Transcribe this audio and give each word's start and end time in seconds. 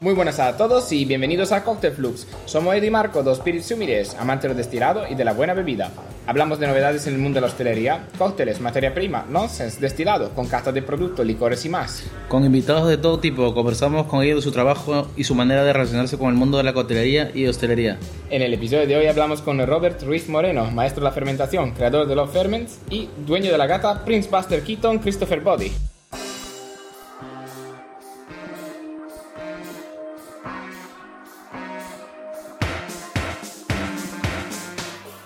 Muy 0.00 0.14
buenas 0.14 0.38
a 0.38 0.56
todos 0.56 0.92
y 0.92 1.04
bienvenidos 1.04 1.50
a 1.50 1.64
Cocktail 1.64 1.92
Flux. 1.92 2.24
Somos 2.44 2.72
Eddie 2.72 2.88
Marco, 2.88 3.24
dos 3.24 3.38
spirits 3.38 3.72
humires, 3.72 4.14
amantes 4.16 4.48
del 4.48 4.56
destilado 4.56 5.02
y 5.10 5.16
de 5.16 5.24
la 5.24 5.32
buena 5.32 5.54
bebida. 5.54 5.90
Hablamos 6.24 6.60
de 6.60 6.68
novedades 6.68 7.08
en 7.08 7.14
el 7.14 7.18
mundo 7.18 7.38
de 7.38 7.40
la 7.40 7.48
hostelería, 7.48 8.06
cócteles, 8.16 8.60
materia 8.60 8.94
prima, 8.94 9.26
nonsense, 9.28 9.80
destilado, 9.80 10.30
con 10.36 10.46
cata 10.46 10.70
de 10.70 10.82
productos, 10.82 11.26
licores 11.26 11.64
y 11.64 11.68
más. 11.68 12.04
Con 12.28 12.44
invitados 12.44 12.88
de 12.88 12.96
todo 12.96 13.18
tipo, 13.18 13.52
conversamos 13.52 14.06
con 14.06 14.22
ellos 14.22 14.36
de 14.36 14.42
su 14.42 14.52
trabajo 14.52 15.08
y 15.16 15.24
su 15.24 15.34
manera 15.34 15.64
de 15.64 15.72
relacionarse 15.72 16.16
con 16.16 16.28
el 16.28 16.36
mundo 16.36 16.58
de 16.58 16.62
la 16.62 16.74
coctelería 16.74 17.32
y 17.34 17.48
hostelería. 17.48 17.98
En 18.30 18.42
el 18.42 18.54
episodio 18.54 18.86
de 18.86 18.96
hoy 18.98 19.06
hablamos 19.06 19.42
con 19.42 19.58
Robert 19.66 20.00
Ruiz 20.04 20.28
Moreno, 20.28 20.70
maestro 20.70 21.00
de 21.00 21.06
la 21.06 21.12
fermentación, 21.12 21.72
creador 21.72 22.06
de 22.06 22.14
Love 22.14 22.32
Ferments 22.32 22.78
y 22.88 23.08
dueño 23.26 23.50
de 23.50 23.58
la 23.58 23.66
gata 23.66 24.04
Prince 24.04 24.30
Buster 24.30 24.62
Keaton 24.62 25.00
Christopher 25.00 25.40
Body. 25.40 25.72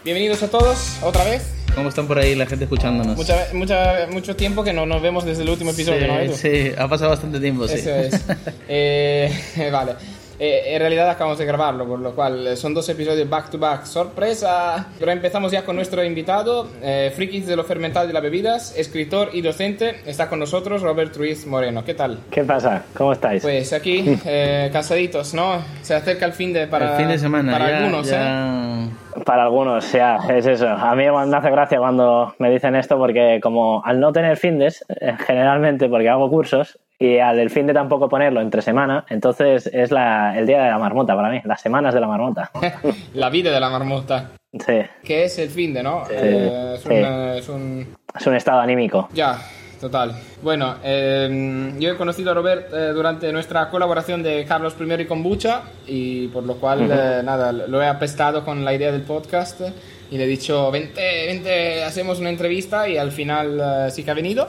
Bienvenidos 0.04 0.42
a 0.42 0.50
todos, 0.50 0.98
otra 1.00 1.22
vez. 1.22 1.44
¿Cómo 1.76 1.88
están 1.88 2.08
por 2.08 2.18
ahí 2.18 2.34
la 2.34 2.46
gente 2.46 2.64
escuchándonos? 2.64 3.16
Mucha, 3.16 3.46
mucha, 3.52 4.08
mucho 4.10 4.34
tiempo 4.34 4.64
que 4.64 4.72
no 4.72 4.84
nos 4.84 5.00
vemos 5.00 5.24
desde 5.24 5.44
el 5.44 5.50
último 5.50 5.70
episodio, 5.70 6.00
sí, 6.00 6.06
¿no? 6.08 6.18
Edu? 6.18 6.34
Sí, 6.34 6.72
ha 6.76 6.88
pasado 6.88 7.10
bastante 7.10 7.38
tiempo, 7.38 7.68
sí. 7.68 7.74
Eso 7.78 7.90
es. 7.90 8.20
Eh, 8.68 9.30
vale. 9.72 9.94
Eh, 10.38 10.74
en 10.74 10.80
realidad 10.80 11.08
acabamos 11.08 11.38
de 11.38 11.46
grabarlo, 11.46 11.86
por 11.86 11.98
lo 11.98 12.14
cual 12.14 12.46
eh, 12.46 12.56
son 12.56 12.74
dos 12.74 12.88
episodios 12.88 13.28
back 13.28 13.50
to 13.50 13.58
back. 13.58 13.84
Sorpresa. 13.84 14.86
Pero 14.98 15.12
empezamos 15.12 15.52
ya 15.52 15.64
con 15.64 15.76
nuestro 15.76 16.02
invitado, 16.04 16.68
eh, 16.82 17.12
Frikis 17.14 17.46
de 17.46 17.56
los 17.56 17.66
fermentados 17.66 18.10
y 18.10 18.12
las 18.12 18.22
bebidas, 18.22 18.76
escritor 18.76 19.30
y 19.32 19.42
docente. 19.42 20.00
Está 20.06 20.28
con 20.28 20.38
nosotros 20.38 20.82
Robert 20.82 21.16
Ruiz 21.16 21.46
Moreno. 21.46 21.84
¿Qué 21.84 21.94
tal? 21.94 22.18
¿Qué 22.30 22.44
pasa? 22.44 22.84
¿Cómo 22.94 23.12
estáis? 23.12 23.42
Pues 23.42 23.72
aquí, 23.72 24.18
eh, 24.24 24.70
casaditos, 24.72 25.34
¿no? 25.34 25.62
Se 25.82 25.94
acerca 25.94 26.26
el 26.26 26.32
fin 26.32 26.52
de 26.52 26.66
para, 26.66 26.92
el 26.92 26.96
fin 26.96 27.08
de 27.08 27.18
semana, 27.18 27.52
para 27.52 27.70
ya, 27.70 27.76
algunos, 27.78 28.08
ya... 28.08 28.84
¿eh? 28.84 28.88
Para 29.24 29.44
algunos, 29.44 29.92
ya, 29.92 30.16
es 30.30 30.46
eso. 30.46 30.68
A 30.68 30.94
mí 30.94 31.04
me 31.04 31.36
hace 31.36 31.50
gracia 31.50 31.78
cuando 31.78 32.34
me 32.38 32.50
dicen 32.50 32.74
esto 32.74 32.96
porque 32.96 33.40
como 33.42 33.82
al 33.84 34.00
no 34.00 34.12
tener 34.12 34.36
findes, 34.36 34.84
eh, 34.88 35.14
generalmente 35.26 35.88
porque 35.88 36.08
hago 36.08 36.30
cursos, 36.30 36.78
y 37.02 37.18
al 37.18 37.36
del 37.36 37.50
fin 37.50 37.66
de 37.66 37.74
tampoco 37.74 38.08
ponerlo 38.08 38.40
entre 38.40 38.62
semana, 38.62 39.04
entonces 39.08 39.66
es 39.72 39.90
la, 39.90 40.38
el 40.38 40.46
día 40.46 40.62
de 40.62 40.70
la 40.70 40.78
marmota 40.78 41.16
para 41.16 41.30
mí, 41.30 41.40
las 41.44 41.60
semanas 41.60 41.92
de 41.94 42.00
la 42.00 42.06
marmota. 42.06 42.50
La 43.14 43.28
vida 43.30 43.50
de 43.50 43.60
la 43.60 43.70
marmota. 43.70 44.30
Sí, 44.52 44.80
Que 45.02 45.24
es 45.24 45.38
el 45.38 45.48
fin 45.48 45.72
de, 45.74 45.82
¿no? 45.82 46.04
Sí, 46.06 46.12
Eh, 46.14 46.72
es, 46.76 46.82
sí. 46.82 46.88
un, 46.88 46.94
eh, 46.94 47.38
es 47.38 47.48
un 47.48 47.96
es 48.18 48.26
un 48.26 48.34
estado 48.36 48.60
anímico. 48.60 49.08
Ya, 49.14 49.38
total. 49.80 50.12
Bueno, 50.42 50.76
eh, 50.84 51.72
yo 51.78 51.90
he 51.92 51.96
conocido 51.96 52.30
a 52.30 52.34
Robert 52.34 52.68
eh, 52.72 52.88
durante 52.92 53.32
nuestra 53.32 53.68
colaboración 53.70 54.22
de 54.22 54.44
Carlos 54.44 54.76
I 54.78 55.02
y 55.02 55.04
Kombucha 55.06 55.62
y 55.86 56.28
por 56.28 56.44
lo 56.44 56.56
cual, 56.56 56.82
eh, 56.90 57.22
nada, 57.24 57.50
lo 57.52 57.82
he 57.82 57.86
apestado 57.88 58.44
con 58.44 58.64
la 58.64 58.74
idea 58.74 58.92
del 58.92 59.02
podcast 59.02 59.62
y 60.10 60.18
le 60.18 60.24
he 60.24 60.26
dicho, 60.26 60.70
vente, 60.70 61.00
vente, 61.26 61.82
hacemos 61.84 62.20
una 62.20 62.28
entrevista 62.28 62.86
y 62.86 62.98
al 62.98 63.10
final 63.12 63.58
eh, 63.86 63.90
sí 63.90 64.04
que 64.04 64.10
ha 64.10 64.14
venido, 64.14 64.48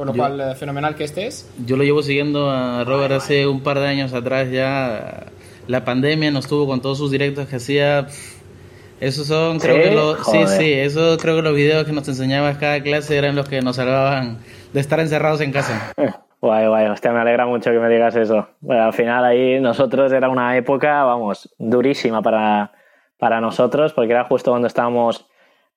por 0.00 0.06
lo 0.06 0.14
Yo- 0.14 0.18
cual 0.18 0.40
eh, 0.40 0.54
fenomenal 0.54 0.94
que 0.94 1.04
estés. 1.04 1.46
Yo 1.66 1.76
lo 1.76 1.84
llevo 1.84 2.02
siguiendo 2.02 2.50
a 2.50 2.84
Robert 2.84 3.12
hace 3.12 3.46
un 3.46 3.60
par 3.60 3.78
de 3.78 3.86
años 3.86 4.14
atrás 4.14 4.50
ya. 4.50 5.26
La 5.66 5.84
pandemia 5.84 6.30
nos 6.30 6.48
tuvo 6.48 6.66
con 6.66 6.80
todos 6.80 6.96
sus 6.96 7.10
directos 7.10 7.46
que 7.48 7.56
hacía. 7.56 8.06
pff, 8.06 8.40
Esos 9.02 9.26
son, 9.26 9.58
creo 9.58 9.76
¿Sí? 9.76 9.82
que 9.82 9.94
los. 9.94 10.26
Sí, 10.26 10.46
sí, 10.46 10.72
eso 10.72 11.18
creo 11.18 11.36
que 11.36 11.42
los 11.42 11.54
videos 11.54 11.84
que 11.84 11.92
nos 11.92 12.08
enseñabas 12.08 12.56
cada 12.56 12.82
clase 12.82 13.18
eran 13.18 13.36
los 13.36 13.46
que 13.46 13.60
nos 13.60 13.76
salvaban 13.76 14.38
de 14.72 14.80
estar 14.80 15.00
encerrados 15.00 15.42
en 15.42 15.52
casa. 15.52 15.92
Guay, 16.42 16.68
guay, 16.68 16.86
hostia, 16.86 17.12
me 17.12 17.20
alegra 17.20 17.44
mucho 17.44 17.70
que 17.70 17.78
me 17.78 17.90
digas 17.90 18.16
eso. 18.16 18.48
Bueno, 18.62 18.84
al 18.84 18.94
final 18.94 19.22
ahí 19.26 19.60
nosotros 19.60 20.10
era 20.10 20.30
una 20.30 20.56
época, 20.56 21.04
vamos, 21.04 21.54
durísima 21.58 22.22
para, 22.22 22.72
para 23.18 23.42
nosotros, 23.42 23.92
porque 23.92 24.12
era 24.12 24.24
justo 24.24 24.50
cuando 24.50 24.66
estábamos 24.66 25.26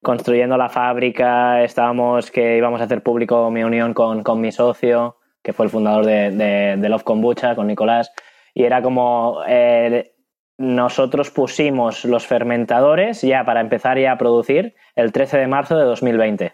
construyendo 0.04 0.56
la 0.58 0.70
fábrica, 0.70 1.64
estábamos 1.64 2.30
que 2.30 2.58
íbamos 2.58 2.80
a 2.82 2.84
hacer 2.84 3.02
público 3.02 3.50
mi 3.50 3.64
unión 3.64 3.94
con, 3.96 4.22
con 4.22 4.40
mi 4.42 4.52
socio, 4.52 5.18
que 5.42 5.54
fue 5.54 5.66
el 5.66 5.72
fundador 5.72 6.06
de, 6.06 6.30
de, 6.32 6.78
de 6.78 6.90
Love 6.90 7.04
Kombucha, 7.04 7.56
con 7.56 7.66
Nicolás, 7.68 8.12
y 8.54 8.64
era 8.66 8.82
como 8.84 9.40
eh, 9.48 10.14
nosotros 10.58 11.32
pusimos 11.32 12.06
los 12.06 12.28
fermentadores 12.28 13.22
ya 13.24 13.44
para 13.44 13.60
empezar 13.62 13.98
ya 13.98 14.12
a 14.12 14.18
producir 14.18 14.76
el 14.96 15.12
13 15.12 15.40
de 15.40 15.48
marzo 15.48 15.76
de 15.78 15.86
2020. 15.86 16.54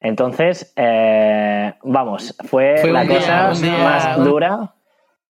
Entonces, 0.00 0.72
eh, 0.76 1.74
vamos, 1.84 2.36
fue, 2.48 2.76
Fue 2.78 2.90
la 2.92 3.02
día, 3.04 3.16
cosa 3.18 3.50
día, 3.60 3.78
más 3.84 4.16
un- 4.18 4.24
dura. 4.24 4.74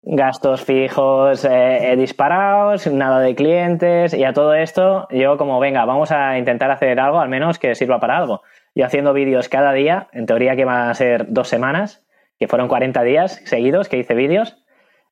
Gastos 0.03 0.63
fijos 0.63 1.45
eh, 1.45 1.91
eh, 1.91 1.95
disparados, 1.95 2.87
nada 2.87 3.19
de 3.19 3.35
clientes 3.35 4.15
y 4.15 4.23
a 4.23 4.33
todo 4.33 4.55
esto 4.55 5.07
yo 5.11 5.37
como 5.37 5.59
venga, 5.59 5.85
vamos 5.85 6.11
a 6.11 6.39
intentar 6.39 6.71
hacer 6.71 6.99
algo 6.99 7.19
al 7.19 7.29
menos 7.29 7.59
que 7.59 7.75
sirva 7.75 7.99
para 7.99 8.17
algo. 8.17 8.41
Yo 8.73 8.85
haciendo 8.85 9.13
vídeos 9.13 9.47
cada 9.47 9.73
día, 9.73 10.07
en 10.11 10.25
teoría 10.25 10.55
que 10.55 10.65
van 10.65 10.89
a 10.89 10.93
ser 10.95 11.27
dos 11.29 11.49
semanas, 11.49 12.01
que 12.39 12.47
fueron 12.47 12.67
40 12.67 13.03
días 13.03 13.41
seguidos 13.45 13.89
que 13.89 13.97
hice 13.97 14.15
vídeos, 14.15 14.57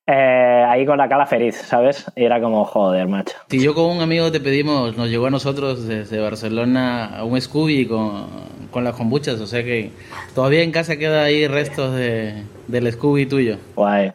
eh, 0.07 0.65
ahí 0.67 0.87
con 0.87 0.97
la 0.97 1.07
cala 1.07 1.27
feliz, 1.27 1.55
¿sabes? 1.55 2.11
Y 2.15 2.23
era 2.23 2.41
como, 2.41 2.65
joder, 2.65 3.07
macho. 3.07 3.35
Si 3.47 3.61
yo 3.61 3.75
con 3.75 3.85
un 3.85 4.01
amigo 4.01 4.31
te 4.31 4.39
pedimos, 4.39 4.97
nos 4.97 5.07
llegó 5.07 5.27
a 5.27 5.29
nosotros 5.29 5.87
desde 5.87 6.19
Barcelona 6.19 7.15
a 7.15 7.23
un 7.25 7.39
Scooby 7.39 7.85
con, 7.85 8.25
con 8.71 8.83
las 8.83 8.95
kombuchas, 8.95 9.39
o 9.39 9.45
sea 9.45 9.63
que 9.63 9.91
todavía 10.33 10.63
en 10.63 10.71
casa 10.71 10.97
queda 10.97 11.25
ahí 11.25 11.45
restos 11.45 11.93
de, 11.93 12.43
del 12.67 12.91
Scooby 12.91 13.27
tuyo. 13.27 13.57
Guay. 13.75 14.13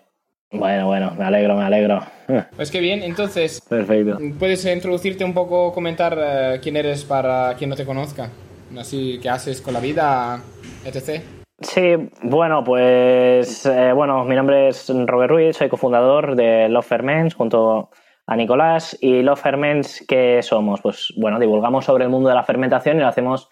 Bueno, 0.54 0.86
bueno, 0.86 1.12
me 1.18 1.24
alegro, 1.24 1.56
me 1.56 1.64
alegro. 1.64 2.00
Pues 2.56 2.70
qué 2.70 2.80
bien, 2.80 3.02
entonces, 3.02 3.60
Perfecto. 3.68 4.18
¿puedes 4.38 4.64
introducirte 4.64 5.24
un 5.24 5.34
poco, 5.34 5.72
comentar 5.72 6.16
eh, 6.18 6.60
quién 6.62 6.76
eres 6.76 7.04
para 7.04 7.54
quien 7.58 7.68
no 7.68 7.76
te 7.76 7.84
conozca? 7.84 8.30
Así, 8.78 9.18
qué 9.20 9.28
haces 9.28 9.60
con 9.60 9.74
la 9.74 9.80
vida, 9.80 10.40
etc. 10.86 11.22
Sí, 11.60 11.82
bueno, 12.22 12.64
pues 12.64 13.66
eh, 13.66 13.92
bueno, 13.92 14.24
mi 14.24 14.34
nombre 14.34 14.68
es 14.68 14.90
Robert 15.06 15.30
Ruiz, 15.30 15.56
soy 15.56 15.68
cofundador 15.68 16.34
de 16.34 16.68
Love 16.70 16.86
Ferments 16.86 17.34
junto 17.34 17.90
a 18.26 18.36
Nicolás. 18.36 18.96
¿Y 19.00 19.22
Love 19.22 19.40
Ferments 19.40 20.04
qué 20.08 20.40
somos? 20.42 20.80
Pues 20.80 21.12
bueno, 21.16 21.38
divulgamos 21.38 21.84
sobre 21.84 22.04
el 22.04 22.10
mundo 22.10 22.30
de 22.30 22.34
la 22.34 22.42
fermentación 22.42 22.96
y 22.96 23.00
lo 23.00 23.08
hacemos 23.08 23.48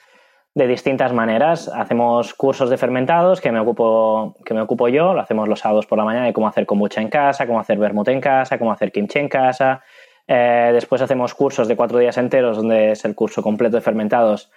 de 0.54 0.66
distintas 0.66 1.12
maneras. 1.12 1.68
Hacemos 1.68 2.34
cursos 2.34 2.68
de 2.68 2.76
fermentados 2.76 3.40
que 3.40 3.52
me 3.52 3.60
ocupo, 3.60 4.36
que 4.44 4.54
me 4.54 4.60
ocupo 4.60 4.88
yo, 4.88 5.14
lo 5.14 5.20
hacemos 5.20 5.48
los 5.48 5.60
sábados 5.60 5.86
por 5.86 5.98
la 5.98 6.04
mañana 6.04 6.26
de 6.26 6.32
cómo 6.32 6.48
hacer 6.48 6.66
kombucha 6.66 7.00
en 7.00 7.08
casa, 7.08 7.46
cómo 7.46 7.60
hacer 7.60 7.78
vermut 7.78 8.08
en 8.08 8.20
casa, 8.20 8.58
cómo 8.58 8.72
hacer 8.72 8.92
kimchi 8.92 9.18
en 9.18 9.28
casa. 9.28 9.82
Eh, 10.26 10.70
después 10.72 11.02
hacemos 11.02 11.34
cursos 11.34 11.68
de 11.68 11.76
cuatro 11.76 11.98
días 11.98 12.18
enteros, 12.18 12.56
donde 12.56 12.92
es 12.92 13.04
el 13.04 13.14
curso 13.14 13.42
completo 13.42 13.76
de 13.76 13.82
fermentados, 13.82 14.50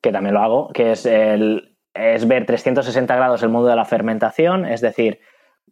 que 0.00 0.10
también 0.10 0.34
lo 0.34 0.40
hago, 0.40 0.68
que 0.72 0.92
es, 0.92 1.06
el, 1.06 1.76
es 1.94 2.26
ver 2.26 2.46
360 2.46 3.14
grados 3.14 3.42
el 3.42 3.50
mundo 3.50 3.68
de 3.68 3.76
la 3.76 3.84
fermentación, 3.84 4.64
es 4.64 4.80
decir, 4.80 5.20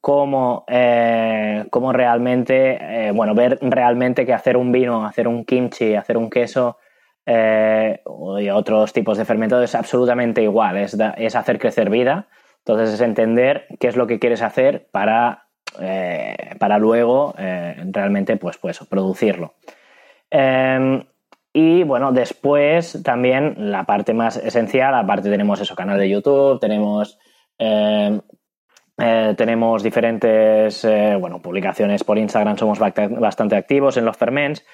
cómo, 0.01 0.65
eh, 0.69 1.65
cómo 1.71 1.93
realmente, 1.93 3.09
eh, 3.09 3.11
bueno, 3.13 3.35
ver 3.35 3.59
realmente 3.61 4.25
que 4.25 4.33
hacer 4.33 4.57
un 4.57 4.73
vino, 4.73 5.05
hacer 5.05 5.27
un 5.27 5.45
kimchi, 5.45 5.95
hacer 5.95 6.17
un 6.17 6.31
queso 6.31 6.79
eh, 7.27 8.01
y 8.41 8.51
otros 8.51 8.93
tipos 8.93 9.19
de 9.19 9.25
fermentados 9.25 9.65
es 9.65 9.75
absolutamente 9.75 10.43
igual, 10.43 10.77
es, 10.79 10.97
es 11.17 11.37
hacer 11.37 11.59
crecer 11.59 11.91
vida, 11.91 12.29
entonces 12.59 12.95
es 12.95 13.01
entender 13.01 13.67
qué 13.79 13.89
es 13.89 13.97
lo 13.97 14.07
que 14.07 14.19
quieres 14.19 14.43
hacer 14.43 14.89
para, 14.91 15.47
eh, 15.81 16.57
para 16.59 16.79
luego 16.79 17.35
eh, 17.39 17.77
realmente 17.91 18.37
pues, 18.37 18.59
pues, 18.59 18.79
producirlo. 18.89 19.55
Eh, 20.31 21.05
y 21.53 21.83
bueno, 21.83 22.13
después 22.13 23.03
también 23.03 23.73
la 23.73 23.85
parte 23.85 24.15
más 24.15 24.37
esencial, 24.37 24.95
aparte 24.95 25.31
tenemos 25.31 25.61
eso, 25.61 25.75
canal 25.75 25.99
de 25.99 26.09
YouTube, 26.09 26.61
tenemos, 26.61 27.19
eh, 27.59 28.21
eh, 28.99 29.35
tenemos 29.37 29.83
diferentes 29.83 30.87
bueno, 31.19 31.43
publicaciones 31.43 32.05
por 32.05 32.19
Instagram, 32.19 32.57
somos 32.57 32.79
bastante 32.79 33.57
activos 33.57 33.97
en 33.97 34.05
los 34.05 34.17
ferments. 34.17 34.65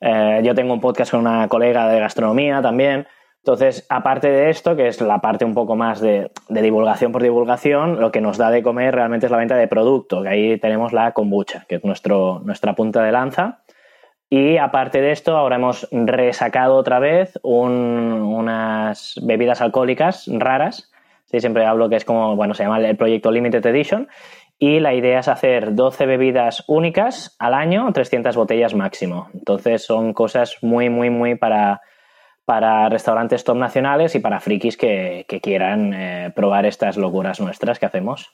Eh, 0.00 0.40
yo 0.44 0.54
tengo 0.54 0.74
un 0.74 0.80
podcast 0.80 1.10
con 1.10 1.20
una 1.20 1.48
colega 1.48 1.88
de 1.88 2.00
gastronomía 2.00 2.62
también. 2.62 3.06
Entonces, 3.38 3.86
aparte 3.88 4.28
de 4.28 4.50
esto, 4.50 4.74
que 4.74 4.88
es 4.88 5.00
la 5.00 5.20
parte 5.20 5.44
un 5.44 5.54
poco 5.54 5.76
más 5.76 6.00
de, 6.00 6.32
divulgación 6.48 7.12
por 7.12 7.22
divulgación, 7.22 8.00
lo 8.00 8.10
que 8.10 8.20
nos 8.20 8.38
da 8.38 8.50
de 8.50 8.62
comer 8.62 8.94
realmente 8.94 9.26
es 9.26 9.32
la 9.32 9.38
venta 9.38 9.54
de 9.56 9.68
producto, 9.68 10.22
que 10.22 10.28
ahí 10.28 10.58
tenemos 10.58 10.92
la 10.92 11.12
kombucha, 11.12 11.64
que 11.68 11.76
es 11.76 11.84
nuestro, 11.84 12.40
nuestra 12.44 12.74
punta 12.74 13.04
de 13.04 13.12
lanza. 13.12 13.60
Y 14.28 14.56
aparte 14.56 15.00
de 15.00 15.12
esto, 15.12 15.36
ahora 15.36 15.56
hemos 15.56 15.86
resacado 15.92 16.74
otra 16.74 16.98
vez 16.98 17.38
un- 17.44 18.20
unas 18.26 19.14
bebidas 19.22 19.60
alcohólicas 19.60 20.28
raras. 20.28 20.90
Siempre 21.26 21.64
hablo 21.66 21.88
que 21.88 21.96
es 21.96 22.04
como, 22.04 22.34
bueno, 22.34 22.54
se 22.54 22.64
llama 22.64 22.80
el 22.80 22.96
proyecto 22.96 23.30
Limited 23.30 23.64
Edition. 23.66 24.08
Y 24.58 24.80
la 24.80 24.94
idea 24.94 25.20
es 25.20 25.28
hacer 25.28 25.74
12 25.74 26.06
bebidas 26.06 26.64
únicas 26.66 27.36
al 27.38 27.52
año, 27.54 27.92
300 27.92 28.34
botellas 28.36 28.74
máximo. 28.74 29.28
Entonces 29.34 29.84
son 29.84 30.14
cosas 30.14 30.56
muy, 30.62 30.88
muy, 30.88 31.10
muy 31.10 31.34
para, 31.34 31.82
para 32.46 32.88
restaurantes 32.88 33.44
top 33.44 33.56
nacionales 33.58 34.14
y 34.14 34.20
para 34.20 34.40
frikis 34.40 34.76
que, 34.78 35.26
que 35.28 35.40
quieran 35.40 35.92
eh, 35.92 36.32
probar 36.34 36.64
estas 36.64 36.96
locuras 36.96 37.38
nuestras 37.40 37.78
que 37.78 37.86
hacemos. 37.86 38.32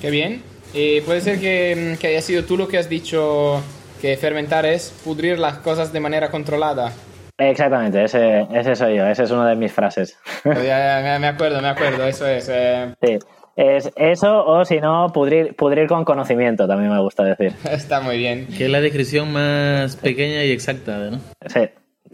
Qué 0.00 0.10
bien. 0.10 0.42
Eh, 0.74 1.02
puede 1.04 1.20
ser 1.20 1.40
que, 1.40 1.96
que 2.00 2.06
haya 2.06 2.20
sido 2.20 2.44
tú 2.44 2.56
lo 2.56 2.68
que 2.68 2.78
has 2.78 2.88
dicho 2.88 3.60
que 4.00 4.16
fermentar 4.16 4.66
es 4.66 4.90
pudrir 5.04 5.38
las 5.38 5.58
cosas 5.58 5.92
de 5.92 5.98
manera 6.00 6.30
controlada. 6.30 6.92
Exactamente, 7.36 8.04
ese, 8.04 8.46
ese 8.52 8.76
soy 8.76 8.96
yo, 8.96 9.06
ese 9.08 9.24
es 9.24 9.30
una 9.32 9.48
de 9.48 9.56
mis 9.56 9.72
frases. 9.72 10.16
Ya, 10.44 11.02
ya, 11.02 11.18
me 11.18 11.26
acuerdo, 11.26 11.60
me 11.60 11.68
acuerdo, 11.68 12.06
eso 12.06 12.28
es. 12.28 12.48
eh. 12.48 12.94
Sí, 13.02 13.18
es 13.56 13.90
eso 13.96 14.44
o 14.44 14.64
si 14.64 14.80
no, 14.80 15.10
pudrir, 15.12 15.54
pudrir 15.56 15.86
con 15.86 16.04
conocimiento, 16.04 16.66
también 16.66 16.92
me 16.92 17.00
gusta 17.00 17.22
decir. 17.24 17.52
Está 17.70 18.00
muy 18.00 18.18
bien. 18.18 18.46
Que 18.46 18.64
es 18.64 18.70
la 18.70 18.80
descripción 18.80 19.32
más 19.32 19.96
pequeña 19.96 20.44
y 20.44 20.50
exacta, 20.52 20.96
¿no? 21.10 21.18
Sí, 21.46 21.68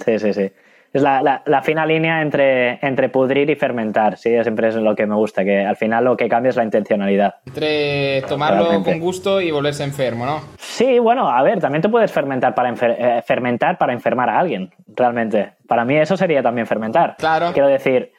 sí, 0.04 0.18
sí, 0.18 0.32
sí. 0.34 0.52
Es 0.92 1.02
la, 1.02 1.22
la, 1.22 1.40
la 1.46 1.62
fina 1.62 1.86
línea 1.86 2.20
entre, 2.20 2.84
entre 2.84 3.08
pudrir 3.10 3.48
y 3.48 3.54
fermentar, 3.54 4.16
sí, 4.18 4.30
siempre 4.42 4.70
es 4.70 4.74
lo 4.74 4.96
que 4.96 5.06
me 5.06 5.14
gusta, 5.14 5.44
que 5.44 5.64
al 5.64 5.76
final 5.76 6.04
lo 6.04 6.16
que 6.16 6.28
cambia 6.28 6.50
es 6.50 6.56
la 6.56 6.64
intencionalidad. 6.64 7.36
Entre 7.46 8.22
tomarlo 8.22 8.62
Realmente. 8.64 8.90
con 8.90 8.98
gusto 8.98 9.40
y 9.40 9.52
volverse 9.52 9.84
enfermo, 9.84 10.26
¿no? 10.26 10.40
Sí, 10.58 10.98
bueno, 10.98 11.30
a 11.30 11.40
ver, 11.44 11.60
también 11.60 11.80
te 11.80 11.88
puedes 11.88 12.10
fermentar 12.10 12.56
para, 12.56 12.70
enfer- 12.74 12.96
eh, 12.98 13.22
fermentar 13.24 13.78
para 13.78 13.92
enfermar 13.92 14.30
a 14.30 14.40
alguien, 14.40 14.74
realmente. 14.96 15.52
Para 15.68 15.84
mí 15.84 15.96
eso 15.96 16.16
sería 16.16 16.42
también 16.42 16.66
fermentar. 16.66 17.14
Claro. 17.18 17.52
Quiero 17.52 17.68
decir, 17.68 18.10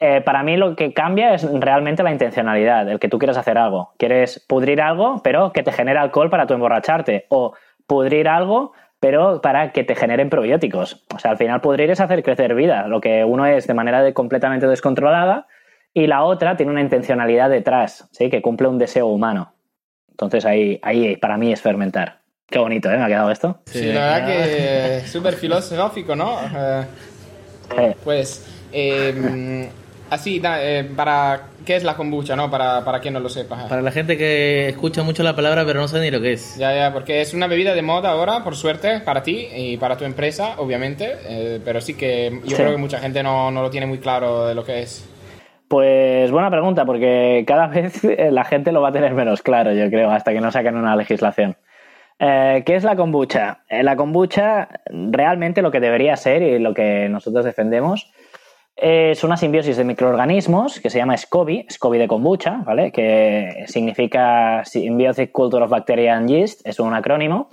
eh, 0.00 0.20
para 0.20 0.42
mí 0.42 0.56
lo 0.56 0.76
que 0.76 0.92
cambia 0.92 1.34
es 1.34 1.46
realmente 1.60 2.02
la 2.02 2.12
intencionalidad, 2.12 2.88
el 2.88 2.98
que 2.98 3.08
tú 3.08 3.18
quieres 3.18 3.36
hacer 3.36 3.58
algo. 3.58 3.92
Quieres 3.98 4.38
pudrir 4.46 4.80
algo, 4.80 5.20
pero 5.24 5.52
que 5.52 5.62
te 5.62 5.72
genere 5.72 5.98
alcohol 5.98 6.30
para 6.30 6.46
tu 6.46 6.54
emborracharte. 6.54 7.26
O 7.28 7.54
pudrir 7.86 8.28
algo, 8.28 8.72
pero 9.00 9.40
para 9.40 9.72
que 9.72 9.82
te 9.84 9.94
generen 9.94 10.28
probióticos. 10.30 11.04
O 11.14 11.18
sea, 11.18 11.30
al 11.32 11.36
final 11.38 11.60
pudrir 11.60 11.90
es 11.90 12.00
hacer 12.00 12.22
crecer 12.22 12.54
vida. 12.54 12.86
Lo 12.86 13.00
que 13.00 13.24
uno 13.24 13.46
es 13.46 13.66
de 13.66 13.74
manera 13.74 14.02
de- 14.02 14.12
completamente 14.14 14.66
descontrolada 14.66 15.46
y 15.94 16.06
la 16.06 16.22
otra 16.22 16.56
tiene 16.56 16.70
una 16.72 16.80
intencionalidad 16.82 17.48
detrás, 17.50 18.08
¿sí? 18.12 18.28
que 18.30 18.42
cumple 18.42 18.68
un 18.68 18.78
deseo 18.78 19.06
humano. 19.06 19.52
Entonces 20.10 20.44
ahí, 20.44 20.78
ahí 20.82 21.16
para 21.16 21.36
mí 21.36 21.52
es 21.52 21.62
fermentar. 21.62 22.18
Qué 22.46 22.58
bonito, 22.58 22.90
¿eh? 22.90 22.96
Me 22.98 23.04
ha 23.04 23.08
quedado 23.08 23.30
esto. 23.30 23.60
Sí, 23.66 23.92
la 23.92 24.00
verdad 24.18 24.26
que 24.26 25.06
súper 25.06 25.34
filosófico, 25.34 26.16
¿no? 26.16 26.38
Eh, 27.76 27.94
pues, 28.02 28.66
eh, 28.72 29.68
así, 30.10 30.40
da- 30.40 30.62
eh, 30.62 30.84
para... 30.84 31.42
¿Qué 31.66 31.76
es 31.76 31.84
la 31.84 31.94
kombucha, 31.96 32.34
no? 32.34 32.50
Para, 32.50 32.82
para 32.84 32.98
quien 33.00 33.12
no 33.14 33.20
lo 33.20 33.28
sepa. 33.28 33.68
Para 33.68 33.82
la 33.82 33.90
gente 33.90 34.16
que 34.16 34.68
escucha 34.70 35.02
mucho 35.02 35.22
la 35.22 35.36
palabra 35.36 35.64
pero 35.66 35.80
no 35.80 35.88
sabe 35.88 36.04
ni 36.04 36.10
lo 36.10 36.20
que 36.20 36.32
es. 36.32 36.56
Ya, 36.56 36.74
ya, 36.74 36.92
porque 36.94 37.20
es 37.20 37.34
una 37.34 37.46
bebida 37.46 37.74
de 37.74 37.82
moda 37.82 38.10
ahora, 38.10 38.42
por 38.42 38.56
suerte, 38.56 39.00
para 39.00 39.22
ti 39.22 39.48
y 39.54 39.76
para 39.76 39.96
tu 39.98 40.04
empresa, 40.04 40.54
obviamente. 40.58 41.16
eh, 41.28 41.60
pero 41.64 41.80
sí 41.82 41.94
que 41.94 42.30
yo 42.44 42.50
Sí. 42.50 42.54
creo 42.56 42.70
que 42.72 42.76
mucha 42.78 42.98
gente 43.00 43.22
no, 43.22 43.50
no 43.50 43.60
lo 43.62 43.68
tiene 43.70 43.86
muy 43.86 43.98
claro 43.98 44.46
de 44.46 44.54
lo 44.54 44.64
que 44.64 44.80
es. 44.82 45.06
Pues 45.68 46.30
buena 46.30 46.50
pregunta, 46.50 46.86
porque 46.86 47.44
cada 47.46 47.66
vez 47.68 48.02
eh, 48.04 48.30
la 48.32 48.44
gente 48.44 48.72
lo 48.72 48.80
va 48.80 48.88
a 48.88 48.92
tener 48.92 49.12
menos 49.12 49.42
claro, 49.42 49.72
yo 49.74 49.90
creo, 49.90 50.10
hasta 50.10 50.32
que 50.32 50.40
no 50.40 50.50
saquen 50.50 50.76
una 50.76 50.96
legislación. 50.96 51.56
Eh, 52.18 52.62
¿Qué 52.66 52.74
es 52.74 52.82
la 52.84 52.96
kombucha? 52.96 53.58
Eh, 53.68 53.82
la 53.82 53.94
kombucha 53.94 54.68
realmente 54.90 55.60
lo 55.62 55.70
que 55.70 55.80
debería 55.80 56.16
ser 56.16 56.42
y 56.42 56.58
lo 56.58 56.72
que 56.74 57.08
nosotros 57.10 57.44
defendemos 57.44 58.10
es 58.80 59.24
una 59.24 59.36
simbiosis 59.36 59.76
de 59.76 59.84
microorganismos 59.84 60.78
que 60.78 60.88
se 60.88 60.98
llama 60.98 61.16
SCOBY, 61.16 61.66
SCOBY 61.68 61.98
de 61.98 62.06
kombucha, 62.06 62.62
¿vale? 62.64 62.92
Que 62.92 63.64
significa 63.66 64.64
Symbiotic 64.64 65.32
Culture 65.32 65.64
of 65.64 65.70
Bacteria 65.70 66.16
and 66.16 66.28
Yeast, 66.28 66.64
es 66.64 66.78
un 66.78 66.94
acrónimo, 66.94 67.48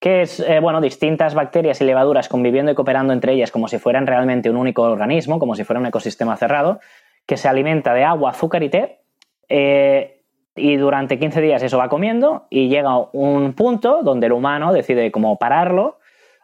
que 0.00 0.22
es, 0.22 0.40
eh, 0.40 0.58
bueno, 0.58 0.80
distintas 0.80 1.34
bacterias 1.34 1.80
y 1.80 1.84
levaduras 1.84 2.28
conviviendo 2.28 2.72
y 2.72 2.74
cooperando 2.74 3.12
entre 3.12 3.34
ellas 3.34 3.52
como 3.52 3.68
si 3.68 3.78
fueran 3.78 4.08
realmente 4.08 4.50
un 4.50 4.56
único 4.56 4.82
organismo, 4.82 5.38
como 5.38 5.54
si 5.54 5.62
fuera 5.62 5.78
un 5.78 5.86
ecosistema 5.86 6.36
cerrado, 6.36 6.80
que 7.26 7.36
se 7.36 7.48
alimenta 7.48 7.94
de 7.94 8.02
agua, 8.02 8.30
azúcar 8.30 8.64
y 8.64 8.68
té, 8.68 9.00
eh, 9.48 10.22
y 10.56 10.76
durante 10.76 11.18
15 11.18 11.40
días 11.42 11.62
eso 11.62 11.78
va 11.78 11.88
comiendo 11.88 12.46
y 12.50 12.68
llega 12.68 12.98
un 13.12 13.52
punto 13.52 14.00
donde 14.02 14.26
el 14.26 14.32
humano 14.32 14.72
decide 14.72 15.12
como 15.12 15.38
pararlo, 15.38 15.98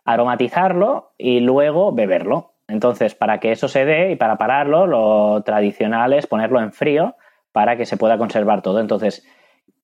aromatizarlo 0.04 1.12
y 1.19 1.40
luego 1.40 1.92
beberlo. 1.92 2.51
Entonces, 2.72 3.14
para 3.14 3.38
que 3.38 3.52
eso 3.52 3.69
se 3.69 3.84
dé 3.84 4.12
y 4.12 4.16
para 4.16 4.38
pararlo, 4.38 4.86
lo 4.86 5.42
tradicional 5.42 6.14
es 6.14 6.26
ponerlo 6.26 6.60
en 6.60 6.72
frío 6.72 7.16
para 7.52 7.76
que 7.76 7.84
se 7.84 7.98
pueda 7.98 8.16
conservar 8.16 8.62
todo. 8.62 8.80
Entonces, 8.80 9.26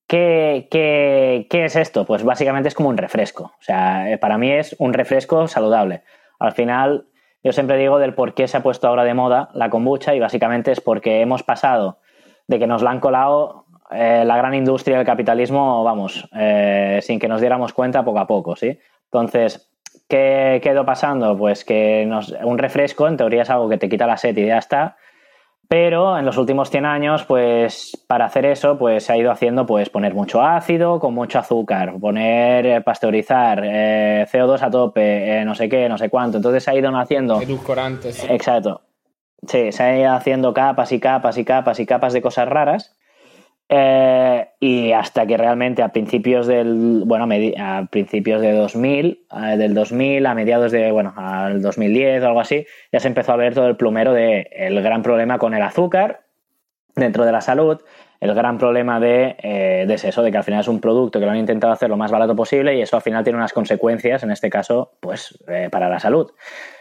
¿qué, 0.06 0.68
qué, 0.70 1.46
qué 1.50 1.66
es 1.66 1.76
esto? 1.76 2.06
Pues 2.06 2.24
básicamente 2.24 2.68
es 2.68 2.74
como 2.74 2.88
un 2.88 2.96
refresco. 2.96 3.44
O 3.44 3.62
sea, 3.62 4.10
eh, 4.10 4.16
para 4.16 4.38
mí 4.38 4.50
es 4.50 4.74
un 4.78 4.94
refresco 4.94 5.46
saludable. 5.48 6.02
Al 6.38 6.52
final, 6.52 7.08
yo 7.44 7.52
siempre 7.52 7.76
digo 7.76 7.98
del 7.98 8.14
por 8.14 8.32
qué 8.32 8.48
se 8.48 8.56
ha 8.56 8.62
puesto 8.62 8.88
ahora 8.88 9.04
de 9.04 9.12
moda 9.12 9.50
la 9.52 9.68
kombucha 9.68 10.14
y 10.14 10.20
básicamente 10.20 10.72
es 10.72 10.80
porque 10.80 11.20
hemos 11.20 11.42
pasado 11.42 11.98
de 12.46 12.58
que 12.58 12.66
nos 12.66 12.82
la 12.82 12.90
han 12.90 13.00
colado 13.00 13.66
eh, 13.90 14.24
la 14.24 14.38
gran 14.38 14.54
industria 14.54 14.96
del 14.96 15.06
capitalismo, 15.06 15.84
vamos, 15.84 16.26
eh, 16.34 17.00
sin 17.02 17.18
que 17.18 17.28
nos 17.28 17.40
diéramos 17.42 17.74
cuenta 17.74 18.02
poco 18.02 18.18
a 18.18 18.26
poco, 18.26 18.56
¿sí? 18.56 18.78
Entonces, 19.04 19.70
¿qué 20.08 20.60
quedó 20.62 20.84
pasando? 20.84 21.36
Pues 21.36 21.64
que 21.64 22.04
nos- 22.06 22.34
un 22.42 22.58
refresco 22.58 23.06
en 23.08 23.16
teoría 23.16 23.42
es 23.42 23.50
algo 23.50 23.68
que 23.68 23.78
te 23.78 23.88
quita 23.88 24.06
la 24.06 24.16
sed 24.16 24.36
y 24.36 24.46
ya 24.46 24.58
está, 24.58 24.96
pero 25.68 26.16
en 26.18 26.24
los 26.24 26.38
últimos 26.38 26.70
100 26.70 26.86
años, 26.86 27.24
pues 27.24 27.92
para 28.08 28.24
hacer 28.24 28.46
eso, 28.46 28.78
pues 28.78 29.04
se 29.04 29.12
ha 29.12 29.18
ido 29.18 29.30
haciendo, 29.30 29.66
pues 29.66 29.90
poner 29.90 30.14
mucho 30.14 30.42
ácido 30.42 30.98
con 30.98 31.12
mucho 31.12 31.38
azúcar, 31.38 31.92
poner, 32.00 32.64
eh, 32.66 32.80
pasteurizar, 32.80 33.60
eh, 33.64 34.26
CO2 34.32 34.62
a 34.62 34.70
tope, 34.70 35.40
eh, 35.40 35.44
no 35.44 35.54
sé 35.54 35.68
qué, 35.68 35.88
no 35.90 35.98
sé 35.98 36.08
cuánto. 36.08 36.38
Entonces 36.38 36.64
se 36.64 36.70
ha 36.70 36.74
ido 36.74 36.88
haciendo 36.96 37.42
Edulcorantes. 37.42 38.24
Exacto. 38.30 38.80
Sí, 39.46 39.70
se 39.70 39.82
ha 39.82 39.98
ido 39.98 40.12
haciendo 40.14 40.52
capas 40.54 40.90
y 40.90 40.98
capas 41.00 41.36
y 41.38 41.44
capas 41.44 41.78
y 41.80 41.86
capas 41.86 42.12
de 42.14 42.22
cosas 42.22 42.48
raras. 42.48 42.97
Eh, 43.70 44.48
y 44.60 44.92
hasta 44.92 45.26
que 45.26 45.36
realmente 45.36 45.82
a 45.82 45.90
principios 45.90 46.46
del, 46.46 47.02
bueno, 47.04 47.28
a, 47.58 47.86
principios 47.90 48.40
de 48.40 48.52
2000, 48.52 49.26
eh, 49.30 49.56
del 49.58 49.74
2000 49.74 50.24
a 50.24 50.34
mediados 50.34 50.72
de, 50.72 50.90
bueno, 50.90 51.12
al 51.16 51.60
2010 51.60 52.22
o 52.22 52.26
algo 52.28 52.40
así, 52.40 52.66
ya 52.90 53.00
se 53.00 53.08
empezó 53.08 53.32
a 53.32 53.36
ver 53.36 53.54
todo 53.54 53.68
el 53.68 53.76
plumero 53.76 54.14
de 54.14 54.48
el 54.52 54.80
gran 54.82 55.02
problema 55.02 55.38
con 55.38 55.52
el 55.52 55.62
azúcar 55.62 56.22
dentro 56.96 57.24
de 57.24 57.32
la 57.32 57.42
salud, 57.42 57.80
el 58.20 58.34
gran 58.34 58.58
problema 58.58 58.98
de, 59.00 59.36
eh, 59.42 59.84
de 59.86 59.94
eso, 59.94 60.22
de 60.22 60.32
que 60.32 60.38
al 60.38 60.44
final 60.44 60.60
es 60.60 60.68
un 60.68 60.80
producto 60.80 61.20
que 61.20 61.26
lo 61.26 61.30
han 61.30 61.38
intentado 61.38 61.72
hacer 61.72 61.88
lo 61.88 61.96
más 61.96 62.10
barato 62.10 62.34
posible 62.34 62.74
y 62.74 62.80
eso 62.80 62.96
al 62.96 63.02
final 63.02 63.22
tiene 63.22 63.36
unas 63.36 63.52
consecuencias, 63.52 64.22
en 64.22 64.30
este 64.30 64.50
caso, 64.50 64.92
pues 65.00 65.38
eh, 65.46 65.68
para 65.70 65.88
la 65.88 66.00
salud. 66.00 66.32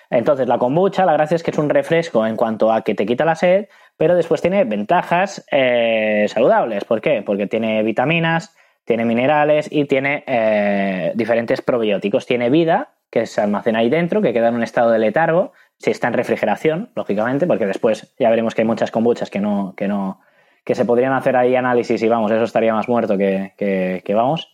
Entonces, 0.09 0.47
la 0.47 0.57
kombucha, 0.57 1.05
la 1.05 1.13
gracia 1.13 1.35
es 1.35 1.43
que 1.43 1.51
es 1.51 1.57
un 1.57 1.69
refresco 1.69 2.25
en 2.25 2.37
cuanto 2.37 2.71
a 2.71 2.81
que 2.81 2.95
te 2.95 3.05
quita 3.05 3.25
la 3.25 3.35
sed, 3.35 3.67
pero 3.97 4.15
después 4.15 4.41
tiene 4.41 4.63
ventajas 4.63 5.45
eh, 5.51 6.25
saludables. 6.29 6.85
¿Por 6.85 7.01
qué? 7.01 7.21
Porque 7.25 7.47
tiene 7.47 7.83
vitaminas, 7.83 8.55
tiene 8.85 9.03
minerales 9.05 9.67
y 9.71 9.85
tiene 9.85 10.23
eh, 10.27 11.11
diferentes 11.15 11.61
probióticos. 11.61 12.25
Tiene 12.25 12.49
vida, 12.49 12.89
que 13.09 13.25
se 13.25 13.41
almacena 13.41 13.79
ahí 13.79 13.89
dentro, 13.89 14.21
que 14.21 14.33
queda 14.33 14.49
en 14.49 14.55
un 14.55 14.63
estado 14.63 14.91
de 14.91 14.99
letargo, 14.99 15.51
si 15.77 15.91
está 15.91 16.07
en 16.07 16.13
refrigeración, 16.13 16.89
lógicamente, 16.95 17.47
porque 17.47 17.65
después 17.65 18.13
ya 18.19 18.29
veremos 18.29 18.55
que 18.55 18.61
hay 18.61 18.67
muchas 18.67 18.91
kombuchas 18.91 19.29
que 19.29 19.39
no, 19.39 19.73
que 19.77 19.87
no, 19.87 20.19
que 20.63 20.75
se 20.75 20.85
podrían 20.85 21.13
hacer 21.13 21.35
ahí 21.35 21.55
análisis 21.55 22.01
y 22.01 22.07
vamos, 22.07 22.31
eso 22.31 22.43
estaría 22.43 22.73
más 22.73 22.87
muerto 22.89 23.17
que, 23.17 23.53
que- 23.57 24.01
que 24.05 24.13
vamos. 24.13 24.51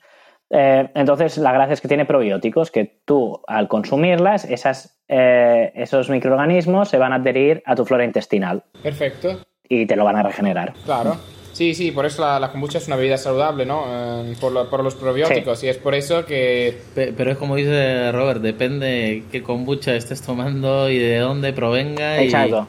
Eh, 0.55 0.88
entonces, 0.93 1.38
la 1.39 1.51
gracia 1.51 1.74
es 1.74 1.81
que 1.81 1.88
tiene 1.88 2.05
probióticos, 2.05 2.69
que 2.69 3.00
tú 3.05 3.41
al 3.48 3.67
consumirlas, 3.67 4.45
esas, 4.45 5.00
eh, 5.07 5.72
esos 5.74 6.10
microorganismos 6.12 6.89
se 6.89 6.98
van 7.00 7.12
a 7.12 7.15
adherir 7.15 7.63
a 7.65 7.75
tu 7.75 7.86
flora 7.86 8.05
intestinal 8.05 8.63
Perfecto, 8.83 9.39
y 9.67 9.88
te 9.88 9.95
lo 9.95 10.05
van 10.05 10.17
a 10.17 10.24
regenerar. 10.24 10.74
claro. 10.86 11.17
Sí, 11.53 11.75
sí, 11.75 11.91
por 11.91 12.07
eso 12.07 12.24
la, 12.24 12.39
la 12.39 12.51
kombucha 12.51 12.79
es 12.79 12.88
una 12.88 12.95
bebida 12.95 13.15
saludable, 13.15 13.63
¿no? 13.63 13.83
Eh, 13.88 14.33
por, 14.41 14.51
lo- 14.51 14.67
por 14.72 14.83
los 14.83 14.95
probióticos. 14.95 15.63
Y 15.63 15.67
es 15.69 15.77
por 15.77 15.93
eso 15.93 16.25
que 16.25 16.75
Pe- 16.95 17.13
Pero 17.15 17.29
es 17.31 17.38
como 17.38 17.55
dice 17.55 18.12
Robert, 18.12 18.41
depende 18.41 19.24
qué 19.31 19.43
kombucha 19.43 19.95
estés 19.95 20.24
tomando 20.24 20.89
y 20.89 20.98
de 20.98 21.19
dónde 21.19 21.53
provenga. 21.53 22.19
y- 22.24 22.25
Exacto. 22.25 22.67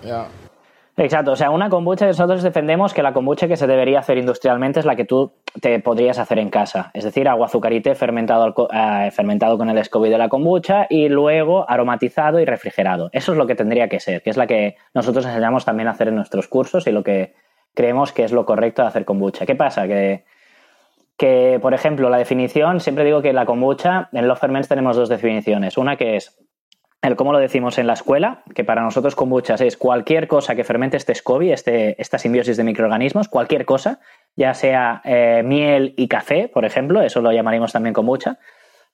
Exacto, 0.96 1.32
o 1.32 1.36
sea, 1.36 1.50
una 1.50 1.68
kombucha 1.68 2.06
nosotros 2.06 2.44
defendemos 2.44 2.94
que 2.94 3.02
la 3.02 3.12
kombucha 3.12 3.48
que 3.48 3.56
se 3.56 3.66
debería 3.66 3.98
hacer 3.98 4.16
industrialmente 4.16 4.78
es 4.78 4.86
la 4.86 4.94
que 4.94 5.04
tú 5.04 5.32
te 5.60 5.80
podrías 5.80 6.20
hacer 6.20 6.38
en 6.38 6.50
casa, 6.50 6.92
es 6.94 7.02
decir, 7.02 7.26
agua 7.28 7.46
azucarite 7.46 7.96
fermentado, 7.96 8.54
eh, 8.72 9.10
fermentado 9.10 9.58
con 9.58 9.68
el 9.68 9.84
SCOBY 9.84 10.08
de 10.08 10.18
la 10.18 10.28
kombucha 10.28 10.86
y 10.88 11.08
luego 11.08 11.68
aromatizado 11.68 12.38
y 12.38 12.44
refrigerado. 12.44 13.10
Eso 13.12 13.32
es 13.32 13.38
lo 13.38 13.48
que 13.48 13.56
tendría 13.56 13.88
que 13.88 13.98
ser, 13.98 14.22
que 14.22 14.30
es 14.30 14.36
la 14.36 14.46
que 14.46 14.76
nosotros 14.94 15.26
enseñamos 15.26 15.64
también 15.64 15.88
a 15.88 15.92
hacer 15.92 16.08
en 16.08 16.14
nuestros 16.14 16.46
cursos 16.46 16.86
y 16.86 16.92
lo 16.92 17.02
que 17.02 17.34
creemos 17.74 18.12
que 18.12 18.22
es 18.22 18.30
lo 18.30 18.46
correcto 18.46 18.82
de 18.82 18.88
hacer 18.88 19.04
kombucha. 19.04 19.46
¿Qué 19.46 19.56
pasa? 19.56 19.88
Que, 19.88 20.24
que 21.16 21.58
por 21.60 21.74
ejemplo, 21.74 22.08
la 22.08 22.18
definición, 22.18 22.78
siempre 22.78 23.04
digo 23.04 23.20
que 23.20 23.32
la 23.32 23.46
kombucha, 23.46 24.10
en 24.12 24.28
Love 24.28 24.38
Ferments 24.38 24.68
tenemos 24.68 24.96
dos 24.96 25.08
definiciones. 25.08 25.76
Una 25.76 25.96
que 25.96 26.14
es 26.14 26.38
el 27.04 27.16
cómo 27.16 27.32
lo 27.32 27.38
decimos 27.38 27.78
en 27.78 27.86
la 27.86 27.92
escuela, 27.92 28.42
que 28.54 28.64
para 28.64 28.82
nosotros 28.82 29.14
kombuchas 29.14 29.60
es 29.60 29.76
cualquier 29.76 30.28
cosa 30.28 30.54
que 30.54 30.64
fermente 30.64 30.96
este 30.96 31.14
SCOBY, 31.14 31.52
este, 31.52 32.00
esta 32.00 32.18
simbiosis 32.18 32.56
de 32.56 32.64
microorganismos, 32.64 33.28
cualquier 33.28 33.64
cosa, 33.64 34.00
ya 34.36 34.54
sea 34.54 35.00
eh, 35.04 35.42
miel 35.44 35.94
y 35.96 36.08
café, 36.08 36.48
por 36.48 36.64
ejemplo, 36.64 37.00
eso 37.02 37.20
lo 37.20 37.32
llamaríamos 37.32 37.72
también 37.72 37.94
kombucha, 37.94 38.38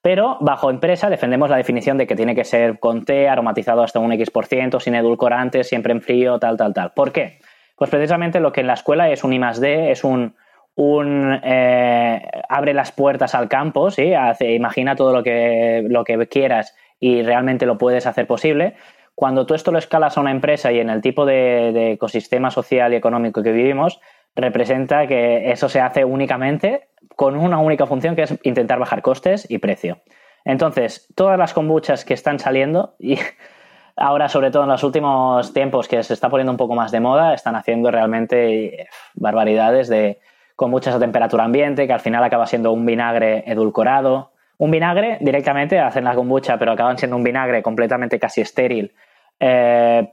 pero 0.02 0.38
bajo 0.40 0.70
empresa 0.70 1.10
defendemos 1.10 1.50
la 1.50 1.56
definición 1.56 1.98
de 1.98 2.06
que 2.06 2.16
tiene 2.16 2.34
que 2.34 2.44
ser 2.44 2.78
con 2.78 3.04
té, 3.04 3.28
aromatizado 3.28 3.82
hasta 3.82 3.98
un 3.98 4.12
X%, 4.12 4.80
sin 4.80 4.94
edulcorantes, 4.94 5.68
siempre 5.68 5.92
en 5.92 6.00
frío, 6.00 6.38
tal, 6.38 6.56
tal, 6.56 6.72
tal. 6.72 6.92
¿Por 6.92 7.12
qué? 7.12 7.38
Pues 7.76 7.90
precisamente 7.90 8.40
lo 8.40 8.52
que 8.52 8.60
en 8.60 8.66
la 8.66 8.74
escuela 8.74 9.10
es 9.10 9.24
un 9.24 9.32
I 9.32 9.38
más 9.38 9.60
D, 9.60 9.90
es 9.90 10.04
un, 10.04 10.34
un 10.74 11.38
eh, 11.42 12.22
abre 12.48 12.72
las 12.72 12.92
puertas 12.92 13.34
al 13.34 13.48
campo, 13.48 13.90
¿sí? 13.90 14.14
Hace, 14.14 14.52
imagina 14.54 14.96
todo 14.96 15.12
lo 15.12 15.22
que, 15.22 15.84
lo 15.86 16.04
que 16.04 16.26
quieras 16.26 16.74
y 17.00 17.22
realmente 17.22 17.66
lo 17.66 17.78
puedes 17.78 18.06
hacer 18.06 18.26
posible. 18.26 18.76
Cuando 19.14 19.46
tú 19.46 19.54
esto 19.54 19.72
lo 19.72 19.78
escalas 19.78 20.16
a 20.16 20.20
una 20.20 20.30
empresa 20.30 20.70
y 20.70 20.78
en 20.78 20.90
el 20.90 21.00
tipo 21.00 21.26
de, 21.26 21.92
ecosistema 21.92 22.50
social 22.50 22.92
y 22.92 22.96
económico 22.96 23.42
que 23.42 23.52
vivimos, 23.52 24.00
representa 24.36 25.06
que 25.06 25.50
eso 25.50 25.68
se 25.68 25.80
hace 25.80 26.04
únicamente 26.04 26.88
con 27.16 27.36
una 27.36 27.58
única 27.58 27.86
función 27.86 28.14
que 28.14 28.22
es 28.22 28.38
intentar 28.44 28.78
bajar 28.78 29.02
costes 29.02 29.50
y 29.50 29.58
precio. 29.58 29.98
Entonces, 30.44 31.08
todas 31.14 31.38
las 31.38 31.52
kombuchas 31.52 32.04
que 32.04 32.14
están 32.14 32.38
saliendo 32.38 32.94
y 32.98 33.18
ahora 33.96 34.28
sobre 34.28 34.50
todo 34.50 34.62
en 34.62 34.70
los 34.70 34.84
últimos 34.84 35.52
tiempos 35.52 35.88
que 35.88 36.02
se 36.02 36.14
está 36.14 36.30
poniendo 36.30 36.52
un 36.52 36.56
poco 36.56 36.74
más 36.74 36.92
de 36.92 37.00
moda, 37.00 37.34
están 37.34 37.56
haciendo 37.56 37.90
realmente 37.90 38.88
barbaridades 39.14 39.88
de 39.88 40.20
kombuchas 40.56 40.94
a 40.94 40.98
temperatura 40.98 41.44
ambiente, 41.44 41.86
que 41.86 41.92
al 41.92 42.00
final 42.00 42.22
acaba 42.22 42.46
siendo 42.46 42.72
un 42.72 42.86
vinagre 42.86 43.44
edulcorado. 43.46 44.32
Un 44.60 44.70
vinagre 44.70 45.16
directamente 45.22 45.78
hacen 45.78 46.04
la 46.04 46.14
kombucha, 46.14 46.58
pero 46.58 46.72
acaban 46.72 46.98
siendo 46.98 47.16
un 47.16 47.22
vinagre 47.22 47.62
completamente 47.62 48.18
casi 48.18 48.42
estéril 48.42 48.92
eh, 49.40 50.12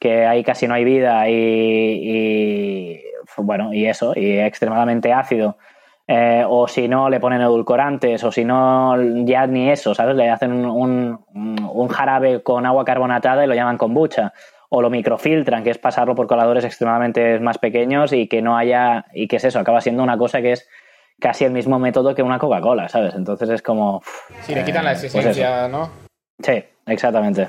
que 0.00 0.26
ahí 0.26 0.42
casi 0.42 0.66
no 0.66 0.74
hay 0.74 0.82
vida 0.82 1.28
y, 1.28 3.00
bueno, 3.36 3.72
y 3.72 3.86
eso, 3.86 4.12
y 4.16 4.40
extremadamente 4.40 5.12
ácido. 5.12 5.58
Eh, 6.08 6.44
o 6.46 6.66
si 6.66 6.88
no, 6.88 7.08
le 7.08 7.20
ponen 7.20 7.40
edulcorantes, 7.40 8.24
o 8.24 8.32
si 8.32 8.44
no, 8.44 9.00
ya 9.24 9.46
ni 9.46 9.70
eso, 9.70 9.94
¿sabes? 9.94 10.16
Le 10.16 10.28
hacen 10.28 10.66
un, 10.66 11.24
un, 11.32 11.88
jarabe 11.88 12.42
con 12.42 12.66
agua 12.66 12.84
carbonatada 12.84 13.44
y 13.44 13.46
lo 13.46 13.54
llaman 13.54 13.78
kombucha. 13.78 14.32
O 14.70 14.82
lo 14.82 14.90
microfiltran, 14.90 15.62
que 15.62 15.70
es 15.70 15.78
pasarlo 15.78 16.16
por 16.16 16.26
coladores 16.26 16.64
extremadamente 16.64 17.38
más 17.38 17.58
pequeños 17.58 18.12
y 18.12 18.26
que 18.26 18.42
no 18.42 18.56
haya. 18.56 19.04
y 19.14 19.28
que 19.28 19.36
es 19.36 19.44
eso, 19.44 19.60
acaba 19.60 19.80
siendo 19.80 20.02
una 20.02 20.18
cosa 20.18 20.42
que 20.42 20.50
es 20.50 20.68
casi 21.24 21.46
el 21.46 21.52
mismo 21.52 21.78
método 21.78 22.14
que 22.14 22.22
una 22.22 22.38
Coca-Cola, 22.38 22.86
¿sabes? 22.90 23.14
Entonces 23.14 23.48
es 23.48 23.62
como. 23.62 24.02
Si 24.42 24.54
le 24.54 24.62
quitan 24.62 24.84
la 24.84 24.92
eh, 24.92 25.08
pues 25.10 25.38
¿no? 25.70 25.90
Sí, 26.38 26.62
exactamente. 26.84 27.48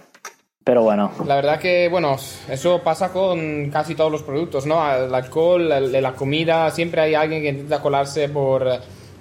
Pero 0.63 0.81
bueno. 0.81 1.11
La 1.25 1.35
verdad 1.35 1.59
que, 1.59 1.89
bueno, 1.89 2.15
eso 2.49 2.81
pasa 2.81 3.11
con 3.11 3.69
casi 3.71 3.93
todos 3.93 4.09
los 4.09 4.23
productos, 4.23 4.65
¿no? 4.65 4.79
El 4.95 5.13
alcohol, 5.13 5.67
la, 5.67 6.13
comida, 6.13 6.71
siempre 6.71 7.01
hay 7.01 7.15
alguien 7.15 7.41
que 7.41 7.49
intenta 7.49 7.81
colarse 7.81 8.29
por, 8.29 8.65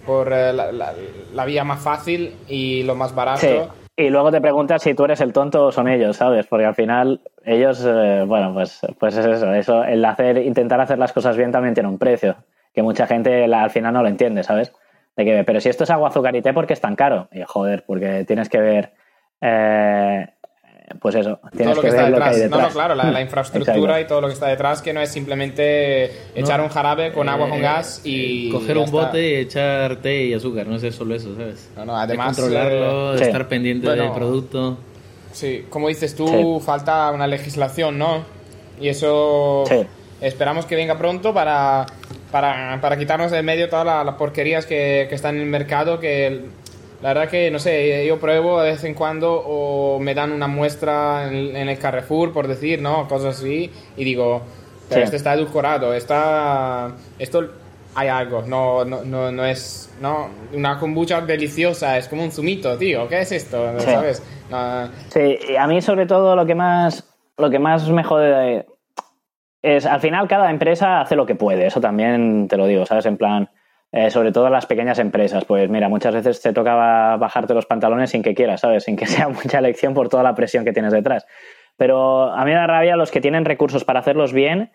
por 0.07 0.33
eh, 0.33 0.53
la, 0.53 1.45
vía 1.45 1.65
más 1.65 1.83
fácil 1.83 2.37
y 2.47 2.85
lo 2.85 2.95
más 2.95 3.13
barato. 3.13 3.41
Sí. 3.41 3.59
Y 3.97 4.09
luego 4.09 4.31
te 4.31 4.41
preguntas 4.41 4.83
si 4.83 4.95
tú 4.95 5.05
eres 5.05 5.21
el 5.21 5.33
tonto 5.33 5.67
o 5.67 5.73
son 5.73 5.89
ellos, 5.89 6.17
¿sabes? 6.17 6.47
Porque 6.47 6.67
al 6.67 6.77
final 6.77 7.21
ellos, 7.45 7.85
eh, 7.85 8.23
bueno, 8.25 8.55
pues, 8.55 8.81
pues 9.01 9.17
es 9.17 9.27
eso, 9.27 9.53
eso, 9.53 9.83
el 9.83 10.05
hacer, 10.05 10.39
intentar 10.39 10.81
hacer 10.81 10.99
las 10.99 11.13
cosas 11.13 11.37
bien 11.37 11.51
también 11.51 11.75
tiene 11.75 11.89
un 11.89 11.99
precio, 11.99 12.37
que 12.75 12.83
mucha 12.83 13.07
gente 13.07 13.45
al 13.45 13.71
final 13.71 13.95
no 13.95 14.03
lo 14.03 14.09
entiende, 14.09 14.43
¿sabes? 14.43 14.73
De 15.17 15.25
que, 15.25 15.45
pero 15.45 15.61
si 15.61 15.69
esto 15.69 15.85
es 15.85 15.91
agua, 15.91 16.09
azúcar 16.09 16.35
y 16.35 16.43
té, 16.43 16.53
¿por 16.53 16.67
qué 16.67 16.73
es 16.73 16.81
tan 16.81 16.97
caro? 16.97 17.29
Y 17.33 17.43
joder, 17.43 17.85
porque 17.87 18.25
tienes 18.25 18.49
que 18.49 18.59
ver 18.59 18.93
eh, 19.41 20.27
pues 21.01 21.15
eso, 21.15 21.41
tienes 21.57 21.79
que, 21.79 21.91
ver 21.91 22.11
lo 22.11 22.19
que 22.19 22.25
hay 22.25 22.41
detrás. 22.41 22.51
No, 22.51 22.69
no, 22.69 22.69
claro, 22.69 22.95
la, 22.95 23.21
infraestructura 23.23 24.01
y 24.01 24.07
todo 24.07 24.21
lo 24.21 24.29
que 24.29 24.35
está 24.35 24.49
detrás, 24.49 24.83
que 24.83 24.93
no 24.93 25.01
es 25.01 25.11
simplemente 25.11 26.11
echar 26.35 26.61
un 26.61 26.69
jarabe 26.69 27.13
con 27.13 27.29
agua 27.29 27.49
con 27.49 27.59
eh, 27.59 27.63
gas 27.63 28.03
y. 28.05 28.51
Coger 28.51 28.79
un 28.79 28.91
bote 28.91 29.31
y 29.31 29.35
echar 29.35 29.97
té 29.97 30.25
y 30.27 30.35
azúcar, 30.35 30.67
no 30.67 30.77
es 30.77 30.95
solo 30.95 31.15
eso, 31.15 31.35
¿sabes? 31.35 31.71
No, 31.77 31.87
no, 31.87 31.97
además. 31.97 32.37
controlarlo, 32.37 33.17
eh, 33.17 33.23
estar 33.23 33.49
pendiente 33.49 33.89
del 33.91 34.13
producto. 34.13 34.79
Sí, 35.33 35.67
como 35.69 35.89
dices 35.89 36.15
tú, 36.15 36.61
falta 36.61 37.11
una 37.11 37.27
legislación, 37.27 37.99
¿no? 37.99 38.25
Y 38.81 38.89
eso. 38.89 39.65
Esperamos 40.21 40.65
que 40.65 40.77
venga 40.77 40.97
pronto 40.97 41.35
para, 41.35 41.85
para, 42.35 42.81
para 42.81 42.97
quitarnos 42.97 43.31
de 43.31 43.45
medio 43.45 43.69
todas 43.69 44.05
las 44.05 44.15
porquerías 44.17 44.67
que, 44.67 45.07
que 45.09 45.15
están 45.15 45.37
en 45.37 45.43
el 45.43 45.47
mercado, 45.47 46.01
que 46.01 46.47
la 47.01 47.11
verdad 47.11 47.29
que, 47.29 47.49
no 47.49 47.61
sé, 47.61 48.05
yo 48.09 48.19
pruebo 48.19 48.61
de 48.61 48.73
vez 48.73 48.83
en 48.83 48.95
cuando 48.95 49.35
o 49.35 50.01
me 50.01 50.15
dan 50.15 50.33
una 50.33 50.49
muestra 50.49 51.29
en, 51.29 51.55
el 51.55 51.79
Carrefour, 51.79 52.33
por 52.33 52.49
decir, 52.49 52.83
¿no? 52.83 53.07
Cosas 53.07 53.39
así, 53.39 53.71
y 53.97 54.03
digo, 54.03 54.43
pero 54.89 55.05
este 55.05 55.15
está 55.15 55.35
edulcorado, 55.35 55.95
está... 55.95 56.91
Esto 57.21 57.51
hay 57.95 58.09
algo, 58.09 58.43
no, 58.43 58.85
no, 58.85 59.05
no, 59.05 59.31
no, 59.31 59.45
es 59.45 59.95
no 60.01 60.29
una 60.53 60.77
kombucha 60.81 61.21
deliciosa, 61.21 61.97
es 61.99 62.09
como 62.09 62.25
un 62.25 62.33
zumito, 62.33 62.77
tío, 62.77 63.07
¿qué 63.07 63.21
es 63.21 63.31
esto? 63.31 63.79
¿Sabes? 63.79 64.25
Sí, 65.11 65.39
y 65.51 65.55
a 65.55 65.69
mí 65.69 65.81
sobre 65.81 66.07
todo 66.07 66.35
lo 66.35 66.45
que 66.45 66.57
más, 66.57 67.05
lo 67.39 67.49
que 67.49 67.61
más 67.61 67.89
me 67.89 68.03
jode 68.03 68.67
es, 69.65 69.87
al 69.87 70.01
final 70.01 70.29
cada 70.29 70.51
empresa 70.51 71.01
hace 71.01 71.17
lo 71.17 71.25
que 71.25 71.35
puede, 71.35 71.67
eso 71.67 71.81
también 71.81 72.49
te 72.49 72.59
lo 72.59 72.67
digo, 72.67 72.85
¿sabes? 72.85 73.07
En 73.07 73.17
plan, 73.17 73.49
eh, 73.93 74.11
sobre 74.11 74.31
todo 74.31 74.51
las 74.51 74.67
pequeñas 74.67 74.99
empresas. 74.99 75.47
Pues 75.47 75.71
mira, 75.71 75.89
muchas 75.89 76.13
veces 76.13 76.43
te 76.43 76.53
toca 76.53 77.17
bajarte 77.17 77.55
los 77.55 77.65
pantalones 77.65 78.11
sin 78.11 78.23
que 78.23 78.35
quieras, 78.35 78.61
¿sabes? 78.61 78.85
Sin 78.85 78.95
que 78.95 79.07
sea 79.07 79.31
mucha 79.31 79.61
elección 79.61 79.95
por 79.95 80.11
toda 80.11 80.23
la 80.23 80.35
presión 80.35 80.67
que 80.67 80.75
tienes 80.75 80.93
detrás. 80.93 81.27
Pero 81.79 82.25
a 82.25 82.45
mí 82.45 82.51
me 82.51 82.57
da 82.59 82.67
rabia 82.67 82.97
los 82.97 83.11
que 83.11 83.23
tienen 83.23 83.47
recursos 83.47 83.85
para 83.85 84.01
hacerlos 84.01 84.35
bien 84.35 84.71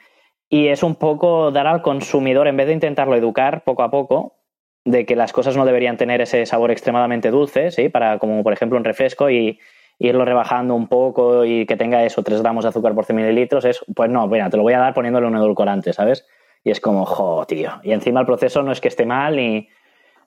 y 0.49 0.69
es 0.69 0.81
un 0.81 0.95
poco 0.95 1.51
dar 1.51 1.67
al 1.67 1.83
consumidor, 1.83 2.47
en 2.47 2.57
vez 2.57 2.65
de 2.65 2.73
intentarlo 2.73 3.15
educar 3.15 3.63
poco 3.63 3.83
a 3.83 3.91
poco, 3.91 4.39
de 4.85 5.05
que 5.05 5.15
las 5.15 5.33
cosas 5.33 5.55
no 5.55 5.65
deberían 5.65 5.97
tener 5.97 6.19
ese 6.19 6.47
sabor 6.47 6.71
extremadamente 6.71 7.29
dulce, 7.29 7.69
¿sí? 7.69 7.89
Para, 7.89 8.17
como 8.17 8.41
por 8.41 8.53
ejemplo 8.53 8.75
un 8.75 8.83
refresco 8.83 9.29
y 9.29 9.59
irlo 9.99 10.23
rebajando 10.23 10.73
un 10.73 10.87
poco 10.87 11.43
y 11.45 11.65
que 11.65 11.75
tenga 11.75 12.03
eso, 12.03 12.23
3 12.23 12.41
gramos 12.41 12.63
de 12.63 12.69
azúcar 12.69 12.95
por 12.95 13.05
100 13.05 13.15
mililitros, 13.17 13.65
es, 13.65 13.81
pues 13.93 14.09
no, 14.09 14.25
mira, 14.27 14.49
te 14.49 14.57
lo 14.57 14.63
voy 14.63 14.73
a 14.73 14.79
dar 14.79 14.93
poniéndole 14.93 15.27
un 15.27 15.35
edulcorante, 15.35 15.91
¿sabes? 15.93 16.25
Y 16.63 16.71
es 16.71 16.79
como, 16.79 17.05
jo, 17.05 17.45
tío. 17.45 17.71
Y 17.83 17.91
encima 17.91 18.21
el 18.21 18.25
proceso 18.25 18.63
no 18.63 18.71
es 18.71 18.81
que 18.81 18.87
esté 18.87 19.05
mal 19.05 19.35
ni, 19.35 19.67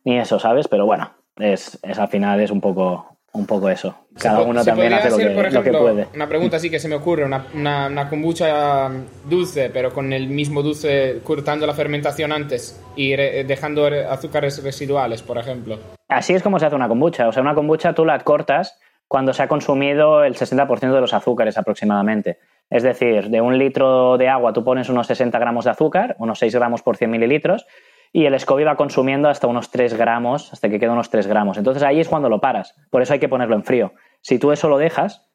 ni 0.05 0.19
eso, 0.19 0.38
¿sabes? 0.38 0.69
Pero 0.69 0.85
bueno, 0.85 1.11
es, 1.37 1.79
es, 1.83 1.99
al 1.99 2.09
final 2.09 2.41
es 2.41 2.50
un 2.50 2.61
poco, 2.61 3.17
un 3.33 3.47
poco 3.47 3.71
eso. 3.71 3.95
Cada 4.19 4.43
uno 4.43 4.62
también 4.62 4.93
hace 4.93 5.11
lo, 5.11 5.17
que, 5.62 5.73
puede. 5.73 6.07
Una 6.14 6.29
pregunta 6.29 6.59
así 6.59 6.69
que 6.69 6.79
se 6.79 6.88
me 6.88 6.97
ocurre, 6.97 7.25
una, 7.25 7.47
una, 7.55 8.09
kombucha 8.11 8.91
dulce, 9.25 9.71
pero 9.71 9.93
con 9.93 10.12
el 10.12 10.29
mismo 10.29 10.62
dulce 10.62 11.21
cortando 11.25 11.67
la 11.67 11.73
fermentación 11.73 12.31
antes 12.31 12.83
y 12.95 13.17
dejando 13.17 13.87
azúcares 13.87 14.62
residuales, 14.62 15.23
por 15.23 15.38
ejemplo. 15.38 15.79
Así 16.09 16.35
es 16.35 16.43
como 16.43 16.59
se 16.59 16.67
hace 16.67 16.76
una 16.76 16.88
kombucha. 16.88 17.29
O 17.29 17.33
sea, 17.33 17.43
una 17.43 17.55
kombucha 17.55 17.95
tú 17.95 18.05
la 18.05 18.19
cortas 18.21 18.79
cuando 19.12 19.35
se 19.35 19.42
ha 19.42 19.47
consumido 19.47 20.25
el 20.25 20.37
60% 20.37 20.90
de 20.90 21.00
los 21.02 21.12
azúcares 21.12 21.59
aproximadamente. 21.59 22.38
Es 22.71 22.83
decir, 22.83 23.28
de 23.28 23.42
un 23.42 23.59
litro 23.59 24.16
de 24.16 24.31
agua 24.31 24.54
tú 24.54 24.64
pones 24.64 24.88
unos 24.88 25.07
60 25.07 25.38
gramos 25.38 25.66
de 25.66 25.71
azúcar, 25.71 26.16
unos 26.19 26.38
6 26.38 26.54
gramos 26.54 26.81
por 26.81 26.97
100 26.97 27.11
mililitros, 27.11 27.66
y 28.11 28.25
el 28.25 28.40
SCOBY 28.40 28.64
va 28.64 28.76
consumiendo 28.76 29.28
hasta 29.28 29.47
unos 29.49 29.71
3 29.71 29.99
gramos, 29.99 30.50
hasta 30.54 30.71
que 30.71 30.81
queda 30.81 30.92
unos 30.92 31.11
3 31.11 31.26
gramos. 31.26 31.59
Entonces 31.59 31.83
ahí 31.83 32.00
es 32.00 32.09
cuando 32.09 32.31
lo 32.31 32.40
paras. 32.40 32.75
Por 32.88 33.02
eso 33.02 33.12
hay 33.12 33.19
que 33.19 33.28
ponerlo 33.28 33.54
en 33.54 33.64
frío. 33.64 33.92
Si 34.23 34.38
tú 34.38 34.50
eso 34.50 34.71
lo 34.71 34.78
dejas, 34.78 35.28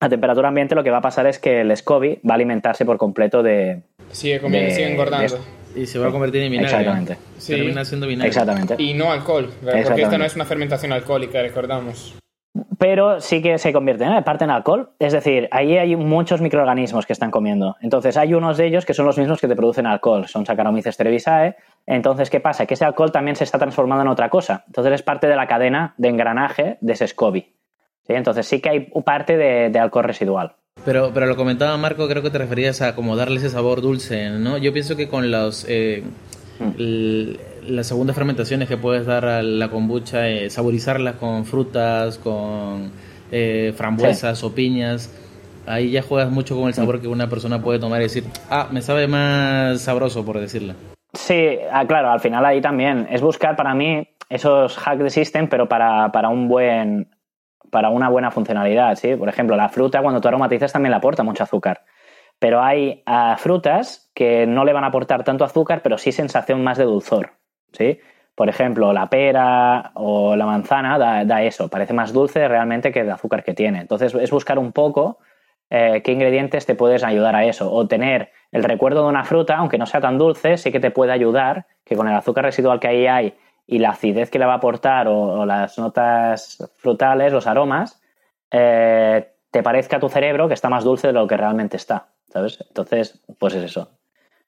a 0.00 0.08
temperatura 0.08 0.48
ambiente 0.48 0.74
lo 0.74 0.82
que 0.82 0.90
va 0.90 0.96
a 0.96 1.02
pasar 1.02 1.26
es 1.26 1.38
que 1.38 1.60
el 1.60 1.76
SCOBY 1.76 2.22
va 2.26 2.32
a 2.32 2.36
alimentarse 2.36 2.86
por 2.86 2.96
completo 2.96 3.42
de... 3.42 3.82
Sigue, 4.12 4.40
sigue 4.40 4.92
engordando. 4.92 5.38
y 5.76 5.84
se 5.84 5.98
va 5.98 6.08
a 6.08 6.10
convertir 6.10 6.40
en 6.40 6.52
vinagre. 6.52 6.74
Exactamente. 6.74 7.18
Termina 7.46 7.84
siendo 7.84 8.06
vinagre. 8.06 8.28
Exactamente. 8.28 8.76
Y 8.78 8.94
no 8.94 9.12
alcohol, 9.12 9.50
porque 9.60 10.00
esta 10.00 10.16
no 10.16 10.24
es 10.24 10.34
una 10.36 10.46
fermentación 10.46 10.94
alcohólica, 10.94 11.42
recordamos 11.42 12.14
pero 12.80 13.20
sí 13.20 13.42
que 13.42 13.58
se 13.58 13.74
convierte 13.74 14.04
en 14.04 14.24
parte 14.24 14.44
en 14.44 14.50
alcohol. 14.50 14.88
Es 14.98 15.12
decir, 15.12 15.50
ahí 15.50 15.76
hay 15.76 15.96
muchos 15.96 16.40
microorganismos 16.40 17.04
que 17.04 17.12
están 17.12 17.30
comiendo. 17.30 17.76
Entonces, 17.82 18.16
hay 18.16 18.32
unos 18.32 18.56
de 18.56 18.66
ellos 18.66 18.86
que 18.86 18.94
son 18.94 19.04
los 19.04 19.18
mismos 19.18 19.38
que 19.38 19.48
te 19.48 19.54
producen 19.54 19.86
alcohol, 19.86 20.26
son 20.28 20.46
Saccharomyces 20.46 20.96
cerevisiae. 20.96 21.56
Entonces, 21.86 22.30
¿qué 22.30 22.40
pasa? 22.40 22.64
Que 22.64 22.72
ese 22.72 22.86
alcohol 22.86 23.12
también 23.12 23.36
se 23.36 23.44
está 23.44 23.58
transformando 23.58 24.00
en 24.00 24.08
otra 24.08 24.30
cosa. 24.30 24.64
Entonces, 24.66 24.94
es 24.94 25.02
parte 25.02 25.26
de 25.26 25.36
la 25.36 25.46
cadena 25.46 25.92
de 25.98 26.08
engranaje 26.08 26.78
de 26.80 26.94
ese 26.94 27.06
SCOBY. 27.06 27.52
¿Sí? 28.06 28.14
Entonces, 28.14 28.46
sí 28.46 28.60
que 28.62 28.70
hay 28.70 28.80
parte 29.04 29.36
de, 29.36 29.78
alcohol 29.78 30.04
residual. 30.04 30.54
Pero, 30.82 31.10
pero 31.12 31.26
lo 31.26 31.36
comentaba 31.36 31.76
Marco, 31.76 32.08
creo 32.08 32.22
que 32.22 32.30
te 32.30 32.38
referías 32.38 32.80
a 32.80 32.94
como 32.94 33.14
darle 33.14 33.40
ese 33.40 33.50
sabor 33.50 33.82
dulce, 33.82 34.30
¿no? 34.30 34.56
Yo 34.56 34.72
pienso 34.72 34.96
que 34.96 35.06
con 35.06 35.30
los... 35.30 35.66
Eh, 35.68 36.02
mm. 36.58 37.49
Las 37.66 37.86
segundas 37.86 38.16
fermentaciones 38.16 38.68
que 38.68 38.76
puedes 38.76 39.06
dar 39.06 39.24
a 39.24 39.42
la 39.42 39.68
kombucha, 39.70 40.28
eh, 40.28 40.50
saborizarla 40.50 41.14
con 41.14 41.44
frutas, 41.44 42.18
con 42.18 42.90
eh, 43.30 43.72
frambuesas 43.76 44.42
o 44.44 44.54
piñas, 44.54 45.12
ahí 45.66 45.90
ya 45.90 46.02
juegas 46.02 46.30
mucho 46.30 46.56
con 46.56 46.68
el 46.68 46.74
sabor 46.74 47.00
que 47.00 47.08
una 47.08 47.28
persona 47.28 47.62
puede 47.62 47.78
tomar 47.78 48.00
y 48.00 48.04
decir, 48.04 48.24
ah, 48.50 48.68
me 48.70 48.82
sabe 48.82 49.06
más 49.06 49.80
sabroso, 49.80 50.24
por 50.24 50.38
decirlo. 50.38 50.74
Sí, 51.12 51.58
ah, 51.72 51.86
claro, 51.86 52.10
al 52.10 52.20
final 52.20 52.44
ahí 52.44 52.60
también 52.60 53.06
es 53.10 53.20
buscar 53.20 53.56
para 53.56 53.74
mí 53.74 54.08
esos 54.28 54.76
hacks 54.78 55.02
de 55.02 55.10
system, 55.10 55.48
pero 55.48 55.68
para, 55.68 56.12
para 56.12 56.28
un 56.28 56.48
buen 56.48 57.08
para 57.70 57.88
una 57.90 58.08
buena 58.08 58.30
funcionalidad, 58.30 58.96
¿sí? 58.96 59.14
Por 59.14 59.28
ejemplo, 59.28 59.56
la 59.56 59.68
fruta 59.68 60.02
cuando 60.02 60.20
tú 60.20 60.28
aromatizas 60.28 60.72
también 60.72 60.90
le 60.90 60.96
aporta 60.96 61.22
mucho 61.22 61.44
azúcar. 61.44 61.84
Pero 62.40 62.62
hay 62.62 63.02
ah, 63.06 63.36
frutas 63.38 64.10
que 64.14 64.46
no 64.46 64.64
le 64.64 64.72
van 64.72 64.84
a 64.84 64.88
aportar 64.88 65.24
tanto 65.24 65.44
azúcar, 65.44 65.82
pero 65.82 65.98
sí 65.98 66.10
sensación 66.10 66.64
más 66.64 66.78
de 66.78 66.84
dulzor, 66.84 67.34
¿sí? 67.72 68.00
Por 68.34 68.48
ejemplo, 68.48 68.92
la 68.92 69.10
pera 69.10 69.92
o 69.94 70.34
la 70.34 70.46
manzana 70.46 70.98
da, 70.98 71.42
eso, 71.42 71.68
parece 71.68 71.92
más 71.92 72.12
dulce 72.12 72.48
realmente 72.48 72.90
que 72.90 73.00
el 73.00 73.10
azúcar 73.10 73.44
que 73.44 73.52
tiene. 73.52 73.80
Entonces 73.80 74.14
es 74.14 74.30
buscar 74.30 74.58
un 74.58 74.72
poco 74.72 75.18
eh, 75.68 76.00
qué 76.02 76.12
ingredientes 76.12 76.64
te 76.64 76.74
puedes 76.74 77.04
ayudar 77.04 77.36
a 77.36 77.44
eso. 77.44 77.70
O 77.70 77.86
tener 77.86 78.30
el 78.50 78.64
recuerdo 78.64 79.02
de 79.02 79.10
una 79.10 79.24
fruta, 79.24 79.56
aunque 79.56 79.76
no 79.76 79.84
sea 79.84 80.00
tan 80.00 80.16
dulce, 80.16 80.56
sí 80.56 80.72
que 80.72 80.80
te 80.80 80.90
puede 80.90 81.12
ayudar, 81.12 81.66
que 81.84 81.96
con 81.96 82.08
el 82.08 82.14
azúcar 82.14 82.44
residual 82.44 82.80
que 82.80 82.88
ahí 82.88 83.06
hay 83.06 83.34
y 83.66 83.78
la 83.78 83.90
acidez 83.90 84.30
que 84.30 84.38
le 84.38 84.46
va 84.46 84.54
a 84.54 84.56
aportar 84.56 85.06
o, 85.06 85.44
las 85.44 85.78
notas 85.78 86.72
frutales, 86.78 87.32
los 87.32 87.46
aromas, 87.46 88.02
eh, 88.50 89.32
te 89.50 89.62
parezca 89.62 89.98
a 89.98 90.00
tu 90.00 90.08
cerebro 90.08 90.48
que 90.48 90.54
está 90.54 90.68
más 90.68 90.82
dulce 90.82 91.08
de 91.08 91.12
lo 91.12 91.26
que 91.26 91.36
realmente 91.36 91.76
está, 91.76 92.08
¿sabes? 92.32 92.64
Entonces, 92.68 93.22
pues 93.38 93.54
es 93.54 93.64
eso. 93.64 93.99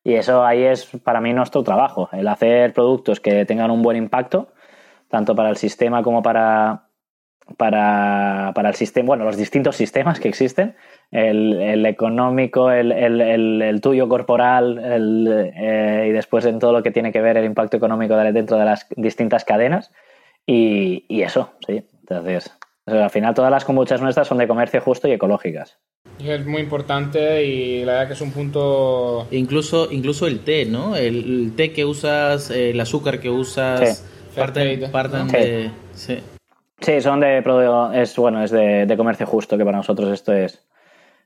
Y 0.04 0.14
eso 0.14 0.44
ahí 0.44 0.64
es 0.64 0.86
para 1.04 1.20
mí 1.20 1.32
nuestro 1.32 1.62
trabajo, 1.62 2.08
el 2.12 2.26
hacer 2.28 2.72
productos 2.72 3.20
que 3.20 3.44
tengan 3.44 3.70
un 3.70 3.82
buen 3.82 3.96
impacto, 3.96 4.48
tanto 5.08 5.36
para 5.36 5.50
el 5.50 5.56
sistema 5.56 6.02
como 6.02 6.22
para, 6.22 6.88
para, 7.56 8.52
el 8.56 8.74
sistema, 8.74 9.06
bueno, 9.06 9.24
los 9.24 9.36
distintos 9.36 9.76
sistemas 9.76 10.18
que 10.18 10.28
existen, 10.28 10.74
el, 11.10 11.86
económico, 11.86 12.70
el, 12.70 13.80
tuyo 13.80 14.08
corporal 14.08 14.80
eh, 14.82 16.06
y 16.08 16.12
después 16.12 16.46
en 16.46 16.58
todo 16.58 16.72
lo 16.72 16.82
que 16.82 16.90
tiene 16.90 17.12
que 17.12 17.20
ver 17.20 17.36
el 17.36 17.44
impacto 17.44 17.76
económico 17.76 18.16
dentro 18.16 18.56
de 18.56 18.64
las 18.64 18.86
distintas 18.96 19.44
cadenas. 19.44 19.92
Y, 20.44 21.04
y 21.08 21.22
eso, 21.22 21.52
sí. 21.66 21.86
Entonces, 22.00 22.58
al 22.86 23.10
final 23.10 23.34
todas 23.34 23.50
las 23.50 23.64
kombuchas 23.64 24.00
nuestras 24.00 24.26
son 24.26 24.38
de 24.38 24.48
comercio 24.48 24.80
justo 24.80 25.08
y 25.08 25.12
ecológicas. 25.12 25.78
Es 26.18 26.46
muy 26.46 26.62
importante 26.62 27.44
y 27.44 27.84
la 27.84 27.92
verdad 27.92 28.08
que 28.08 28.14
es 28.14 28.20
un 28.20 28.32
punto... 28.32 29.26
Incluso, 29.30 29.90
incluso 29.90 30.26
el 30.26 30.40
té, 30.40 30.66
¿no? 30.66 30.96
El, 30.96 31.52
té 31.56 31.72
que 31.72 31.84
usas, 31.84 32.50
el 32.50 32.78
azúcar 32.80 33.20
que 33.20 33.30
usas, 33.30 34.06
parten, 34.34 35.28
de... 35.28 35.70
Sí. 35.94 36.18
sí. 36.80 37.00
son 37.00 37.20
de... 37.20 37.38
Es, 37.94 38.16
bueno, 38.16 38.42
es 38.42 38.50
de, 38.50 38.94
comercio 38.96 39.26
justo, 39.26 39.56
que 39.56 39.64
para 39.64 39.78
nosotros 39.78 40.10
esto 40.10 40.32
es, 40.32 40.64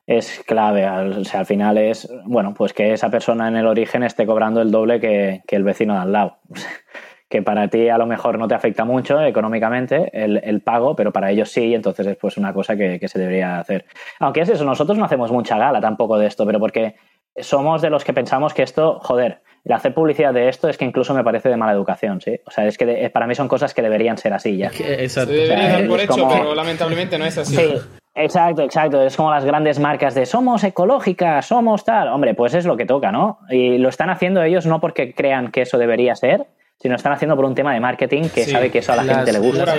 es 0.06 0.42
clave. 0.46 0.86
O 0.88 1.24
sea, 1.24 1.40
al 1.40 1.46
final 1.46 1.78
es, 1.78 2.08
bueno, 2.24 2.54
pues 2.54 2.72
que 2.72 2.92
esa 2.92 3.10
persona 3.10 3.48
en 3.48 3.56
el 3.56 3.66
origen 3.66 4.02
esté 4.02 4.24
cobrando 4.24 4.62
el 4.62 4.70
doble 4.70 5.00
que, 5.00 5.42
que 5.46 5.56
el 5.56 5.64
vecino 5.64 5.94
de 5.94 6.00
al 6.00 6.12
lado. 6.12 6.38
que 7.28 7.42
para 7.42 7.68
ti 7.68 7.88
a 7.88 7.98
lo 7.98 8.06
mejor 8.06 8.38
no 8.38 8.46
te 8.46 8.54
afecta 8.54 8.84
mucho 8.84 9.20
económicamente 9.20 10.10
el, 10.12 10.60
pago, 10.60 10.94
pero 10.94 11.12
para 11.12 11.30
ellos 11.30 11.50
sí, 11.50 11.74
entonces 11.74 12.06
es 12.06 12.16
pues 12.16 12.36
una 12.36 12.52
cosa 12.52 12.76
que, 12.76 13.00
se 13.06 13.18
debería 13.18 13.58
hacer. 13.58 13.86
Aunque 14.20 14.42
es 14.42 14.48
eso, 14.48 14.64
nosotros 14.64 14.96
no 14.98 15.04
hacemos 15.04 15.32
mucha 15.32 15.58
gala 15.58 15.80
tampoco 15.80 16.18
de 16.18 16.26
esto, 16.26 16.46
pero 16.46 16.60
porque 16.60 16.94
somos 17.36 17.82
de 17.82 17.90
los 17.90 18.04
que 18.04 18.12
pensamos 18.12 18.54
que 18.54 18.62
esto, 18.62 19.00
joder, 19.02 19.40
el 19.64 19.72
hacer 19.72 19.92
publicidad 19.92 20.32
de 20.32 20.48
esto 20.48 20.68
es 20.68 20.78
que 20.78 20.84
incluso 20.84 21.12
me 21.14 21.24
parece 21.24 21.48
de 21.48 21.56
mala 21.56 21.72
educación, 21.72 22.20
¿sí? 22.20 22.38
O 22.46 22.50
sea, 22.50 22.66
es 22.66 22.78
que 22.78 23.10
para 23.10 23.26
mí 23.26 23.34
son 23.34 23.48
cosas 23.48 23.74
que 23.74 23.82
deberían 23.82 24.16
ser 24.16 24.32
así 24.32 24.56
ya. 24.56 24.68
Exacto. 24.68 25.32
Se 25.32 25.38
debería 25.38 25.72
dar 25.72 25.88
por 25.88 26.00
hecho, 26.00 26.28
pero 26.28 26.54
lamentablemente 26.54 27.18
no 27.18 27.24
es 27.24 27.36
así. 27.38 27.56
Sí. 27.56 27.74
Exacto, 28.14 28.62
exacto. 28.62 29.02
Es 29.02 29.14
como 29.14 29.30
las 29.30 29.44
grandes 29.44 29.78
marcas 29.78 30.14
de 30.14 30.24
somos 30.24 30.64
ecológicas, 30.64 31.46
somos 31.46 31.84
tal. 31.84 32.08
Hombre, 32.08 32.34
pues 32.34 32.54
es 32.54 32.64
lo 32.64 32.76
que 32.76 32.86
toca, 32.86 33.12
¿no? 33.12 33.40
Y 33.50 33.76
lo 33.76 33.90
están 33.90 34.08
haciendo 34.08 34.42
ellos 34.42 34.64
no 34.64 34.80
porque 34.80 35.12
crean 35.12 35.50
que 35.50 35.62
eso 35.62 35.76
debería 35.76 36.14
ser, 36.14 36.46
sino 36.78 36.94
están 36.94 37.12
haciendo 37.12 37.36
por 37.36 37.44
un 37.44 37.54
tema 37.54 37.72
de 37.72 37.80
marketing 37.80 38.24
que 38.28 38.44
sabe 38.44 38.70
que 38.70 38.78
eso 38.78 38.92
a 38.92 38.96
la 38.96 39.04
gente 39.04 39.32
le 39.32 39.38
gusta. 39.38 39.74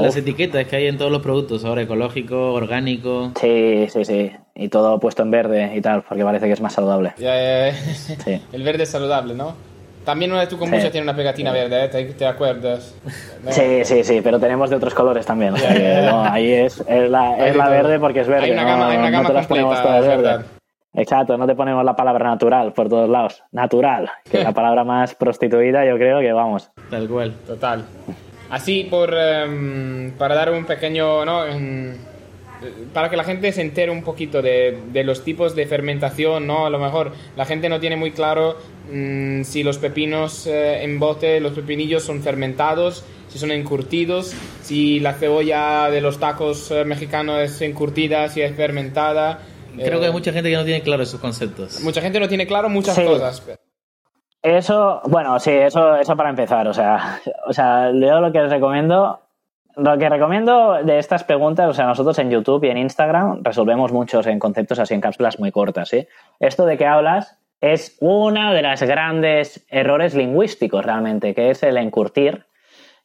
las 0.00 0.16
etiquetas 0.16 0.66
que 0.66 0.76
hay 0.76 0.86
en 0.86 0.98
todos 0.98 1.10
los 1.10 1.22
productos 1.22 1.64
ahora, 1.64 1.82
ecológico, 1.82 2.52
orgánico. 2.52 3.32
Sí, 3.40 3.86
sí, 3.88 4.04
sí. 4.04 4.32
Y 4.54 4.68
todo 4.68 4.98
puesto 5.00 5.22
en 5.22 5.30
verde 5.30 5.72
y 5.74 5.80
tal, 5.80 6.02
porque 6.02 6.24
parece 6.24 6.46
que 6.46 6.52
es 6.52 6.60
más 6.60 6.74
saludable. 6.74 7.14
El 7.18 8.62
verde 8.62 8.82
es 8.82 8.90
saludable, 8.90 9.34
¿no? 9.34 9.54
También 10.04 10.32
una 10.32 10.40
de 10.40 10.46
tu 10.46 10.56
kombucha 10.56 10.90
tiene 10.90 11.04
una 11.04 11.14
pegatina 11.14 11.52
verde, 11.52 11.84
¿eh? 11.84 12.14
¿Te, 12.16 12.26
acuerdas? 12.26 12.94
Sí, 13.50 13.84
sí, 13.84 14.04
sí, 14.04 14.20
pero 14.22 14.38
tenemos 14.38 14.70
de 14.70 14.76
otros 14.76 14.94
colores 14.94 15.24
también. 15.26 15.54
ahí 15.56 16.52
es, 16.52 16.82
es, 16.86 17.10
la, 17.10 17.46
es 17.46 17.56
la 17.56 17.68
verde 17.68 17.98
porque 17.98 18.20
es 18.20 18.28
verde. 18.28 18.46
Hay 18.46 18.52
una 18.52 18.64
gama, 18.64 18.88
hay 18.88 18.96
una 18.98 19.10
gama 19.10 19.32
completa, 19.32 20.00
verde. 20.00 20.57
Exacto, 20.98 21.38
no 21.38 21.46
te 21.46 21.54
ponemos 21.54 21.84
la 21.84 21.94
palabra 21.94 22.28
natural 22.28 22.72
por 22.72 22.88
todos 22.88 23.08
lados. 23.08 23.44
Natural, 23.52 24.10
que 24.28 24.38
es 24.38 24.44
la 24.44 24.52
palabra 24.54 24.82
más 24.82 25.14
prostituida, 25.14 25.86
yo 25.86 25.96
creo 25.96 26.18
que 26.18 26.32
vamos. 26.32 26.70
Tal 26.90 27.08
cual. 27.08 27.34
Total. 27.46 27.84
Así, 28.50 28.84
por, 28.84 29.14
em, 29.14 30.10
para 30.18 30.34
dar 30.34 30.50
un 30.50 30.64
pequeño. 30.64 31.24
¿no? 31.24 31.44
para 32.92 33.08
que 33.08 33.16
la 33.16 33.22
gente 33.22 33.52
se 33.52 33.60
entere 33.60 33.92
un 33.92 34.02
poquito 34.02 34.42
de, 34.42 34.76
de, 34.92 35.04
los 35.04 35.22
tipos 35.22 35.54
de 35.54 35.64
fermentación, 35.66 36.48
¿no? 36.48 36.66
A 36.66 36.70
lo 36.70 36.80
mejor 36.80 37.12
la 37.36 37.44
gente 37.44 37.68
no 37.68 37.78
tiene 37.78 37.94
muy 37.94 38.10
claro 38.10 38.56
mm, 38.92 39.42
si 39.42 39.62
los 39.62 39.78
pepinos 39.78 40.48
eh, 40.48 40.82
en 40.82 40.98
bote, 40.98 41.38
los 41.38 41.52
pepinillos 41.52 42.02
son 42.02 42.20
fermentados, 42.20 43.04
si 43.28 43.38
son 43.38 43.52
encurtidos, 43.52 44.34
si 44.62 44.98
la 44.98 45.12
cebolla 45.12 45.88
de 45.88 46.00
los 46.00 46.18
tacos 46.18 46.72
eh, 46.72 46.84
mexicanos 46.84 47.40
es 47.42 47.60
encurtida, 47.62 48.28
si 48.28 48.40
es 48.40 48.56
fermentada. 48.56 49.38
Creo 49.84 50.00
que 50.00 50.06
hay 50.06 50.12
mucha 50.12 50.32
gente 50.32 50.50
que 50.50 50.56
no 50.56 50.64
tiene 50.64 50.82
claro 50.82 51.02
esos 51.02 51.20
conceptos. 51.20 51.80
Mucha 51.82 52.00
gente 52.00 52.20
no 52.20 52.28
tiene 52.28 52.46
claro 52.46 52.68
muchas 52.68 52.98
cosas. 52.98 53.42
Eso, 54.42 55.00
bueno, 55.04 55.38
sí, 55.40 55.50
eso, 55.50 55.96
eso 55.96 56.16
para 56.16 56.30
empezar. 56.30 56.68
O 56.68 56.74
sea, 56.74 57.20
o 57.46 57.52
sea, 57.52 57.90
yo 57.90 58.20
lo 58.20 58.30
que 58.32 58.40
les 58.40 58.50
recomiendo, 58.50 59.20
lo 59.76 59.98
que 59.98 60.08
recomiendo 60.08 60.74
de 60.84 60.98
estas 60.98 61.24
preguntas, 61.24 61.68
o 61.68 61.74
sea, 61.74 61.86
nosotros 61.86 62.18
en 62.18 62.30
YouTube 62.30 62.64
y 62.64 62.68
en 62.68 62.78
Instagram 62.78 63.42
resolvemos 63.42 63.92
muchos 63.92 64.26
en 64.26 64.38
conceptos 64.38 64.78
así 64.78 64.94
en 64.94 65.00
cápsulas 65.00 65.40
muy 65.40 65.50
cortas, 65.50 65.88
¿sí? 65.88 66.06
Esto 66.38 66.66
de 66.66 66.78
que 66.78 66.86
hablas 66.86 67.36
es 67.60 67.96
uno 68.00 68.52
de 68.54 68.62
los 68.62 68.80
grandes 68.82 69.66
errores 69.68 70.14
lingüísticos 70.14 70.84
realmente, 70.84 71.34
que 71.34 71.50
es 71.50 71.64
el 71.64 71.76
encurtir 71.76 72.46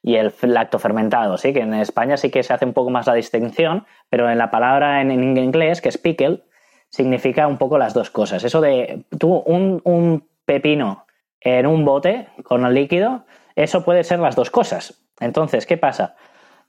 y 0.04 0.18
el 0.18 0.32
lactofermentado, 0.42 1.38
¿sí? 1.38 1.54
Que 1.54 1.62
en 1.62 1.74
España 1.74 2.18
sí 2.18 2.30
que 2.30 2.44
se 2.44 2.54
hace 2.54 2.66
un 2.66 2.74
poco 2.74 2.92
más 2.92 3.08
la 3.08 3.16
distinción, 3.16 3.88
pero 4.10 4.30
en 4.30 4.38
la 4.38 4.52
palabra 4.52 5.02
en, 5.02 5.10
en 5.10 5.38
inglés, 5.38 5.82
que 5.82 5.90
es 5.90 5.98
pickle, 5.98 6.44
significa 6.94 7.48
un 7.48 7.58
poco 7.58 7.80
las 7.80 7.96
dos 7.96 8.12
cosas. 8.12 8.44
Eso 8.44 8.62
de 8.62 9.04
tú, 9.18 9.34
un, 9.34 10.30
pepino 10.46 11.06
en 11.42 11.66
un 11.66 11.86
bote 11.86 12.28
con 12.44 12.66
el 12.66 12.74
líquido, 12.76 13.26
eso 13.56 13.84
puede 13.84 14.04
ser 14.04 14.20
las 14.20 14.36
dos 14.36 14.52
cosas. 14.52 15.04
Entonces, 15.20 15.66
¿qué 15.66 15.78
pasa? 15.78 16.16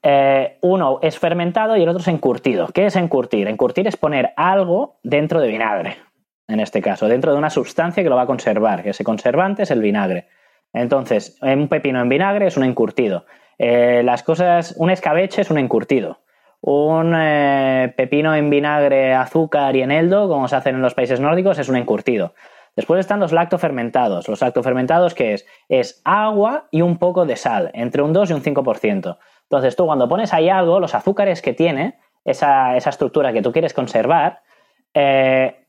Eh, 0.02 0.56
uno 0.62 0.98
es 1.02 1.18
fermentado 1.18 1.76
y 1.76 1.82
el 1.82 1.88
otro 1.88 2.00
es 2.00 2.08
encurtido. 2.08 2.68
¿Qué 2.68 2.87
es 2.87 2.96
encurtir? 2.96 3.48
Encurtir 3.48 3.87
es 3.87 3.98
poner 3.98 4.32
algo 4.37 4.96
dentro 5.02 5.40
de 5.40 5.48
vinagre, 5.48 5.98
en 6.48 6.60
este 6.60 6.80
caso, 6.80 7.06
dentro 7.06 7.32
de 7.32 7.38
una 7.38 7.50
sustancia 7.50 8.02
que 8.02 8.08
lo 8.08 8.16
va 8.16 8.22
a 8.22 8.26
conservar, 8.26 8.87
ese 8.87 9.04
conservante 9.04 9.64
es 9.64 9.70
el 9.70 9.82
vinagre. 9.82 10.28
Entonces, 10.72 11.37
un 11.42 11.68
pepino 11.68 12.00
en 12.00 12.08
vinagre 12.08 12.46
es 12.46 12.56
un 12.56 12.64
encurtido. 12.64 13.26
Eh, 13.58 14.02
las 14.02 14.22
cosas, 14.22 14.74
un 14.78 14.88
escabeche 14.88 15.42
es 15.42 15.50
un 15.50 15.58
encurtido 15.58 16.23
un 16.66 17.14
eh, 17.14 17.92
pepino 17.94 18.35
en 18.35 18.48
vinagre, 18.48 19.12
azúcar 19.12 19.77
y 19.77 19.83
eneldo, 19.83 20.29
como 20.29 20.48
se 20.48 20.57
hacen 20.57 20.77
en 20.77 20.83
los 20.83 20.94
países 20.94 21.20
nórdicos, 21.20 21.59
es 21.59 21.68
un 21.68 21.77
encurtido. 21.77 22.35
Después 22.74 23.00
están 23.00 23.20
los 23.20 23.33
lactofermentados. 23.33 24.29
Los 24.29 24.40
lactofermentados, 24.40 25.14
¿qué 25.14 25.35
es? 25.35 25.46
Es 25.68 26.00
agua 26.05 26.68
y 26.70 26.81
un 26.81 26.96
poco 26.96 27.27
de 27.27 27.37
sal, 27.37 27.70
entre 27.74 28.00
un 28.00 28.14
2 28.14 28.31
y 28.31 28.33
un 28.33 28.42
5%. 28.42 29.18
Entonces 29.42 29.77
tú 29.77 29.85
cuando 29.85 30.09
pones 30.09 30.33
ahí 30.33 30.48
algo, 30.48 30.81
los 30.81 30.94
azúcares 30.94 31.42
que 31.42 31.53
tiene, 31.53 31.98
esa, 32.24 32.77
estructura 32.79 33.35
que 33.35 33.42
tú 33.42 33.53
quieres 33.53 33.74
conservar, 33.74 34.40
eh, 34.94 35.66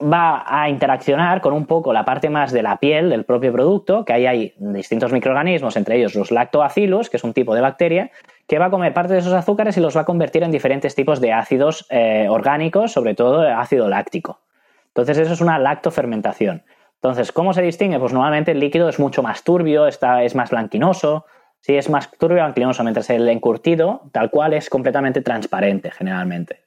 va 0.00 0.44
a 0.46 0.68
interaccionar 0.68 1.40
con 1.40 1.54
un 1.54 1.64
poco 1.64 1.94
la 1.94 2.04
parte 2.04 2.28
más 2.28 2.52
de 2.52 2.62
la 2.62 2.76
piel 2.76 3.08
del 3.08 3.24
propio 3.24 3.50
producto, 3.50 4.04
que 4.04 4.12
ahí 4.12 4.26
hay 4.26 4.54
distintos 4.58 5.10
microorganismos, 5.10 5.74
entre 5.76 5.96
ellos 5.96 6.14
los 6.14 6.30
lactobacillus, 6.30 7.08
que 7.08 7.16
es 7.16 7.24
un 7.24 7.32
tipo 7.32 7.54
de 7.54 7.62
bacteria, 7.62 8.10
que 8.46 8.58
va 8.58 8.66
a 8.66 8.70
comer 8.70 8.94
parte 8.94 9.12
de 9.12 9.18
esos 9.18 9.32
azúcares 9.32 9.76
y 9.76 9.80
los 9.80 9.96
va 9.96 10.02
a 10.02 10.04
convertir 10.04 10.42
en 10.42 10.50
diferentes 10.50 10.94
tipos 10.94 11.20
de 11.20 11.32
ácidos 11.32 11.86
eh, 11.90 12.26
orgánicos, 12.28 12.92
sobre 12.92 13.14
todo 13.14 13.42
ácido 13.42 13.88
láctico. 13.88 14.40
Entonces 14.88 15.18
eso 15.18 15.32
es 15.32 15.40
una 15.40 15.58
lactofermentación. 15.58 16.64
Entonces, 16.94 17.32
¿cómo 17.32 17.52
se 17.52 17.62
distingue? 17.62 17.98
Pues 17.98 18.12
normalmente 18.12 18.52
el 18.52 18.60
líquido 18.60 18.88
es 18.88 18.98
mucho 18.98 19.22
más 19.22 19.44
turbio, 19.44 19.86
está, 19.86 20.22
es 20.22 20.34
más 20.34 20.50
blanquinoso, 20.50 21.26
sí, 21.60 21.76
es 21.76 21.90
más 21.90 22.10
turbio 22.12 22.36
blanquinoso, 22.36 22.82
mientras 22.82 23.10
el 23.10 23.28
encurtido, 23.28 24.02
tal 24.12 24.30
cual, 24.30 24.54
es 24.54 24.70
completamente 24.70 25.20
transparente 25.20 25.90
generalmente. 25.90 26.62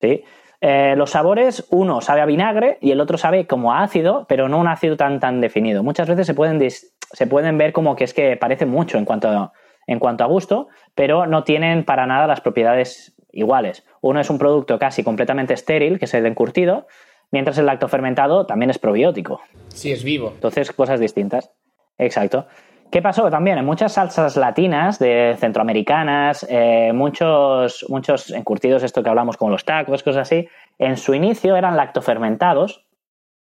¿sí? 0.00 0.22
Eh, 0.60 0.94
los 0.96 1.10
sabores, 1.10 1.66
uno 1.70 2.00
sabe 2.00 2.20
a 2.20 2.26
vinagre 2.26 2.78
y 2.80 2.92
el 2.92 3.00
otro 3.00 3.18
sabe 3.18 3.46
como 3.46 3.72
a 3.72 3.82
ácido, 3.82 4.26
pero 4.28 4.48
no 4.48 4.58
un 4.58 4.68
ácido 4.68 4.96
tan, 4.96 5.18
tan 5.18 5.40
definido. 5.40 5.82
Muchas 5.82 6.08
veces 6.08 6.26
se 6.26 6.34
pueden, 6.34 6.60
se 6.70 7.26
pueden 7.26 7.58
ver 7.58 7.72
como 7.72 7.96
que 7.96 8.04
es 8.04 8.14
que 8.14 8.36
parece 8.36 8.64
mucho 8.64 8.96
en 8.98 9.04
cuanto, 9.04 9.28
a, 9.28 9.52
en 9.86 9.98
cuanto 9.98 10.24
a 10.24 10.26
gusto, 10.26 10.68
pero 10.94 11.26
no 11.26 11.44
tienen 11.44 11.84
para 11.84 12.06
nada 12.06 12.26
las 12.26 12.40
propiedades 12.40 13.14
iguales. 13.32 13.84
Uno 14.00 14.20
es 14.20 14.30
un 14.30 14.38
producto 14.38 14.78
casi 14.78 15.02
completamente 15.02 15.54
estéril, 15.54 15.98
que 15.98 16.04
es 16.04 16.14
el 16.14 16.26
encurtido, 16.26 16.86
mientras 17.30 17.58
el 17.58 17.66
lactofermentado 17.66 18.46
también 18.46 18.70
es 18.70 18.78
probiótico. 18.78 19.40
Sí, 19.68 19.90
es 19.92 20.04
vivo. 20.04 20.30
Entonces, 20.34 20.70
cosas 20.72 21.00
distintas. 21.00 21.50
Exacto. 21.98 22.46
¿Qué 22.92 23.00
pasó? 23.00 23.30
También 23.30 23.56
en 23.56 23.64
muchas 23.64 23.94
salsas 23.94 24.36
latinas 24.36 24.98
de 24.98 25.34
centroamericanas, 25.38 26.46
eh, 26.50 26.92
muchos, 26.92 27.86
muchos 27.88 28.30
encurtidos, 28.30 28.82
esto 28.82 29.02
que 29.02 29.08
hablamos 29.08 29.38
como 29.38 29.50
los 29.50 29.64
tacos, 29.64 30.02
cosas 30.02 30.28
así, 30.28 30.46
en 30.78 30.98
su 30.98 31.14
inicio 31.14 31.56
eran 31.56 31.78
lactofermentados 31.78 32.84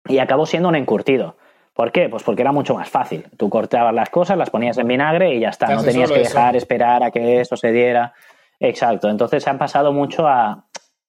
y 0.06 0.18
acabó 0.18 0.44
siendo 0.44 0.68
un 0.68 0.74
encurtido. 0.74 1.38
¿Por 1.74 1.90
qué? 1.90 2.08
Pues 2.08 2.22
porque 2.22 2.42
era 2.42 2.52
mucho 2.52 2.74
más 2.74 2.88
fácil. 2.88 3.26
Tú 3.36 3.48
cortabas 3.48 3.94
las 3.94 4.10
cosas, 4.10 4.36
las 4.36 4.50
ponías 4.50 4.76
en 4.78 4.86
vinagre 4.86 5.34
y 5.34 5.40
ya 5.40 5.48
está. 5.48 5.74
No 5.74 5.82
tenías 5.82 6.10
que 6.10 6.18
dejar 6.18 6.54
esperar 6.56 7.02
a 7.02 7.10
que 7.10 7.40
eso 7.40 7.56
se 7.56 7.72
diera. 7.72 8.12
Exacto. 8.60 9.08
Entonces 9.08 9.42
se 9.42 9.50
han 9.50 9.58
pasado 9.58 9.92
mucho 9.92 10.26
a, 10.26 10.66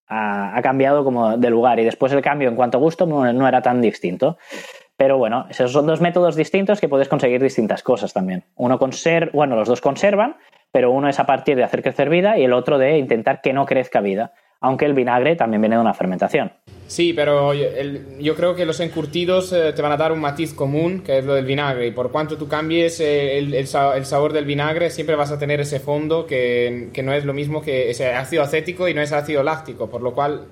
ha, 0.08 0.62
cambiado 0.62 1.04
como 1.04 1.38
de 1.38 1.50
lugar 1.50 1.80
y 1.80 1.86
después 1.86 2.12
el 2.14 2.22
cambio 2.22 2.50
en 2.50 2.56
cuanto 2.56 2.78
a 2.78 2.82
gusto 2.82 3.06
no, 3.06 3.48
era 3.48 3.62
tan 3.62 3.82
distinto. 3.82 4.38
Pero 4.96 5.18
bueno, 5.18 5.48
esos 5.50 5.72
son 5.72 5.88
dos 5.88 6.02
métodos 6.02 6.36
distintos 6.36 6.80
que 6.80 6.88
puedes 6.88 7.10
conseguir 7.10 7.42
distintas 7.42 7.84
cosas 7.84 8.14
también. 8.14 8.46
Uno 8.56 8.78
conserva, 8.78 9.32
bueno, 9.34 9.56
los 9.56 9.68
dos 9.68 9.82
conservan, 9.82 10.38
pero 10.72 10.92
uno 10.92 11.10
es 11.10 11.20
a 11.20 11.26
partir 11.26 11.56
de 11.56 11.64
hacer 11.64 11.82
crecer 11.82 12.10
vida 12.10 12.38
y 12.38 12.44
el 12.44 12.54
otro 12.54 12.78
de 12.78 12.98
intentar 12.98 13.42
que 13.42 13.54
no 13.54 13.66
crezca 13.66 14.02
vida 14.02 14.34
aunque 14.64 14.86
el 14.86 14.94
vinagre 14.94 15.36
también 15.36 15.62
viene 15.62 15.76
de 15.76 15.82
una 15.82 15.94
fermentación. 15.94 16.52
Sí, 16.88 17.14
pero 17.14 17.54
yo 17.54 18.36
creo 18.36 18.56
que 18.56 18.66
los 18.66 18.80
encurtidos 18.80 19.52
eh, 19.52 19.74
te 19.74 19.82
van 19.82 19.92
a 19.92 19.98
dar 19.98 20.14
un 20.14 20.22
matiz 20.22 20.54
común, 20.54 21.02
que 21.02 21.18
es 21.18 21.26
lo 21.26 21.34
del 21.34 21.46
vinagre, 21.46 21.88
y 21.88 21.92
por 21.92 22.12
cuanto 22.12 22.38
tú 22.38 22.48
cambies 22.48 23.00
eh, 23.02 23.38
el, 23.40 23.68
sabor 23.68 24.32
del 24.32 24.46
vinagre, 24.46 24.90
siempre 24.90 25.18
vas 25.18 25.32
a 25.32 25.38
tener 25.38 25.60
ese 25.60 25.80
fondo 25.80 26.26
que, 26.26 26.90
no 27.04 27.14
es 27.14 27.26
lo 27.26 27.34
mismo 27.34 27.62
que 27.62 27.90
ese 27.90 28.14
ácido 28.14 28.42
acético 28.42 28.88
y 28.88 28.94
no 28.94 29.02
es 29.02 29.12
ácido 29.12 29.44
láctico, 29.44 29.90
por 29.90 30.02
lo 30.02 30.14
cual 30.14 30.46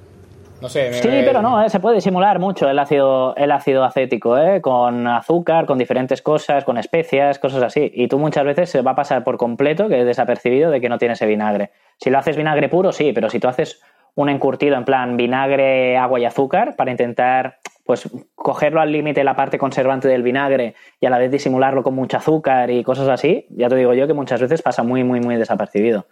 no 0.61 0.67
sé. 0.67 0.93
Sí, 0.93 1.09
pero 1.09 1.41
no, 1.41 1.63
eh, 1.63 1.69
se 1.69 1.79
puede 1.79 2.01
simular 2.01 2.37
mucho 2.39 2.69
el 2.69 2.79
ácido, 2.79 3.33
el 3.37 3.51
ácido 3.51 3.85
acético, 3.85 4.35
con 4.61 5.07
azúcar, 5.07 5.65
con 5.65 5.77
diferentes 5.77 6.21
cosas, 6.21 6.65
con 6.65 6.77
especias, 6.77 7.39
cosas 7.39 7.63
así. 7.63 7.91
Y 7.95 8.09
tú 8.09 8.19
muchas 8.19 8.43
veces 8.43 8.69
se 8.69 8.81
va 8.81 8.91
a 8.91 8.95
pasar 8.95 9.23
por 9.23 9.37
completo 9.37 9.87
que 9.87 10.01
es 10.01 10.05
desapercibido 10.05 10.69
de 10.69 10.81
que 10.81 10.89
no 10.89 10.97
tiene 10.97 11.13
ese 11.13 11.25
vinagre. 11.25 11.71
Si 11.97 12.09
lo 12.09 12.17
haces 12.17 12.35
vinagre 12.35 12.67
puro, 12.67 12.91
sí, 12.91 13.11
pero 13.13 13.29
si 13.29 13.39
tú 13.39 13.47
haces 13.47 13.81
un 14.15 14.29
encurtido 14.29 14.75
en 14.75 14.85
plan 14.85 15.17
vinagre, 15.17 15.97
agua 15.97 16.19
y 16.19 16.25
azúcar 16.25 16.75
para 16.75 16.91
intentar 16.91 17.57
pues 17.85 18.09
cogerlo 18.35 18.79
al 18.79 18.91
límite 18.91 19.23
la 19.23 19.35
parte 19.35 19.57
conservante 19.57 20.07
del 20.07 20.23
vinagre 20.23 20.75
y 20.99 21.05
a 21.05 21.09
la 21.09 21.17
vez 21.17 21.31
disimularlo 21.31 21.83
con 21.83 21.95
mucho 21.95 22.17
azúcar 22.17 22.69
y 22.69 22.83
cosas 22.83 23.07
así, 23.07 23.47
ya 23.49 23.69
te 23.69 23.75
digo 23.75 23.93
yo 23.93 24.07
que 24.07 24.13
muchas 24.13 24.39
veces 24.39 24.61
pasa 24.61 24.83
muy, 24.83 25.03
muy, 25.03 25.19
muy 25.19 25.35
desapercibido. 25.35 26.05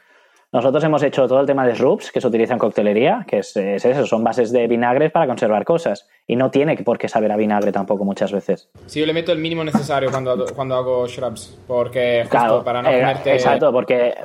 Nosotros 0.51 0.83
hemos 0.83 1.03
hecho 1.03 1.27
todo 1.27 1.41
el 1.41 1.45
tema 1.45 1.65
de 1.65 1.75
shrubs 1.75 2.12
que 2.12 2.19
se 2.19 2.27
utiliza 2.27 2.53
en 2.53 2.59
coctelería, 2.59 3.23
que 3.27 3.39
es, 3.39 3.55
eso, 3.55 4.07
son 4.07 4.23
bases 4.23 4.51
de 4.51 4.65
vinagres 4.67 5.12
para 5.12 5.27
conservar 5.27 5.63
cosas. 5.63 6.07
Y 6.25 6.35
no 6.35 6.49
tiene 6.49 6.75
por 6.77 6.97
qué 6.97 7.07
saber 7.07 7.31
a 7.31 7.38
vinagre 7.38 7.71
tampoco 7.71 8.03
muchas 8.03 8.31
veces. 8.31 8.67
Sí, 8.88 8.99
yo 8.99 9.05
le 9.05 9.13
meto 9.13 9.31
el 9.31 9.38
mínimo 9.38 9.63
necesario 9.63 10.09
cuando, 10.09 10.47
cuando 10.55 10.73
hago 10.73 11.07
shrubs, 11.07 11.55
porque 11.67 12.23
justo 12.23 12.63
para 12.63 12.81
no 12.81 12.89
eh, 12.89 13.15
Exacto, 13.25 13.71
porque 13.71 14.15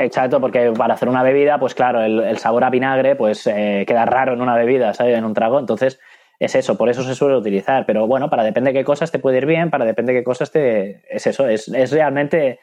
Exacto, 0.00 0.40
porque 0.40 0.72
para 0.72 0.94
hacer 0.94 1.10
una 1.10 1.22
bebida, 1.22 1.58
pues 1.58 1.74
claro, 1.74 2.00
el, 2.00 2.38
sabor 2.38 2.64
a 2.64 2.70
vinagre 2.70 3.16
pues 3.16 3.46
eh, 3.46 3.84
queda 3.86 4.06
raro 4.06 4.32
en 4.32 4.40
una 4.40 4.56
bebida, 4.56 4.94
¿sabes? 4.94 5.18
En 5.18 5.26
un 5.26 5.34
trago, 5.34 5.58
entonces 5.58 6.00
es 6.38 6.54
eso, 6.54 6.78
por 6.78 6.88
eso 6.88 7.02
se 7.02 7.14
suele 7.14 7.36
utilizar. 7.36 7.84
Pero 7.84 8.06
bueno, 8.06 8.30
para 8.30 8.42
depende 8.42 8.72
de 8.72 8.78
qué 8.78 8.84
cosas 8.84 9.12
te 9.12 9.18
puede 9.18 9.36
ir 9.36 9.44
bien, 9.44 9.68
para 9.68 9.84
depende 9.84 10.14
de 10.14 10.20
qué 10.20 10.24
cosas 10.24 10.50
te... 10.50 11.02
Es 11.14 11.26
eso, 11.26 11.46
es, 11.46 11.68
realmente... 11.92 12.60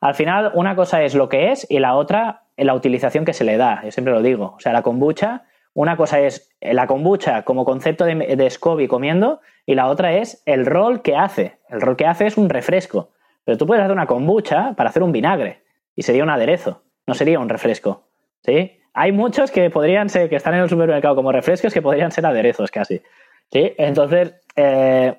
Al 0.00 0.14
final, 0.14 0.52
una 0.54 0.76
cosa 0.76 1.02
es 1.02 1.16
lo 1.16 1.28
que 1.28 1.50
es 1.50 1.66
y 1.68 1.80
la 1.80 1.96
otra, 1.96 2.44
la 2.56 2.74
utilización 2.74 3.24
que 3.24 3.32
se 3.32 3.42
le 3.42 3.56
da. 3.56 3.80
Yo 3.82 3.90
siempre 3.90 4.14
lo 4.14 4.22
digo. 4.22 4.54
O 4.56 4.60
sea, 4.60 4.72
la 4.72 4.82
kombucha, 4.82 5.46
una 5.74 5.96
cosa 5.96 6.20
es 6.20 6.54
la 6.60 6.86
kombucha 6.86 7.42
como 7.42 7.64
concepto 7.64 8.04
de, 8.04 8.14
de 8.14 8.50
SCOBY 8.50 8.86
comiendo 8.86 9.40
y 9.64 9.74
la 9.74 9.88
otra 9.88 10.12
es 10.12 10.40
el 10.46 10.66
rol 10.66 11.02
que 11.02 11.16
hace. 11.16 11.58
El 11.68 11.80
rol 11.80 11.96
que 11.96 12.06
hace 12.06 12.26
es 12.26 12.36
un 12.36 12.48
refresco. 12.48 13.10
Pero 13.44 13.58
tú 13.58 13.66
puedes 13.66 13.82
hacer 13.82 13.92
una 13.92 14.06
kombucha 14.06 14.74
para 14.76 14.90
hacer 14.90 15.02
un 15.02 15.10
vinagre 15.10 15.65
y 15.96 16.02
sería 16.02 16.22
un 16.22 16.30
aderezo, 16.30 16.82
no 17.06 17.14
sería 17.14 17.40
un 17.40 17.48
refresco. 17.48 18.06
¿Sí? 18.44 18.78
Hay 18.92 19.12
muchos 19.12 19.50
que 19.50 19.70
podrían 19.70 20.08
ser, 20.08 20.28
que 20.28 20.36
están 20.36 20.54
en 20.54 20.60
el 20.60 20.68
supermercado 20.68 21.16
como 21.16 21.32
refrescos, 21.32 21.72
que 21.72 21.82
podrían 21.82 22.12
ser 22.12 22.26
aderezos 22.26 22.70
casi. 22.70 23.02
¿Sí? 23.50 23.72
Entonces, 23.78 24.34
eh, 24.54 25.16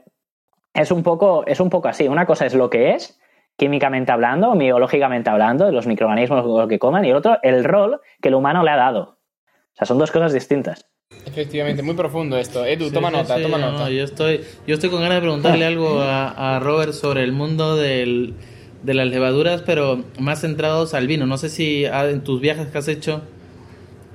es, 0.74 0.92
un 0.92 1.04
poco, 1.04 1.46
es 1.46 1.60
un 1.60 1.70
poco 1.70 1.88
así. 1.88 2.08
Una 2.08 2.26
cosa 2.26 2.46
es 2.46 2.54
lo 2.54 2.70
que 2.70 2.92
es, 2.92 3.20
químicamente 3.58 4.12
hablando, 4.12 4.56
biológicamente 4.56 5.30
hablando, 5.30 5.66
de 5.66 5.72
los 5.72 5.88
microorganismos 5.88 6.46
lo 6.46 6.68
que 6.68 6.80
coman, 6.80 7.06
y 7.06 7.10
el 7.10 7.18
otro, 7.18 7.40
el 7.42 7.64
rol 7.64 8.00
que 8.22 8.30
el 8.30 8.36
humano 8.36 8.64
le 8.64 8.72
ha 8.72 8.78
dado. 8.78 9.02
O 9.02 9.76
sea, 9.76 9.86
son 9.86 9.98
dos 9.98 10.12
cosas 10.12 10.34
distintas. 10.34 10.88
Efectivamente, 11.26 11.84
muy 11.84 11.96
profundo 11.96 12.38
esto. 12.38 12.66
Edu, 12.66 12.92
toma 12.92 13.12
nota, 13.12 13.42
toma 13.42 13.58
nota. 13.58 13.90
Yo 13.90 14.04
estoy, 14.04 14.42
yo 14.66 14.76
estoy 14.76 14.90
con 14.90 15.02
ganas 15.02 15.18
de 15.18 15.22
preguntarle 15.22 15.66
algo 15.66 16.00
a 16.02 16.60
Robert 16.62 16.94
sobre 16.94 17.24
el 17.24 17.32
mundo 17.32 17.76
del 17.76 18.36
de 18.84 18.94
las 18.94 19.08
levaduras, 19.08 19.62
pero 19.62 20.04
más 20.20 20.42
centrados 20.42 20.94
al 20.94 21.08
vino. 21.08 21.26
No 21.26 21.38
sé 21.38 21.50
si 21.50 21.86
en 21.86 22.24
tus 22.24 22.42
viajes 22.42 22.68
que 22.68 22.78
has 22.78 22.88
hecho 22.88 23.22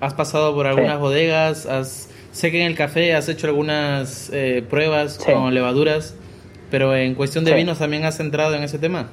has 0.00 0.14
pasado 0.14 0.54
por 0.54 0.66
algunas 0.66 0.98
bodegas, 0.98 1.66
has, 1.66 2.10
sé 2.32 2.50
que 2.50 2.60
en 2.60 2.66
el 2.66 2.76
café 2.76 3.14
has 3.14 3.28
hecho 3.28 3.46
algunas 3.46 4.30
eh, 4.32 4.64
pruebas 4.68 5.18
con 5.18 5.54
levaduras, 5.54 6.18
pero 6.70 6.96
en 6.96 7.14
cuestión 7.14 7.44
de 7.44 7.54
vinos 7.54 7.78
también 7.78 8.04
has 8.04 8.18
entrado 8.18 8.54
en 8.54 8.64
ese 8.64 8.78
tema. 8.78 9.10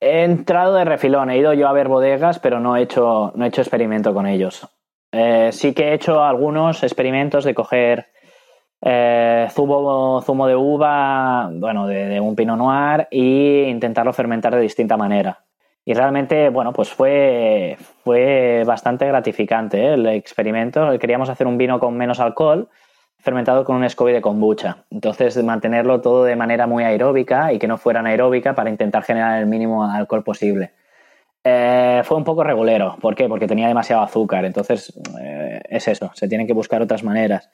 He 0.00 0.24
entrado 0.24 0.74
de 0.74 0.84
refilón, 0.84 1.30
he 1.30 1.38
ido 1.38 1.52
yo 1.52 1.68
a 1.68 1.72
ver 1.72 1.88
bodegas, 1.88 2.38
pero 2.38 2.58
no 2.58 2.76
he 2.76 2.82
hecho, 2.82 3.32
no 3.36 3.44
he 3.44 3.48
hecho 3.48 3.60
experimento 3.60 4.12
con 4.14 4.26
ellos. 4.26 4.66
Eh, 5.12 5.50
sí 5.52 5.74
que 5.74 5.88
he 5.88 5.94
hecho 5.94 6.22
algunos 6.22 6.82
experimentos 6.82 7.44
de 7.44 7.54
coger 7.54 8.06
eh, 8.82 9.48
zumo, 9.50 10.22
zumo, 10.22 10.46
de 10.46 10.56
uva, 10.56 11.50
bueno, 11.52 11.86
de, 11.86 12.20
un 12.20 12.34
Pinot 12.34 12.56
Noir 12.56 13.08
e 13.10 13.68
intentarlo 13.68 14.12
fermentar 14.12 14.54
de 14.54 14.60
distinta 14.60 14.96
manera. 14.96 15.44
Y 15.84 15.94
realmente, 15.94 16.50
bueno, 16.50 16.72
pues 16.72 16.90
fue, 16.90 17.76
fue 18.04 18.62
bastante 18.66 19.06
gratificante 19.06 19.78
¿eh? 19.78 19.94
el 19.94 20.06
experimento. 20.06 20.98
Queríamos 20.98 21.28
hacer 21.28 21.46
un 21.46 21.58
vino 21.58 21.80
con 21.80 21.96
menos 21.96 22.20
alcohol, 22.20 22.68
fermentado 23.18 23.64
con 23.64 23.76
un 23.76 23.88
SCOBY 23.88 24.12
de 24.12 24.20
kombucha. 24.20 24.84
Entonces, 24.90 25.42
mantenerlo 25.42 26.00
todo 26.00 26.24
de 26.24 26.36
manera 26.36 26.66
muy 26.66 26.84
aeróbica 26.84 27.52
y 27.52 27.58
que 27.58 27.66
no 27.66 27.78
fuera 27.78 28.00
anaeróbica 28.00 28.54
para 28.54 28.70
intentar 28.70 29.02
generar 29.02 29.40
el 29.40 29.46
mínimo 29.46 29.84
alcohol 29.84 30.22
posible. 30.22 30.72
Eh, 31.42 32.02
fue 32.04 32.16
un 32.16 32.24
poco 32.24 32.44
regulero. 32.44 32.96
¿Por 33.00 33.14
qué? 33.14 33.28
Porque 33.28 33.46
tenía 33.46 33.68
demasiado 33.68 34.02
azúcar. 34.02 34.44
Entonces, 34.44 34.92
eh, 35.20 35.62
es 35.68 35.88
eso, 35.88 36.10
se 36.14 36.28
tienen 36.28 36.46
que 36.46 36.52
buscar 36.52 36.82
otras 36.82 37.02
maneras. 37.02 37.50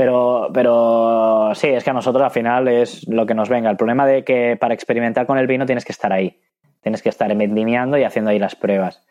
Pero, 0.00 0.48
pero 0.54 1.52
sí, 1.54 1.66
es 1.66 1.84
que 1.84 1.90
a 1.90 1.92
nosotros 1.92 2.24
al 2.24 2.30
final 2.30 2.68
es 2.68 3.06
lo 3.06 3.26
que 3.26 3.34
nos 3.34 3.50
venga. 3.50 3.68
El 3.68 3.76
problema 3.76 4.06
de 4.06 4.24
que 4.24 4.56
para 4.58 4.72
experimentar 4.72 5.26
con 5.26 5.36
el 5.36 5.46
vino 5.46 5.66
tienes 5.66 5.84
que 5.84 5.92
estar 5.92 6.10
ahí. 6.10 6.40
Tienes 6.80 7.02
que 7.02 7.10
estar 7.10 7.28
vendimiando 7.36 7.98
y 7.98 8.04
haciendo 8.04 8.30
ahí 8.30 8.38
las 8.38 8.56
pruebas. 8.56 9.04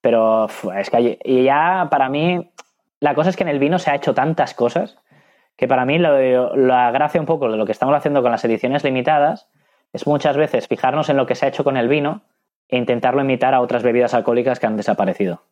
Pero 0.00 0.46
es 0.76 0.90
que 0.90 1.18
y 1.24 1.42
ya 1.42 1.88
para 1.90 2.08
mí, 2.08 2.52
la 3.00 3.16
cosa 3.16 3.30
es 3.30 3.36
que 3.36 3.42
en 3.42 3.48
el 3.48 3.58
vino 3.58 3.80
se 3.80 3.90
ha 3.90 3.96
hecho 3.96 4.14
tantas 4.14 4.54
cosas 4.54 4.96
que 5.56 5.66
para 5.66 5.84
mí 5.84 5.98
la 5.98 6.90
gracia 6.92 7.20
un 7.20 7.26
poco 7.26 7.50
de 7.50 7.56
lo 7.56 7.66
que 7.66 7.72
estamos 7.72 7.96
haciendo 7.96 8.22
con 8.22 8.30
las 8.30 8.44
ediciones 8.44 8.84
limitadas 8.84 9.48
es 9.92 10.06
muchas 10.06 10.36
veces 10.36 10.68
fijarnos 10.68 11.08
en 11.08 11.16
lo 11.16 11.26
que 11.26 11.34
se 11.34 11.46
ha 11.46 11.48
hecho 11.48 11.64
con 11.64 11.76
el 11.76 11.88
vino 11.88 12.22
e 12.68 12.76
intentarlo 12.76 13.22
imitar 13.22 13.54
a 13.54 13.60
otras 13.60 13.82
bebidas 13.82 14.14
alcohólicas 14.14 14.60
que 14.60 14.66
han 14.66 14.76
desaparecido. 14.76 15.42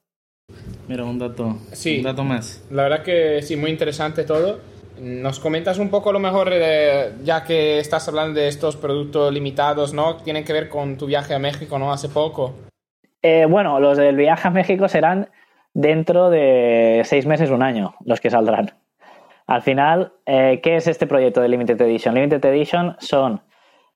Mira, 0.87 1.03
un 1.03 1.19
dato, 1.19 1.59
sí, 1.73 1.97
un 1.97 2.05
dato 2.05 2.23
más. 2.23 2.65
La 2.71 2.85
verdad 2.85 3.03
que 3.03 3.43
sí, 3.43 3.57
muy 3.57 3.73
interesante 3.73 4.23
todo. 4.23 4.76
¿Nos 5.01 5.41
comentas 5.41 5.79
un 5.79 5.91
poco 5.91 6.13
lo 6.13 6.19
mejor, 6.19 6.51
ya 7.23 7.45
que 7.45 7.79
estás 7.79 8.09
hablando 8.09 8.41
de 8.41 8.49
estos 8.49 8.77
productos 8.77 9.33
limitados, 9.33 9.93
¿no? 9.93 10.17
Tienen 10.17 10.45
que 10.45 10.53
ver 10.53 10.69
con 10.69 10.97
tu 10.97 11.07
viaje 11.07 11.35
a 11.35 11.39
México, 11.39 11.79
¿no? 11.79 11.93
Hace 11.93 12.09
poco. 12.09 12.55
Eh, 13.23 13.47
bueno, 13.47 13.81
los 13.81 13.99
del 13.99 14.17
viaje 14.17 14.49
a 14.49 14.51
México 14.51 14.89
serán 14.89 15.29
dentro 15.75 16.31
de 16.31 17.03
seis 17.05 17.27
meses, 17.27 17.51
un 17.51 17.63
año, 17.63 17.95
los 18.05 18.21
que 18.21 18.31
saldrán. 18.31 18.73
Al 19.47 19.63
final, 19.63 20.13
eh, 20.27 20.61
¿qué 20.63 20.77
es 20.77 20.87
este 20.87 21.07
proyecto 21.07 21.41
de 21.41 21.49
Limited 21.49 21.81
Edition? 21.81 22.15
Limited 22.15 22.45
Edition 22.45 22.97
son... 22.99 23.43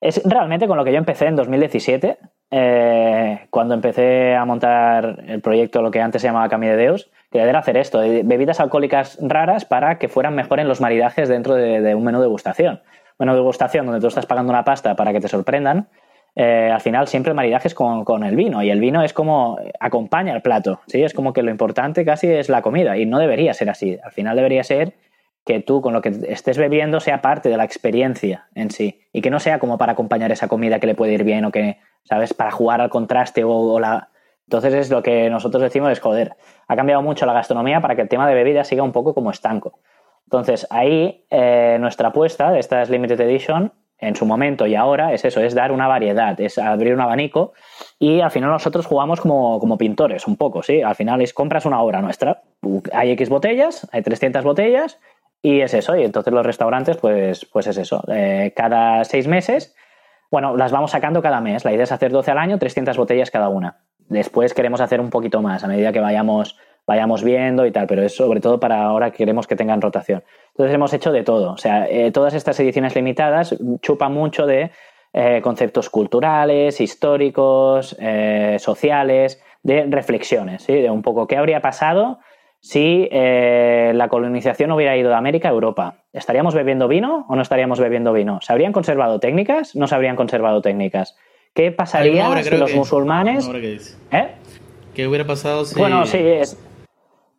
Es 0.00 0.22
realmente 0.24 0.66
con 0.66 0.78
lo 0.78 0.84
que 0.84 0.92
yo 0.92 0.98
empecé 0.98 1.26
en 1.26 1.36
2017, 1.36 2.18
eh, 2.50 3.46
cuando 3.50 3.74
empecé 3.74 4.34
a 4.34 4.44
montar 4.44 5.22
el 5.26 5.40
proyecto, 5.40 5.82
lo 5.82 5.90
que 5.90 6.00
antes 6.00 6.22
se 6.22 6.28
llamaba 6.28 6.48
Cami 6.48 6.66
de 6.68 6.76
Deus, 6.76 7.10
que 7.30 7.40
era 7.40 7.58
hacer 7.58 7.76
esto, 7.76 8.00
bebidas 8.00 8.60
alcohólicas 8.60 9.18
raras 9.20 9.64
para 9.64 9.98
que 9.98 10.08
fueran 10.08 10.34
mejor 10.34 10.60
en 10.60 10.68
los 10.68 10.80
maridajes 10.80 11.28
dentro 11.28 11.54
de, 11.54 11.94
un 11.94 12.04
menú 12.04 12.18
de 12.18 12.24
degustación. 12.24 12.82
Menú 13.18 13.32
de 13.32 13.38
degustación 13.38 13.86
donde 13.86 14.00
tú 14.00 14.08
estás 14.08 14.26
pagando 14.26 14.52
una 14.52 14.64
pasta 14.64 14.96
para 14.96 15.12
que 15.12 15.20
te 15.20 15.28
sorprendan, 15.28 15.88
eh, 16.36 16.70
al 16.72 16.80
final 16.80 17.08
siempre 17.08 17.34
maridajes 17.34 17.74
con, 17.74 18.04
con, 18.04 18.24
el 18.24 18.36
vino 18.36 18.62
y 18.62 18.70
el 18.70 18.80
vino 18.80 19.02
es 19.02 19.12
como 19.12 19.58
acompaña 19.80 20.32
el 20.32 20.42
plato, 20.42 20.80
¿sí? 20.86 21.02
Es 21.02 21.12
como 21.12 21.32
que 21.32 21.42
lo 21.42 21.50
importante 21.50 22.04
casi 22.04 22.28
es 22.28 22.48
la 22.48 22.62
comida 22.62 22.96
y 22.96 23.04
no 23.04 23.18
debería 23.18 23.52
ser 23.52 23.68
así. 23.68 23.98
Al 24.02 24.12
final 24.12 24.36
debería 24.36 24.62
ser 24.62 24.94
que 25.44 25.60
tú 25.60 25.80
con 25.80 25.92
lo 25.92 26.02
que 26.02 26.12
estés 26.28 26.58
bebiendo 26.58 27.00
sea 27.00 27.22
parte 27.22 27.48
de 27.48 27.56
la 27.56 27.64
experiencia 27.64 28.46
en 28.54 28.70
sí 28.70 29.00
y 29.12 29.20
que 29.22 29.30
no 29.30 29.40
sea 29.40 29.58
como 29.58 29.78
para 29.78 29.92
acompañar 29.92 30.30
esa 30.32 30.48
comida 30.48 30.78
que 30.78 30.86
le 30.86 30.94
puede 30.94 31.14
ir 31.14 31.24
bien 31.24 31.44
o 31.44 31.50
que, 31.50 31.78
¿sabes? 32.04 32.34
Para 32.34 32.50
jugar 32.50 32.80
al 32.80 32.90
contraste 32.90 33.42
o, 33.44 33.80
la... 33.80 34.10
Entonces 34.50 34.74
es 34.74 34.90
lo 34.90 35.00
que 35.00 35.30
nosotros 35.30 35.62
decimos 35.62 35.92
es, 35.92 36.00
joder, 36.00 36.34
ha 36.66 36.74
cambiado 36.74 37.02
mucho 37.02 37.24
la 37.24 37.32
gastronomía 37.32 37.80
para 37.80 37.94
que 37.94 38.02
el 38.02 38.08
tema 38.08 38.26
de 38.26 38.34
bebidas 38.34 38.66
siga 38.66 38.82
un 38.82 38.90
poco 38.90 39.14
como 39.14 39.30
estanco. 39.30 39.78
Entonces 40.24 40.66
ahí 40.70 41.24
eh, 41.30 41.76
nuestra 41.78 42.08
apuesta 42.08 42.50
de 42.50 42.58
estas 42.58 42.90
Limited 42.90 43.20
Edition 43.20 43.72
en 43.98 44.16
su 44.16 44.26
momento 44.26 44.66
y 44.66 44.74
ahora 44.74 45.12
es 45.12 45.24
eso, 45.24 45.40
es 45.40 45.54
dar 45.54 45.70
una 45.70 45.86
variedad, 45.86 46.40
es 46.40 46.58
abrir 46.58 46.94
un 46.94 47.00
abanico 47.00 47.52
y 48.00 48.22
al 48.22 48.32
final 48.32 48.50
nosotros 48.50 48.86
jugamos 48.86 49.20
como, 49.20 49.60
como 49.60 49.78
pintores 49.78 50.26
un 50.26 50.34
poco, 50.34 50.64
¿sí? 50.64 50.82
Al 50.82 50.96
final 50.96 51.22
es 51.22 51.32
compras 51.32 51.64
una 51.64 51.80
obra 51.80 52.02
nuestra, 52.02 52.42
hay 52.92 53.12
X 53.12 53.28
botellas, 53.28 53.88
hay 53.92 54.02
300 54.02 54.42
botellas 54.42 54.98
y 55.42 55.60
es 55.60 55.74
eso, 55.74 55.94
y 55.94 56.02
entonces 56.02 56.32
los 56.32 56.44
restaurantes, 56.44 56.96
pues, 56.96 57.44
pues 57.44 57.68
es 57.68 57.76
eso. 57.76 58.02
Eh, 58.08 58.52
cada 58.56 59.04
seis 59.04 59.28
meses, 59.28 59.76
bueno, 60.28 60.56
las 60.56 60.72
vamos 60.72 60.90
sacando 60.90 61.22
cada 61.22 61.40
mes. 61.40 61.64
La 61.64 61.72
idea 61.72 61.84
es 61.84 61.92
hacer 61.92 62.10
12 62.10 62.32
al 62.32 62.38
año, 62.38 62.58
300 62.58 62.96
botellas 62.96 63.30
cada 63.30 63.48
una. 63.48 63.84
Después 64.11 64.53
queremos 64.53 64.83
hacer 64.83 65.01
un 65.01 65.09
poquito 65.09 65.40
más 65.40 65.64
a 65.64 65.68
medida 65.68 65.92
que 65.92 66.01
vayamos 66.01 66.57
vayamos 66.87 67.23
viendo 67.23 67.66
y 67.66 67.70
tal, 67.70 67.87
pero 67.87 68.03
es 68.03 68.16
sobre 68.16 68.40
todo 68.40 68.59
para 68.59 68.83
ahora 68.83 69.12
que 69.12 69.18
queremos 69.18 69.46
que 69.46 69.55
tengan 69.55 69.81
rotación. 69.81 70.25
Entonces 70.51 70.75
hemos 70.75 70.92
hecho 70.92 71.12
de 71.12 71.23
todo, 71.23 71.53
o 71.53 71.57
sea, 71.57 71.87
eh, 71.88 72.11
todas 72.11 72.35
estas 72.35 72.59
ediciones 72.59 72.96
limitadas 72.96 73.57
chupan 73.81 74.12
mucho 74.12 74.44
de 74.44 74.73
eh, 75.12 75.40
conceptos 75.40 75.88
culturales, 75.88 76.81
históricos, 76.81 77.96
eh, 78.01 78.57
sociales, 78.59 79.40
de 79.62 79.87
reflexiones, 79.88 80.64
¿sí? 80.64 80.73
de 80.73 80.90
un 80.90 81.03
poco 81.03 81.29
qué 81.29 81.37
habría 81.37 81.61
pasado 81.61 82.18
si 82.62 83.09
la 83.11 84.09
colonización 84.09 84.73
hubiera 84.73 84.96
ido 84.96 85.09
de 85.11 85.14
América 85.14 85.49
a 85.49 85.53
Europa. 85.53 85.94
¿Estaríamos 86.12 86.55
bebiendo 86.55 86.88
vino 86.88 87.25
o 87.29 87.37
no 87.37 87.40
estaríamos 87.40 87.79
bebiendo 87.79 88.12
vino? 88.12 88.40
¿Se 88.42 88.53
habrían 88.53 88.73
conservado 88.73 89.18
técnicas? 89.18 89.75
¿No 89.77 89.87
se 89.87 89.94
habrían 89.94 90.16
conservado 90.16 90.61
técnicas? 90.61 91.16
¿Qué 91.54 91.72
pasaría 91.72 92.42
si 92.42 92.56
los 92.56 92.74
musulmanes... 92.74 93.48
¿Eh? 94.12 94.28
¿Qué 94.94 95.06
hubiera 95.06 95.24
pasado 95.24 95.64
si...? 95.64 95.78
Bueno, 95.78 96.06
sí, 96.06 96.18
es, 96.18 96.58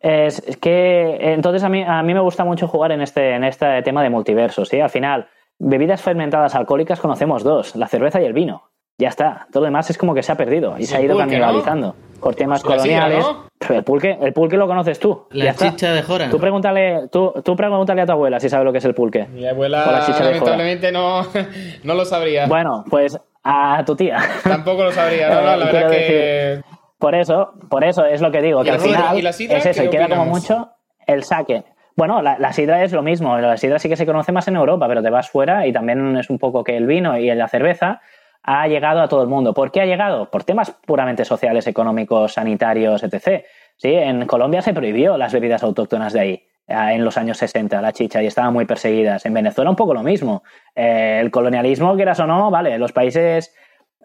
es, 0.00 0.42
que 0.60 1.32
entonces 1.32 1.62
a 1.62 1.68
mí, 1.68 1.82
a 1.82 2.02
mí 2.02 2.14
me 2.14 2.20
gusta 2.20 2.44
mucho 2.44 2.68
jugar 2.68 2.92
en 2.92 3.02
este, 3.02 3.34
en 3.34 3.44
este 3.44 3.82
tema 3.82 4.02
de 4.02 4.10
multiverso, 4.10 4.64
¿sí? 4.64 4.80
Al 4.80 4.90
final, 4.90 5.28
bebidas 5.58 6.02
fermentadas 6.02 6.54
alcohólicas 6.54 7.00
conocemos 7.00 7.42
dos, 7.44 7.76
la 7.76 7.88
cerveza 7.88 8.20
y 8.20 8.24
el 8.24 8.32
vino. 8.32 8.70
Ya 8.98 9.08
está. 9.08 9.46
Todo 9.50 9.62
lo 9.62 9.66
demás 9.66 9.88
es 9.90 9.98
como 9.98 10.14
que 10.14 10.22
se 10.22 10.32
ha 10.32 10.36
perdido 10.36 10.76
y 10.78 10.84
se 10.84 10.96
ha 10.96 11.00
ido 11.00 11.16
canibalizando 11.16 11.96
por 12.20 12.34
temas 12.34 12.62
coloniales. 12.62 13.24
Pero 13.58 13.74
el 13.76 13.84
pulque, 13.84 14.18
el 14.20 14.32
pulque 14.32 14.56
lo 14.56 14.66
conoces 14.66 14.98
tú. 14.98 15.26
La 15.30 15.54
chicha 15.54 15.92
de 15.92 16.02
jora. 16.02 16.28
Tú 16.28 16.38
pregúntale, 16.38 17.08
tú, 17.10 17.32
tú 17.44 17.56
pregúntale 17.56 18.02
a 18.02 18.06
tu 18.06 18.12
abuela 18.12 18.38
si 18.38 18.48
sabe 18.48 18.64
lo 18.64 18.72
que 18.72 18.78
es 18.78 18.84
el 18.84 18.94
pulque. 18.94 19.26
Mi 19.26 19.46
abuela 19.46 20.04
lamentablemente 20.20 20.92
no, 20.92 21.22
no 21.84 21.94
lo 21.94 22.04
sabría. 22.04 22.46
Bueno, 22.46 22.84
pues 22.90 23.18
a 23.42 23.84
tu 23.84 23.96
tía. 23.96 24.18
Tampoco 24.42 24.84
lo 24.84 24.92
sabría, 24.92 25.28
no, 25.30 25.42
la 25.42 25.56
verdad 25.64 25.90
que... 25.90 26.62
por 26.98 27.14
eso, 27.14 27.52
por 27.68 27.84
eso 27.84 28.04
es 28.04 28.20
lo 28.20 28.30
que 28.30 28.42
digo, 28.42 28.62
que 28.62 28.70
al 28.70 28.80
final 28.80 29.26
es 29.26 29.66
eso, 29.66 29.84
y 29.84 29.90
queda 29.90 30.08
como 30.08 30.26
mucho 30.26 30.70
el 31.06 31.24
saque. 31.24 31.64
Bueno, 31.94 32.22
la, 32.22 32.52
sidra 32.52 32.82
es 32.82 32.92
lo 32.92 33.02
mismo. 33.02 33.36
La 33.38 33.56
sidra 33.58 33.78
sí 33.78 33.88
que 33.88 33.96
se 33.96 34.06
conoce 34.06 34.32
más 34.32 34.48
en 34.48 34.56
Europa, 34.56 34.88
pero 34.88 35.02
te 35.02 35.10
vas 35.10 35.28
fuera 35.28 35.66
y 35.66 35.72
también 35.72 36.16
es 36.16 36.30
un 36.30 36.38
poco 36.38 36.64
que 36.64 36.76
el 36.76 36.86
vino 36.86 37.18
y 37.18 37.32
la 37.34 37.48
cerveza 37.48 38.00
ha 38.42 38.66
llegado 38.66 39.02
a 39.02 39.08
todo 39.08 39.22
el 39.22 39.28
mundo. 39.28 39.52
¿Por 39.52 39.70
qué 39.70 39.82
ha 39.82 39.86
llegado? 39.86 40.30
Por 40.30 40.42
temas 40.44 40.70
puramente 40.86 41.26
sociales, 41.26 41.66
económicos, 41.66 42.32
sanitarios, 42.32 43.02
etc. 43.02 43.44
¿Sí? 43.76 43.92
En 43.92 44.26
Colombia 44.26 44.62
se 44.62 44.72
prohibió 44.72 45.18
las 45.18 45.34
bebidas 45.34 45.62
autóctonas 45.62 46.14
de 46.14 46.20
ahí 46.20 46.46
en 46.66 47.04
los 47.04 47.18
años 47.18 47.38
60, 47.38 47.80
la 47.82 47.92
chicha, 47.92 48.22
y 48.22 48.26
estaban 48.26 48.52
muy 48.52 48.64
perseguidas. 48.64 49.26
En 49.26 49.34
Venezuela 49.34 49.70
un 49.70 49.76
poco 49.76 49.94
lo 49.94 50.02
mismo. 50.02 50.42
Eh, 50.74 51.18
el 51.20 51.30
colonialismo, 51.30 51.94
quieras 51.96 52.20
o 52.20 52.26
no, 52.26 52.50
vale, 52.50 52.78
los 52.78 52.92
países 52.92 53.54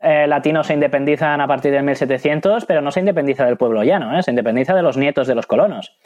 eh, 0.02 0.28
latinos 0.28 0.68
se 0.68 0.74
independizan 0.74 1.40
a 1.42 1.48
partir 1.48 1.72
del 1.72 1.84
1700, 1.84 2.66
pero 2.66 2.82
no 2.82 2.92
se 2.92 3.00
independiza 3.00 3.46
del 3.46 3.58
pueblo 3.58 3.84
llano, 3.84 4.18
¿eh? 4.18 4.24
se 4.24 4.32
independiza 4.32 4.76
de 4.76 4.82
los 4.82 4.98
nietos 4.98 5.28
de 5.28 5.36
los 5.36 5.48
colonos. 5.48 5.98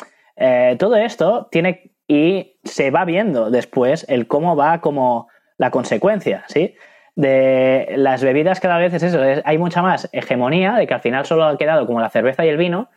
todo 0.77 0.95
esto 0.95 1.47
tiene 1.51 1.91
y 2.07 2.59
se 2.63 2.91
va 2.91 3.05
viendo 3.05 3.49
después 3.49 4.05
el 4.09 4.27
cómo 4.27 4.55
va 4.55 4.81
como 4.81 5.29
la 5.57 5.71
consecuencia, 5.71 6.43
¿sí? 6.47 6.75
De 7.15 7.93
las 7.95 8.23
bebidas 8.23 8.59
cada 8.59 8.77
vez 8.77 8.93
es 8.93 9.03
eso, 9.03 9.21
hay 9.43 9.57
mucha 9.57 9.81
más 9.81 10.09
hegemonía 10.11 10.73
de 10.73 10.87
que 10.87 10.93
al 10.93 11.01
final 11.01 11.25
solo 11.25 11.45
ha 11.45 11.57
quedado 11.57 11.85
como 11.85 12.01
la 12.01 12.09
cerveza 12.09 12.45
y 12.45 12.49
el 12.49 12.57
vino, 12.57 12.89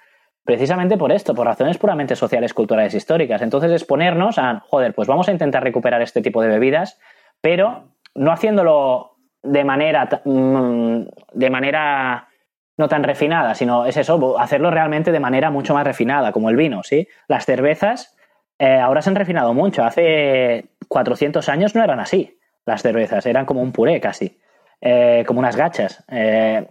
precisamente 0.44 0.96
por 0.96 1.10
esto, 1.10 1.34
por 1.34 1.46
razones 1.46 1.78
puramente 1.78 2.16
sociales, 2.16 2.54
culturales, 2.54 2.94
históricas. 2.94 3.42
Entonces 3.42 3.72
es 3.72 3.84
ponernos 3.84 4.38
a, 4.38 4.60
joder, 4.68 4.94
pues 4.94 5.08
vamos 5.08 5.28
a 5.28 5.32
intentar 5.32 5.62
recuperar 5.62 6.02
este 6.02 6.20
tipo 6.20 6.42
de 6.42 6.48
bebidas, 6.48 6.98
pero 7.40 7.84
no 8.14 8.30
haciéndolo 8.30 9.16
de 9.42 9.64
manera, 9.64 10.22
mm, 10.24 11.02
de 11.32 11.50
manera 11.50 12.28
no 12.76 12.88
tan 12.88 13.04
refinada, 13.04 13.54
sino 13.54 13.86
es 13.86 13.96
eso, 13.96 14.38
hacerlo 14.38 14.70
realmente 14.70 15.12
de 15.12 15.20
manera 15.20 15.50
mucho 15.50 15.74
más 15.74 15.84
refinada, 15.84 16.32
como 16.32 16.50
el 16.50 16.56
vino, 16.56 16.82
¿sí? 16.82 17.08
Las 17.28 17.46
cervezas 17.46 18.16
eh, 18.58 18.78
ahora 18.78 19.02
se 19.02 19.10
han 19.10 19.16
refinado 19.16 19.54
mucho. 19.54 19.84
Hace 19.84 20.70
400 20.88 21.48
años 21.48 21.74
no 21.74 21.82
eran 21.82 22.00
así 22.00 22.38
las 22.66 22.82
cervezas, 22.82 23.26
eran 23.26 23.46
como 23.46 23.62
un 23.62 23.72
puré 23.72 24.00
casi. 24.00 24.38
Eh, 24.80 25.24
como 25.26 25.40
unas 25.40 25.56
gachas. 25.56 26.04
Eh, 26.08 26.66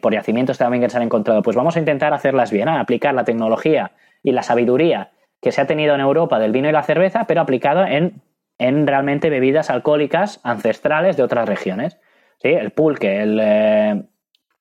por 0.00 0.12
yacimientos 0.12 0.58
también 0.58 0.82
que 0.82 0.90
se 0.90 0.96
han 0.96 1.02
encontrado. 1.02 1.42
Pues 1.42 1.56
vamos 1.56 1.76
a 1.76 1.78
intentar 1.78 2.12
hacerlas 2.12 2.50
bien, 2.50 2.68
aplicar 2.68 3.14
la 3.14 3.24
tecnología 3.24 3.92
y 4.22 4.32
la 4.32 4.42
sabiduría 4.42 5.12
que 5.40 5.52
se 5.52 5.60
ha 5.60 5.66
tenido 5.66 5.94
en 5.94 6.00
Europa 6.00 6.38
del 6.38 6.52
vino 6.52 6.68
y 6.68 6.72
la 6.72 6.82
cerveza, 6.82 7.26
pero 7.26 7.42
aplicado 7.42 7.84
en, 7.84 8.22
en 8.58 8.86
realmente 8.86 9.30
bebidas 9.30 9.70
alcohólicas 9.70 10.40
ancestrales 10.42 11.16
de 11.16 11.22
otras 11.22 11.48
regiones. 11.48 11.98
¿Sí? 12.42 12.48
El 12.48 12.72
pulque, 12.72 13.22
el, 13.22 13.36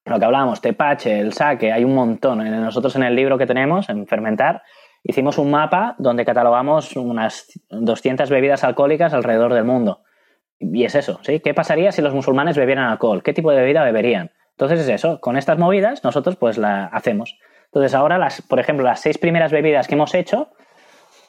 lo 0.05 0.19
que 0.19 0.25
hablábamos, 0.25 0.61
tepache, 0.61 1.19
el 1.19 1.33
saque, 1.33 1.71
hay 1.71 1.83
un 1.83 1.95
montón. 1.95 2.39
Nosotros 2.61 2.95
en 2.95 3.03
el 3.03 3.15
libro 3.15 3.37
que 3.37 3.45
tenemos, 3.45 3.89
en 3.89 4.05
Fermentar, 4.05 4.61
hicimos 5.03 5.37
un 5.37 5.51
mapa 5.51 5.95
donde 5.97 6.25
catalogamos 6.25 6.95
unas 6.95 7.59
200 7.69 8.29
bebidas 8.29 8.63
alcohólicas 8.63 9.13
alrededor 9.13 9.53
del 9.53 9.63
mundo. 9.63 10.01
Y 10.71 10.85
es 10.85 10.95
eso, 10.95 11.19
¿sí? 11.23 11.39
¿Qué 11.39 11.53
pasaría 11.53 11.91
si 11.91 12.01
los 12.01 12.13
musulmanes 12.13 12.57
bebieran 12.57 12.85
alcohol? 12.85 13.23
¿Qué 13.23 13.33
tipo 13.33 13.51
de 13.51 13.57
bebida 13.57 13.83
beberían? 13.83 14.31
Entonces 14.51 14.81
es 14.81 14.89
eso, 14.89 15.19
con 15.19 15.37
estas 15.37 15.57
movidas 15.57 16.03
nosotros 16.03 16.35
pues 16.35 16.57
la 16.57 16.85
hacemos. 16.85 17.37
Entonces 17.65 17.93
ahora, 17.95 18.17
las, 18.17 18.41
por 18.41 18.59
ejemplo, 18.59 18.85
las 18.85 18.99
seis 19.01 19.17
primeras 19.17 19.51
bebidas 19.51 19.87
que 19.87 19.95
hemos 19.95 20.13
hecho, 20.13 20.49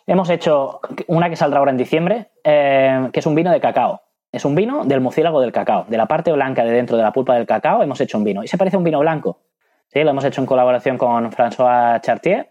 hemos 0.07 0.29
hecho 0.29 0.81
una 1.07 1.31
que 1.31 1.37
saldrá 1.37 1.59
ahora 1.59 1.71
en 1.71 1.79
diciembre, 1.79 2.29
eh, 2.45 3.09
que 3.13 3.21
es 3.21 3.27
un 3.27 3.35
vino 3.35 3.51
de 3.51 3.61
cacao. 3.61 4.03
Es 4.31 4.45
un 4.45 4.55
vino 4.55 4.85
del 4.85 5.01
mucílago 5.01 5.41
del 5.41 5.53
cacao. 5.53 5.87
De 5.89 5.97
la 5.97 6.07
parte 6.07 6.33
blanca 6.33 6.65
de 6.65 6.73
dentro 6.73 6.97
de 6.97 7.03
la 7.03 7.13
pulpa 7.13 7.35
del 7.37 7.47
cacao 7.47 7.83
hemos 7.83 8.01
hecho 8.01 8.19
un 8.19 8.25
vino. 8.25 8.43
Y 8.43 8.49
se 8.49 8.59
parece 8.59 8.77
a 8.77 8.79
un 8.79 8.85
vino 8.85 8.99
blanco. 9.01 9.39
¿sí? 9.89 10.03
Lo 10.03 10.11
hemos 10.11 10.25
hecho 10.25 10.41
en 10.41 10.47
colaboración 10.47 10.99
con 10.99 11.31
François 11.31 12.01
Chartier, 12.03 12.51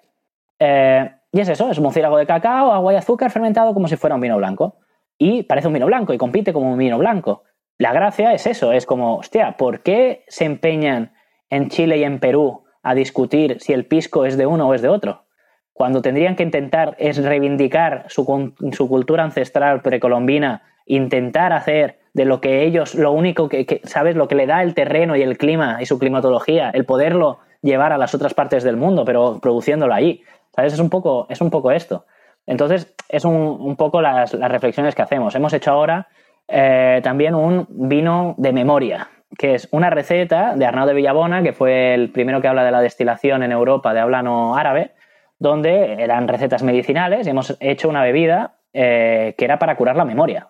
eh, 0.60 1.12
y 1.32 1.40
es 1.40 1.50
eso, 1.50 1.70
es 1.70 1.80
murciélago 1.80 2.18
de 2.18 2.26
cacao, 2.26 2.72
agua 2.72 2.94
y 2.94 2.96
azúcar 2.96 3.32
fermentado 3.32 3.74
como 3.74 3.88
si 3.88 3.96
fuera 3.96 4.16
un 4.16 4.22
vino 4.22 4.38
blanco. 4.38 4.78
Y 5.24 5.44
parece 5.44 5.68
un 5.68 5.74
vino 5.74 5.86
blanco 5.86 6.14
y 6.14 6.18
compite 6.18 6.52
como 6.52 6.74
un 6.74 6.78
vino 6.78 6.98
blanco. 6.98 7.44
La 7.78 7.94
gracia 7.94 8.34
es 8.34 8.46
eso, 8.46 8.74
es 8.74 8.86
como, 8.86 9.20
hostia, 9.20 9.56
¿por 9.56 9.82
qué 9.82 10.26
se 10.28 10.44
empeñan 10.44 11.14
en 11.50 11.70
Chile 11.70 11.98
y 11.98 12.04
en 12.04 12.20
Perú 12.20 12.66
a 12.82 12.94
discutir 12.94 13.62
si 13.62 13.72
el 13.72 13.86
pisco 13.86 14.26
es 14.26 14.36
de 14.36 14.46
uno 14.46 14.68
o 14.68 14.74
es 14.74 14.82
de 14.82 14.90
otro? 14.90 15.24
Cuando 15.72 16.02
tendrían 16.02 16.36
que 16.36 16.44
intentar 16.44 16.98
es 17.00 17.24
reivindicar 17.24 18.04
su, 18.10 18.54
su 18.74 18.90
cultura 18.90 19.24
ancestral 19.24 19.82
precolombina, 19.82 20.64
intentar 20.86 21.54
hacer 21.54 22.00
de 22.14 22.26
lo 22.26 22.42
que 22.42 22.66
ellos, 22.66 22.94
lo 22.94 23.14
único 23.14 23.48
que, 23.48 23.66
que, 23.66 23.80
¿sabes? 23.86 24.18
Lo 24.18 24.28
que 24.28 24.36
le 24.36 24.46
da 24.46 24.62
el 24.62 24.74
terreno 24.74 25.16
y 25.16 25.22
el 25.22 25.38
clima 25.38 25.78
y 25.80 25.86
su 25.86 26.00
climatología, 26.00 26.70
el 26.72 26.84
poderlo 26.84 27.40
llevar 27.62 27.94
a 27.94 27.98
las 27.98 28.14
otras 28.14 28.34
partes 28.34 28.66
del 28.66 28.76
mundo, 28.76 29.06
pero 29.06 29.40
produciéndolo 29.42 29.94
ahí. 29.94 30.22
¿Sabes? 30.54 30.74
Es 30.74 30.80
un 30.80 30.90
poco, 30.90 31.28
es 31.30 31.40
un 31.40 31.50
poco 31.50 31.72
esto. 31.72 32.06
Entonces, 32.46 32.94
es 33.10 33.26
un, 33.26 33.76
poco 33.78 34.02
las, 34.02 34.34
reflexiones 34.34 34.96
que 34.96 35.02
hacemos. 35.02 35.36
Hemos 35.36 35.54
hecho 35.54 35.72
ahora 35.72 36.08
eh, 36.48 37.00
también 37.04 37.36
un 37.36 37.68
vino 37.70 38.36
de 38.38 38.52
memoria, 38.52 39.10
que 39.38 39.56
es 39.56 39.68
una 39.72 39.90
receta 39.90 40.56
de 40.56 40.66
Arnaud 40.66 40.88
de 40.88 40.94
Villabona, 40.94 41.42
que 41.44 41.54
fue 41.54 41.94
el 41.94 42.12
primero 42.12 42.42
que 42.42 42.48
habla 42.48 42.64
de 42.64 42.72
la 42.72 42.82
destilación 42.82 43.44
en 43.44 43.52
Europa 43.52 43.94
de 43.94 44.02
habla 44.02 44.22
no 44.22 44.56
árabe, 44.56 44.92
donde 45.40 46.02
eran 46.02 46.28
recetas 46.28 46.64
medicinales 46.64 47.28
y 47.28 47.30
hemos 47.30 47.58
hecho 47.60 47.90
una 47.90 48.04
bebida 48.04 48.56
eh, 48.74 49.36
que 49.38 49.46
era 49.46 49.60
para 49.60 49.76
curar 49.76 49.96
la 49.96 50.06
memoria, 50.06 50.50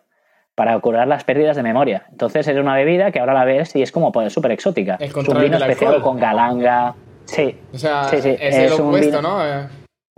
para 0.55 0.79
curar 0.79 1.07
las 1.07 1.23
pérdidas 1.23 1.55
de 1.55 1.63
memoria. 1.63 2.05
Entonces, 2.11 2.47
es 2.47 2.57
una 2.57 2.75
bebida 2.75 3.11
que 3.11 3.19
ahora 3.19 3.33
la 3.33 3.45
ves 3.45 3.75
y 3.75 3.81
es 3.81 3.91
como 3.91 4.11
pues, 4.11 4.33
súper 4.33 4.51
exótica. 4.51 4.97
Es 4.99 5.13
un 5.13 5.41
vino 5.41 5.57
especial 5.57 6.01
con 6.01 6.17
galanga. 6.17 6.95
Sí. 7.25 7.57
O 7.73 7.77
sea, 7.77 8.05
sí, 8.05 8.21
sí. 8.21 8.35
es, 8.39 8.79
un 8.79 8.99
vino... 8.99 9.21
¿no? 9.21 9.45
Eh, 9.45 9.67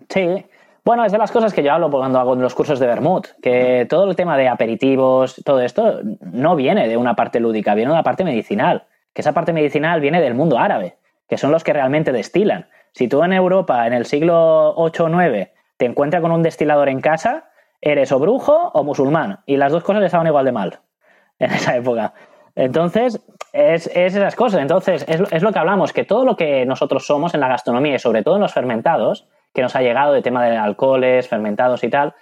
Sí. 0.10 0.46
Bueno, 0.86 1.04
es 1.04 1.12
de 1.12 1.18
las 1.18 1.32
cosas 1.32 1.52
que 1.52 1.64
yo 1.64 1.74
hablo 1.74 1.90
cuando 1.90 2.20
hago 2.20 2.36
los 2.36 2.54
cursos 2.54 2.78
de 2.78 2.86
Vermouth, 2.86 3.30
que 3.42 3.88
todo 3.90 4.08
el 4.08 4.16
tema 4.16 4.38
de 4.38 4.48
aperitivos, 4.48 5.42
todo 5.44 5.60
esto, 5.62 6.02
no 6.22 6.56
viene 6.56 6.88
de 6.88 6.96
una 6.96 7.16
parte 7.16 7.40
lúdica, 7.40 7.74
viene 7.74 7.90
de 7.90 7.94
una 7.94 8.04
parte 8.04 8.24
medicinal, 8.24 8.86
que 9.12 9.22
esa 9.22 9.34
parte 9.34 9.52
medicinal 9.52 10.00
viene 10.00 10.22
del 10.22 10.36
mundo 10.36 10.60
árabe, 10.60 10.98
que 11.28 11.40
son 11.40 11.52
los 11.52 11.64
que 11.64 11.74
realmente 11.74 12.12
destilan. 12.12 12.68
Si 12.92 13.08
tú 13.08 13.24
en 13.24 13.34
Europa, 13.34 13.88
en 13.88 13.94
el 13.94 14.06
siglo 14.06 14.76
8 14.76 15.06
o 15.06 15.10
9, 15.10 15.54
te 15.78 15.86
encuentras 15.88 16.22
con 16.22 16.32
un 16.32 16.44
destilador 16.44 16.88
en 16.90 17.02
casa, 17.02 17.50
eres 17.82 18.12
o 18.12 18.20
brujo 18.20 18.70
o 18.72 18.84
musulmán, 18.84 19.40
y 19.48 19.58
las 19.58 19.72
dos 19.72 19.84
cosas 19.84 20.04
estaban 20.04 20.28
igual 20.28 20.46
de 20.46 20.52
mal 20.52 20.80
en 21.40 21.52
esa 21.52 21.76
época. 21.76 22.14
Entonces, 22.54 23.20
es, 23.54 23.88
esas 23.88 24.36
cosas. 24.36 24.62
Entonces, 24.62 25.04
es, 25.08 25.20
es, 25.32 25.42
lo 25.42 25.52
que 25.52 25.58
hablamos, 25.58 25.94
que 25.94 26.04
todo 26.04 26.26
lo 26.26 26.36
que 26.36 26.64
nosotros 26.68 27.08
somos 27.08 27.34
en 27.34 27.40
la 27.40 27.48
gastronomía 27.48 27.96
y 27.96 28.00
sobre 28.00 28.22
todo 28.22 28.36
en 28.36 28.42
los 28.42 28.54
fermentados, 28.54 29.28
que 29.56 29.62
nos 29.62 29.76
ha 29.76 29.82
llegado 29.82 30.14
de 30.14 30.22
tema 30.22 30.46
de 30.46 30.58
alcoholes, 30.58 31.28
fermentados 31.28 31.84
y 31.84 31.90
tal, 31.90 32.14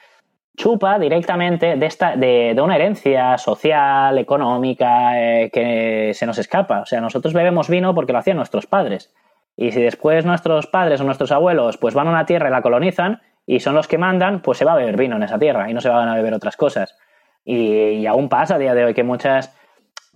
chupa 0.55 0.99
directamente 0.99 1.75
de, 1.75 1.85
esta, 1.85 2.15
de, 2.15 2.55
una 2.63 2.75
herencia 2.75 3.37
social, 3.37 4.17
económica, 4.19 5.19
eh, 5.19 5.49
que 5.51 6.11
se 6.13 6.25
nos 6.27 6.37
escapa. 6.37 6.81
O 6.81 6.85
sea, 6.85 7.01
nosotros 7.01 7.33
bebemos 7.33 7.69
vino 7.69 7.95
porque 7.95 8.13
lo 8.13 8.19
hacían 8.19 8.37
nuestros 8.37 8.67
padres. 8.67 9.13
Y 9.57 9.71
si 9.71 9.81
después 9.81 10.25
nuestros 10.25 10.67
padres 10.67 11.01
o 11.01 11.03
nuestros 11.03 11.31
abuelos 11.31 11.77
pues 11.77 11.93
van 11.93 12.07
a 12.07 12.11
una 12.11 12.25
tierra 12.25 12.49
y 12.49 12.51
la 12.51 12.61
colonizan 12.61 13.21
y 13.45 13.59
son 13.59 13.75
los 13.75 13.87
que 13.87 13.97
mandan, 13.97 14.41
pues 14.41 14.59
se 14.59 14.65
va 14.65 14.73
a 14.73 14.77
beber 14.77 14.97
vino 14.97 15.15
en 15.15 15.23
esa 15.23 15.37
tierra 15.37 15.69
y 15.69 15.73
no 15.73 15.81
se 15.81 15.89
van 15.89 16.07
a 16.07 16.15
beber 16.15 16.33
otras 16.33 16.55
cosas. 16.55 16.95
Y, 17.43 17.55
y 17.65 18.07
aún 18.07 18.29
pasa 18.29 18.55
a 18.55 18.59
día 18.59 18.73
de 18.73 18.85
hoy 18.85 18.93
que 18.93 19.03
muchas 19.03 19.55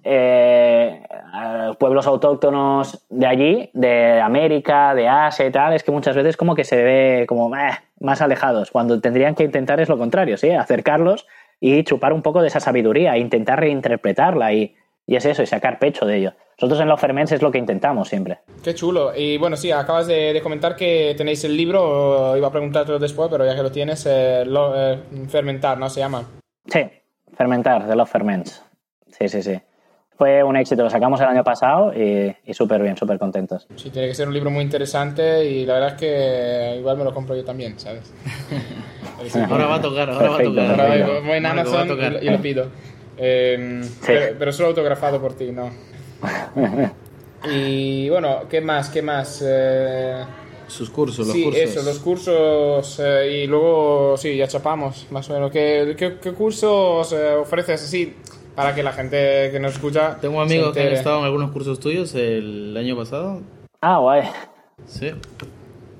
eh, 0.08 1.04
a 1.34 1.74
pueblos 1.78 2.08
autóctonos 2.08 3.06
de 3.10 3.28
allí, 3.28 3.70
de 3.74 4.22
América, 4.22 4.96
de 4.96 5.08
Asia 5.08 5.46
y 5.46 5.52
tal, 5.52 5.74
es 5.74 5.84
que 5.84 5.92
muchas 5.92 6.16
veces 6.16 6.38
como 6.38 6.56
que 6.56 6.64
se 6.64 6.82
ve 6.84 7.26
como 7.28 7.56
eh, 7.56 7.72
más 8.00 8.22
alejados, 8.22 8.72
cuando 8.72 9.02
tendrían 9.02 9.36
que 9.36 9.44
intentar 9.44 9.80
es 9.80 9.90
lo 9.90 9.98
contrario, 9.98 10.38
¿sí? 10.38 10.52
Acercarlos 10.52 11.28
y 11.60 11.84
chupar 11.84 12.14
un 12.14 12.22
poco 12.22 12.42
de 12.42 12.48
esa 12.48 12.60
sabiduría, 12.60 13.16
e 13.16 13.20
intentar 13.20 13.60
reinterpretarla 13.60 14.54
y, 14.54 14.76
y 15.06 15.16
es 15.16 15.26
eso, 15.26 15.44
y 15.44 15.48
sacar 15.48 15.80
pecho 15.80 16.06
de 16.06 16.18
ello. 16.18 16.34
Nosotros 16.60 16.80
en 16.82 16.88
los 16.88 17.00
Ferments 17.00 17.32
es 17.34 17.42
lo 17.42 17.52
que 17.52 17.60
intentamos 17.60 18.08
siempre. 18.08 18.40
Qué 18.64 18.74
chulo. 18.74 19.12
Y 19.16 19.38
bueno, 19.38 19.58
sí, 19.58 19.72
acabas 19.72 20.08
de, 20.08 20.34
de 20.34 20.42
comentar 20.42 20.76
que 20.76 21.14
tenéis 21.16 21.44
el 21.44 21.56
libro, 21.56 22.36
iba 22.36 22.48
a 22.48 22.52
preguntártelo 22.52 22.98
después, 22.98 23.30
pero 23.30 23.46
ya 23.46 23.56
que 23.56 23.62
lo 23.62 23.72
tienes, 23.72 24.06
eh, 24.10 24.44
lo, 24.46 24.74
eh, 24.76 25.00
Fermentar, 25.28 25.78
¿no? 25.78 25.90
Se 25.90 26.00
llama. 26.00 26.24
Sí, 26.66 26.80
Fermentar, 27.36 27.86
de 27.86 27.96
los 27.96 28.10
Ferments. 28.10 28.64
Sí, 29.08 29.30
sí, 29.30 29.42
sí. 29.44 29.60
Fue 30.18 30.44
un 30.44 30.56
éxito, 30.58 30.82
lo 30.84 30.90
sacamos 30.90 31.20
el 31.22 31.28
año 31.28 31.44
pasado 31.44 31.94
y, 31.94 32.36
y 32.46 32.54
súper 32.54 32.82
bien, 32.82 32.98
súper 32.98 33.20
contentos. 33.20 33.68
Sí, 33.76 33.90
tiene 33.92 34.08
que 34.08 34.16
ser 34.16 34.28
un 34.28 34.34
libro 34.34 34.50
muy 34.50 34.64
interesante 34.64 35.46
y 35.46 35.66
la 35.66 35.76
verdad 35.76 35.90
es 35.90 35.96
que 36.00 36.76
igual 36.80 36.98
me 36.98 37.04
lo 37.04 37.14
compro 37.14 37.36
yo 37.36 37.44
también, 37.46 37.80
¿sabes? 37.80 38.12
ahora 39.50 39.68
va 39.68 39.76
a 39.76 39.82
tocar, 39.82 40.10
ahora 40.10 40.28
Perfecto, 40.38 40.56
va 40.56 40.64
a 40.64 40.72
tocar. 40.72 40.82
Ahora 40.92 41.20
voy 41.22 41.38
en 41.38 41.44
Marco, 41.44 41.72
va 41.72 41.80
a 41.80 41.82
Amazon 41.82 41.86
y, 41.86 41.90
tocar. 41.90 42.12
lo- 42.14 42.22
y 42.24 42.30
lo 42.30 42.42
pido. 42.42 42.66
Eh, 43.18 43.82
pero, 44.06 44.36
pero 44.40 44.52
solo 44.52 44.70
autografado 44.70 45.22
por 45.22 45.34
ti, 45.34 45.52
¿no? 45.52 45.70
Y 47.50 48.10
bueno, 48.10 48.42
¿qué 48.50 48.62
más? 48.62 48.90
¿Qué 48.90 49.02
más? 49.04 49.44
Eh, 49.46 50.24
Sus 50.68 50.90
cursos, 50.90 51.28
los 51.28 51.36
sí, 51.36 51.44
cursos. 51.44 51.62
eso, 51.64 51.84
los 51.84 52.00
cursos 52.00 53.00
eh, 53.04 53.42
y 53.44 53.48
luego, 53.48 54.18
sí, 54.18 54.36
ya 54.36 54.48
chapamos, 54.48 55.06
más 55.12 55.30
o 55.30 55.34
menos. 55.34 55.52
¿Qué, 55.52 55.96
qué, 55.98 56.18
qué 56.22 56.32
cursos 56.34 57.14
eh, 57.14 57.34
ofreces 57.36 57.84
así 57.84 58.16
para 58.58 58.74
que 58.74 58.82
la 58.82 58.92
gente 58.92 59.50
que 59.52 59.60
nos 59.60 59.74
escucha... 59.74 60.18
Tengo 60.20 60.42
amigos 60.42 60.74
que 60.74 60.82
han 60.82 60.88
estado 60.94 61.20
en 61.20 61.26
algunos 61.26 61.52
cursos 61.52 61.80
tuyos 61.80 62.16
el 62.16 62.76
año 62.76 62.98
pasado. 62.98 63.42
Ah, 63.82 64.00
guay. 64.00 64.24
Sí. 64.88 65.12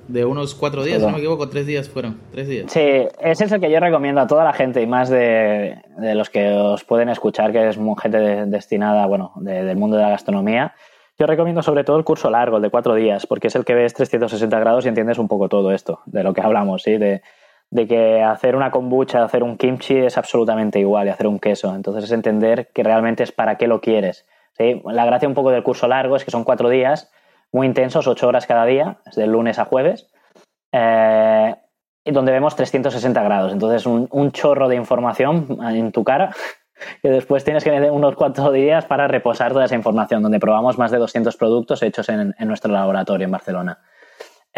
De 0.08 0.24
unos 0.24 0.56
cuatro 0.56 0.82
días, 0.82 0.98
si 0.98 1.06
no 1.06 1.12
me 1.12 1.18
equivoco, 1.18 1.48
tres 1.48 1.66
días 1.66 1.88
fueron. 1.88 2.18
Tres 2.32 2.48
días. 2.48 2.72
Sí, 2.72 2.80
ese 3.20 3.44
es 3.44 3.52
el 3.52 3.60
que 3.60 3.70
yo 3.70 3.78
recomiendo 3.78 4.20
a 4.20 4.26
toda 4.26 4.42
la 4.42 4.52
gente 4.52 4.82
y 4.82 4.88
más 4.88 5.08
de, 5.08 5.76
de 5.98 6.14
los 6.16 6.30
que 6.30 6.50
os 6.50 6.82
pueden 6.82 7.10
escuchar, 7.10 7.52
que 7.52 7.68
es 7.68 7.78
gente 8.02 8.18
de- 8.18 8.46
destinada, 8.46 9.06
bueno, 9.06 9.30
de- 9.36 9.62
del 9.62 9.76
mundo 9.76 9.96
de 9.96 10.02
la 10.02 10.08
gastronomía. 10.10 10.74
Yo 11.16 11.26
recomiendo 11.26 11.62
sobre 11.62 11.84
todo 11.84 11.96
el 11.96 12.04
curso 12.04 12.28
largo, 12.28 12.56
el 12.56 12.62
de 12.62 12.70
cuatro 12.70 12.96
días, 12.96 13.24
porque 13.26 13.46
es 13.46 13.54
el 13.54 13.64
que 13.64 13.74
ves 13.74 13.94
360 13.94 14.58
grados 14.58 14.84
y 14.84 14.88
entiendes 14.88 15.18
un 15.18 15.28
poco 15.28 15.48
todo 15.48 15.70
esto, 15.72 16.00
de 16.06 16.24
lo 16.24 16.34
que 16.34 16.40
hablamos, 16.40 16.82
¿sí? 16.82 16.96
De, 16.96 17.22
de 17.70 17.86
que 17.86 18.22
hacer 18.22 18.56
una 18.56 18.70
kombucha, 18.70 19.22
hacer 19.22 19.42
un 19.42 19.56
kimchi 19.56 19.96
es 19.98 20.16
absolutamente 20.16 20.78
igual 20.78 21.06
y 21.06 21.10
hacer 21.10 21.26
un 21.26 21.38
queso. 21.38 21.74
Entonces 21.74 22.04
es 22.04 22.12
entender 22.12 22.68
que 22.72 22.82
realmente 22.82 23.22
es 23.22 23.32
para 23.32 23.56
qué 23.56 23.66
lo 23.66 23.80
quieres. 23.80 24.26
¿sí? 24.56 24.82
La 24.86 25.04
gracia 25.04 25.28
un 25.28 25.34
poco 25.34 25.50
del 25.50 25.62
curso 25.62 25.86
largo 25.86 26.16
es 26.16 26.24
que 26.24 26.30
son 26.30 26.44
cuatro 26.44 26.68
días 26.68 27.10
muy 27.52 27.66
intensos, 27.66 28.06
ocho 28.06 28.28
horas 28.28 28.46
cada 28.46 28.64
día, 28.66 28.98
es 29.06 29.16
de 29.16 29.26
lunes 29.26 29.58
a 29.58 29.64
jueves, 29.64 30.10
eh, 30.72 31.54
donde 32.04 32.32
vemos 32.32 32.56
360 32.56 33.22
grados. 33.22 33.52
Entonces 33.52 33.86
un, 33.86 34.08
un 34.10 34.32
chorro 34.32 34.68
de 34.68 34.76
información 34.76 35.58
en 35.62 35.92
tu 35.92 36.04
cara 36.04 36.34
que 37.02 37.08
después 37.10 37.44
tienes 37.44 37.64
que 37.64 37.70
tener 37.70 37.90
unos 37.90 38.16
cuantos 38.16 38.52
días 38.52 38.86
para 38.86 39.08
reposar 39.08 39.52
toda 39.52 39.66
esa 39.66 39.74
información, 39.74 40.22
donde 40.22 40.40
probamos 40.40 40.78
más 40.78 40.90
de 40.90 40.98
200 40.98 41.36
productos 41.36 41.82
hechos 41.82 42.08
en, 42.08 42.34
en 42.38 42.48
nuestro 42.48 42.72
laboratorio 42.72 43.26
en 43.26 43.30
Barcelona. 43.30 43.78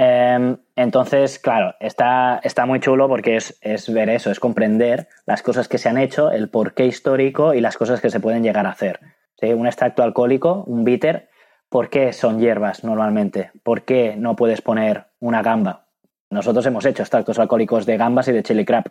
Eh, 0.03 0.57
entonces, 0.77 1.39
claro, 1.39 1.75
está, 1.79 2.41
está 2.43 2.65
muy 2.65 2.81
chulo 2.81 3.07
porque 3.07 3.37
es, 3.37 3.59
es 3.61 3.93
ver 3.93 4.09
eso, 4.09 4.31
es 4.31 4.41
comprender 4.41 5.09
las 5.27 5.43
cosas 5.43 5.69
que 5.69 5.77
se 5.77 5.91
han 5.91 5.99
hecho, 5.99 6.31
el 6.31 6.49
porqué 6.49 6.87
histórico 6.87 7.53
y 7.53 7.61
las 7.61 7.77
cosas 7.77 8.01
que 8.01 8.09
se 8.09 8.19
pueden 8.19 8.43
llegar 8.43 8.67
a 8.67 8.71
hacer. 8.71 9.01
Un 9.43 9.67
extracto 9.67 10.03
alcohólico, 10.03 10.65
un 10.67 10.85
bitter, 10.85 11.29
¿por 11.69 11.91
qué 11.91 12.15
son 12.15 12.41
hierbas 12.41 12.83
normalmente? 12.83 13.51
¿Por 13.63 13.83
qué 13.83 14.15
no 14.17 14.37
puedes 14.37 14.63
poner 14.63 15.05
una 15.19 15.43
gamba? 15.43 15.85
Nosotros 16.31 16.65
hemos 16.65 16.87
hecho 16.87 17.03
extractos 17.03 17.39
alcohólicos 17.39 17.85
de 17.85 17.99
gambas 17.99 18.29
y 18.29 18.33
de 18.33 18.43
chili 18.43 18.65
crab. 18.65 18.85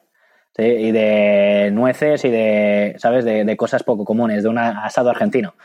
¿sí? 0.55 0.63
Y 0.63 0.91
de 0.91 1.71
nueces 1.73 2.23
y 2.23 2.29
de, 2.29 2.93
¿sabes? 2.99 3.25
De, 3.25 3.45
de 3.45 3.57
cosas 3.57 3.81
poco 3.81 4.05
comunes, 4.05 4.43
de 4.43 4.49
un 4.49 4.59
asado 4.59 5.09
argentino. 5.09 5.55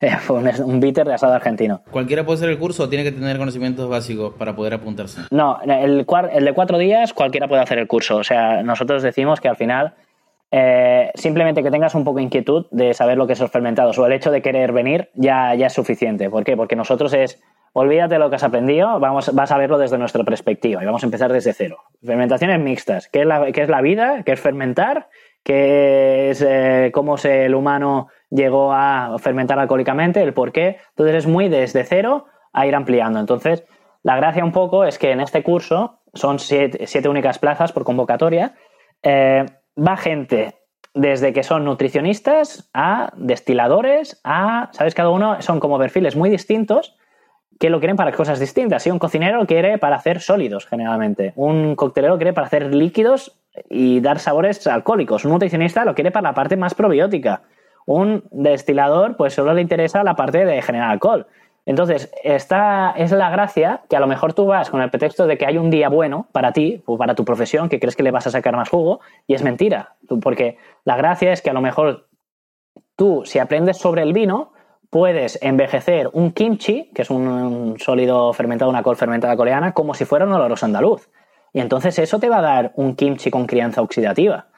un, 0.28 0.50
un 0.64 0.80
bitter 0.80 1.06
de 1.06 1.14
asado 1.14 1.34
argentino. 1.34 1.82
¿Cualquiera 1.90 2.24
puede 2.24 2.38
hacer 2.38 2.48
el 2.48 2.58
curso 2.58 2.84
o 2.84 2.88
tiene 2.88 3.04
que 3.04 3.12
tener 3.12 3.36
conocimientos 3.38 3.88
básicos 3.88 4.34
para 4.34 4.56
poder 4.56 4.74
apuntarse? 4.74 5.22
No, 5.30 5.60
el, 5.62 6.06
de 6.06 6.52
cuatro 6.54 6.78
días 6.78 7.12
cualquiera 7.12 7.48
puede 7.48 7.62
hacer 7.62 7.78
el 7.78 7.86
curso. 7.86 8.16
O 8.16 8.24
sea, 8.24 8.62
nosotros 8.62 9.02
decimos 9.02 9.40
que 9.40 9.48
al 9.48 9.56
final 9.56 9.94
eh, 10.50 11.10
simplemente 11.14 11.62
que 11.62 11.70
tengas 11.70 11.94
un 11.94 12.04
poco 12.04 12.16
de 12.16 12.24
inquietud 12.24 12.66
de 12.70 12.94
saber 12.94 13.18
lo 13.18 13.26
que 13.26 13.34
son 13.34 13.44
los 13.44 13.52
fermentados 13.52 13.98
o 13.98 14.06
el 14.06 14.12
hecho 14.12 14.30
de 14.30 14.42
querer 14.42 14.72
venir 14.72 15.10
ya, 15.14 15.54
ya 15.54 15.66
es 15.66 15.72
suficiente. 15.72 16.30
¿Por 16.30 16.44
qué? 16.44 16.56
Porque 16.56 16.76
nosotros 16.76 17.12
es, 17.12 17.42
olvídate 17.74 18.14
de 18.14 18.20
lo 18.20 18.30
que 18.30 18.36
has 18.36 18.42
aprendido, 18.42 18.98
vamos, 19.00 19.34
vas 19.34 19.52
a 19.52 19.58
verlo 19.58 19.76
desde 19.76 19.98
nuestra 19.98 20.24
perspectiva 20.24 20.82
y 20.82 20.86
vamos 20.86 21.02
a 21.02 21.06
empezar 21.06 21.30
desde 21.30 21.52
cero. 21.52 21.78
Fermentaciones 22.02 22.58
mixtas. 22.58 23.08
¿Qué 23.08 23.20
es 23.20 23.26
la, 23.26 23.52
qué 23.52 23.62
es 23.62 23.68
la 23.68 23.82
vida? 23.82 24.22
¿Qué 24.24 24.32
es 24.32 24.40
fermentar? 24.40 25.08
¿Qué 25.42 26.30
es 26.30 26.42
eh, 26.46 26.90
cómo 26.92 27.16
se, 27.16 27.44
el 27.46 27.54
humano 27.54 28.08
llegó 28.30 28.72
a 28.72 29.16
fermentar 29.18 29.58
alcohólicamente? 29.58 30.22
¿El 30.22 30.32
por 30.32 30.52
qué? 30.52 30.78
Entonces 30.90 31.16
es 31.16 31.26
muy 31.26 31.48
desde 31.48 31.84
cero 31.84 32.26
a 32.52 32.66
ir 32.66 32.74
ampliando. 32.74 33.20
Entonces, 33.20 33.64
la 34.02 34.16
gracia 34.16 34.44
un 34.44 34.52
poco 34.52 34.84
es 34.84 34.98
que 34.98 35.10
en 35.10 35.20
este 35.20 35.42
curso 35.42 36.00
son 36.14 36.38
siete, 36.38 36.86
siete 36.86 37.08
únicas 37.08 37.38
plazas 37.38 37.72
por 37.72 37.84
convocatoria. 37.84 38.54
Eh, 39.02 39.44
va 39.76 39.96
gente 39.96 40.54
desde 40.94 41.32
que 41.32 41.42
son 41.42 41.64
nutricionistas 41.64 42.68
a 42.74 43.12
destiladores 43.16 44.20
a, 44.24 44.70
¿sabes? 44.72 44.94
Cada 44.94 45.10
uno 45.10 45.40
son 45.40 45.60
como 45.60 45.78
perfiles 45.78 46.16
muy 46.16 46.30
distintos 46.30 46.96
que 47.60 47.70
lo 47.70 47.78
quieren 47.78 47.96
para 47.96 48.12
cosas 48.12 48.40
distintas. 48.40 48.82
Si 48.82 48.90
un 48.90 48.98
cocinero 48.98 49.46
quiere 49.46 49.76
para 49.76 49.96
hacer 49.96 50.20
sólidos, 50.20 50.66
generalmente. 50.66 51.34
Un 51.36 51.76
coctelero 51.76 52.16
quiere 52.16 52.32
para 52.32 52.46
hacer 52.46 52.74
líquidos 52.74 53.38
y 53.68 54.00
dar 54.00 54.18
sabores 54.18 54.66
alcohólicos. 54.66 55.26
Un 55.26 55.32
nutricionista 55.32 55.84
lo 55.84 55.94
quiere 55.94 56.10
para 56.10 56.30
la 56.30 56.34
parte 56.34 56.56
más 56.56 56.74
probiótica. 56.74 57.42
Un 57.86 58.24
destilador, 58.30 59.16
pues 59.16 59.34
solo 59.34 59.54
le 59.54 59.62
interesa 59.62 60.04
la 60.04 60.14
parte 60.14 60.44
de 60.44 60.62
generar 60.62 60.90
alcohol. 60.90 61.26
Entonces, 61.66 62.10
esta 62.24 62.92
es 62.96 63.12
la 63.12 63.30
gracia 63.30 63.82
que 63.88 63.96
a 63.96 64.00
lo 64.00 64.06
mejor 64.06 64.32
tú 64.32 64.46
vas 64.46 64.70
con 64.70 64.80
el 64.80 64.90
pretexto 64.90 65.26
de 65.26 65.38
que 65.38 65.46
hay 65.46 65.58
un 65.58 65.70
día 65.70 65.88
bueno 65.88 66.26
para 66.32 66.52
ti 66.52 66.82
o 66.86 66.96
para 66.96 67.14
tu 67.14 67.24
profesión, 67.24 67.68
que 67.68 67.78
crees 67.78 67.96
que 67.96 68.02
le 68.02 68.10
vas 68.10 68.26
a 68.26 68.30
sacar 68.30 68.56
más 68.56 68.68
jugo, 68.68 69.00
y 69.26 69.34
es 69.34 69.42
mentira. 69.42 69.94
Porque 70.22 70.56
la 70.84 70.96
gracia 70.96 71.32
es 71.32 71.42
que 71.42 71.50
a 71.50 71.52
lo 71.52 71.60
mejor 71.60 72.08
tú, 72.96 73.22
si 73.24 73.38
aprendes 73.38 73.76
sobre 73.76 74.02
el 74.02 74.12
vino, 74.12 74.52
puedes 74.90 75.40
envejecer 75.42 76.10
un 76.12 76.32
kimchi, 76.32 76.90
que 76.94 77.02
es 77.02 77.10
un 77.10 77.76
sólido 77.78 78.32
fermentado, 78.32 78.70
una 78.70 78.82
col 78.82 78.96
fermentada 78.96 79.36
coreana, 79.36 79.72
como 79.72 79.94
si 79.94 80.04
fuera 80.04 80.24
un 80.24 80.32
oloroso 80.32 80.66
andaluz. 80.66 81.08
Y 81.52 81.60
entonces 81.60 81.98
eso 81.98 82.18
te 82.18 82.28
va 82.28 82.38
a 82.38 82.42
dar 82.42 82.72
un 82.76 82.96
kimchi 82.96 83.30
con 83.30 83.46
crianza 83.46 83.82
oxidativa. 83.82 84.49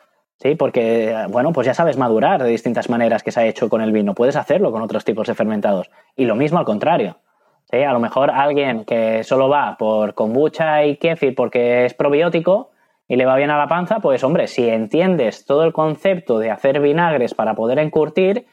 ¿Sí? 0.42 0.56
Porque, 0.56 1.14
bueno, 1.28 1.52
pues 1.52 1.68
ya 1.68 1.74
sabes 1.74 1.96
madurar 1.96 2.42
de 2.42 2.48
distintas 2.48 2.90
maneras 2.90 3.22
que 3.22 3.30
se 3.30 3.38
ha 3.38 3.46
hecho 3.46 3.68
con 3.68 3.80
el 3.80 3.92
vino. 3.92 4.12
Puedes 4.12 4.34
hacerlo 4.34 4.72
con 4.72 4.82
otros 4.82 5.04
tipos 5.04 5.28
de 5.28 5.36
fermentados. 5.36 5.88
Y 6.16 6.24
lo 6.24 6.34
mismo 6.34 6.58
al 6.58 6.64
contrario. 6.64 7.18
¿Sí? 7.70 7.76
A 7.84 7.92
lo 7.92 8.00
mejor 8.00 8.32
alguien 8.32 8.84
que 8.84 9.22
solo 9.22 9.48
va 9.48 9.76
por 9.78 10.14
kombucha 10.14 10.84
y 10.84 10.96
kefir 10.96 11.36
porque 11.36 11.84
es 11.84 11.94
probiótico 11.94 12.70
y 13.06 13.14
le 13.14 13.24
va 13.24 13.36
bien 13.36 13.50
a 13.50 13.58
la 13.58 13.68
panza, 13.68 14.00
pues 14.00 14.24
hombre, 14.24 14.48
si 14.48 14.68
entiendes 14.68 15.44
todo 15.44 15.62
el 15.62 15.72
concepto 15.72 16.40
de 16.40 16.50
hacer 16.50 16.80
vinagres 16.80 17.34
para 17.34 17.54
poder 17.54 17.78
encurtir, 17.78 18.46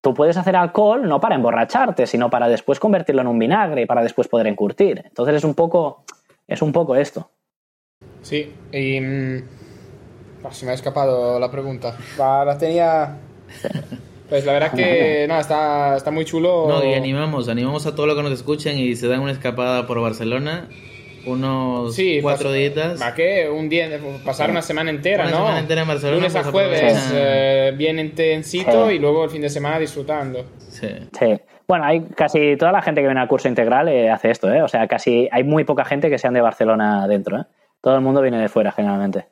tú 0.00 0.14
puedes 0.14 0.36
hacer 0.36 0.54
alcohol 0.54 1.08
no 1.08 1.20
para 1.20 1.34
emborracharte, 1.34 2.06
sino 2.06 2.30
para 2.30 2.46
después 2.46 2.78
convertirlo 2.78 3.22
en 3.22 3.26
un 3.26 3.38
vinagre 3.40 3.82
y 3.82 3.86
para 3.86 4.04
después 4.04 4.28
poder 4.28 4.46
encurtir. 4.46 5.02
Entonces 5.06 5.36
es 5.36 5.44
un 5.44 5.54
poco, 5.54 6.04
es 6.46 6.62
un 6.62 6.70
poco 6.70 6.94
esto. 6.94 7.30
Sí, 8.20 8.54
y... 8.70 9.00
mm, 10.42 10.46
ah, 10.46 10.52
se 10.52 10.66
me 10.66 10.72
ha 10.72 10.74
escapado 10.74 11.38
la 11.38 11.50
pregunta. 11.50 11.96
Va, 12.20 12.44
la 12.44 12.58
tenía... 12.58 13.16
Pues 14.28 14.46
la 14.46 14.52
verdad 14.54 14.72
que 14.72 15.26
nada, 15.28 15.40
está, 15.42 15.96
está 15.96 16.10
muy 16.10 16.24
chulo. 16.24 16.66
No, 16.66 16.82
y 16.82 16.94
animamos, 16.94 17.50
animamos 17.50 17.84
a 17.86 17.94
todos 17.94 18.06
los 18.06 18.16
que 18.16 18.22
nos 18.22 18.32
escuchen 18.32 18.78
y 18.78 18.96
se 18.96 19.06
dan 19.06 19.20
una 19.20 19.32
escapada 19.32 19.86
por 19.86 20.00
Barcelona. 20.00 20.68
Unos 21.26 21.94
Sí, 21.94 22.18
cuatro 22.22 22.48
pas- 22.50 22.54
días. 22.54 23.00
¿Va 23.00 23.14
qué? 23.14 23.48
Un 23.48 23.68
día, 23.68 23.88
pasar 24.24 24.50
una 24.50 24.62
semana 24.62 24.90
entera, 24.90 25.24
Una 25.24 25.30
¿no? 25.32 25.36
semana 25.38 25.58
entera 25.60 25.82
en 25.82 25.88
Barcelona, 25.88 26.16
Lunes 26.16 26.34
a 26.34 26.40
pues, 26.40 26.50
jueves, 26.50 27.10
eh, 27.14 27.74
bien 27.76 27.98
intensito 27.98 28.88
Sí. 28.88 28.94
y 28.94 28.98
luego 28.98 29.24
el 29.24 29.30
fin 29.30 29.42
de 29.42 29.50
semana 29.50 29.78
disfrutando. 29.78 30.46
Sí. 30.58 30.88
Sí. 31.18 31.38
Bueno, 31.68 31.84
hay 31.84 32.00
casi 32.16 32.56
toda 32.56 32.72
la 32.72 32.82
gente 32.82 33.02
que 33.02 33.06
viene 33.06 33.20
al 33.20 33.28
curso 33.28 33.48
integral 33.48 33.88
eh, 33.88 34.10
hace 34.10 34.30
esto, 34.30 34.52
¿eh? 34.52 34.62
O 34.62 34.68
sea, 34.68 34.88
casi 34.88 35.28
hay 35.30 35.44
muy 35.44 35.64
poca 35.64 35.84
gente 35.84 36.10
que 36.10 36.18
sean 36.18 36.34
de 36.34 36.40
Barcelona 36.40 37.06
dentro, 37.06 37.38
¿eh? 37.38 37.44
Todo 37.82 37.94
el 37.96 38.00
mundo 38.00 38.20
viene 38.22 38.38
de 38.40 38.48
fuera 38.48 38.72
generalmente. 38.72 39.26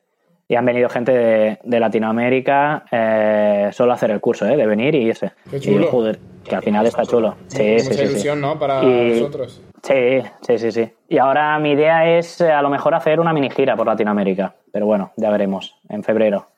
Y 0.51 0.57
han 0.57 0.65
venido 0.65 0.89
gente 0.89 1.13
de, 1.13 1.59
de 1.63 1.79
Latinoamérica 1.81 2.85
eh, 2.91 3.71
solo 3.73 3.93
a 3.93 3.95
hacer 3.95 4.11
el 4.11 4.21
curso, 4.21 4.47
¿eh? 4.47 4.57
De 4.57 4.67
venir 4.67 4.95
y 4.97 5.03
irse. 5.07 5.31
Qué 5.49 5.61
chulo. 5.61 5.85
Y 5.85 5.89
joder, 5.89 6.19
que 6.45 6.57
al 6.57 6.63
final 6.63 6.85
está 6.87 7.05
chulo. 7.05 7.37
Sí, 7.47 7.63
Mucha 7.63 7.85
sí, 7.85 7.91
sí, 7.91 7.95
sí. 7.95 8.03
ilusión, 8.11 8.41
¿no? 8.41 8.59
Para 8.59 8.83
Y- 8.83 9.21
nosotros. 9.21 9.63
Sí, 9.83 10.21
sí, 10.43 10.59
sí, 10.59 10.73
sí. 10.73 10.93
Y 11.09 11.19
ahora 11.19 11.57
mi 11.61 11.71
idea 11.71 12.19
es 12.19 12.41
eh, 12.41 12.51
a 12.51 12.63
lo 12.63 12.69
mejor 12.69 12.95
hacer 12.95 13.21
una 13.21 13.33
mini 13.33 13.49
gira 13.51 13.77
por 13.77 13.87
Latinoamérica. 13.87 14.55
Pero 14.73 14.87
bueno, 14.87 15.13
ya 15.17 15.31
veremos. 15.31 15.77
En 15.89 16.03
febrero. 16.03 16.49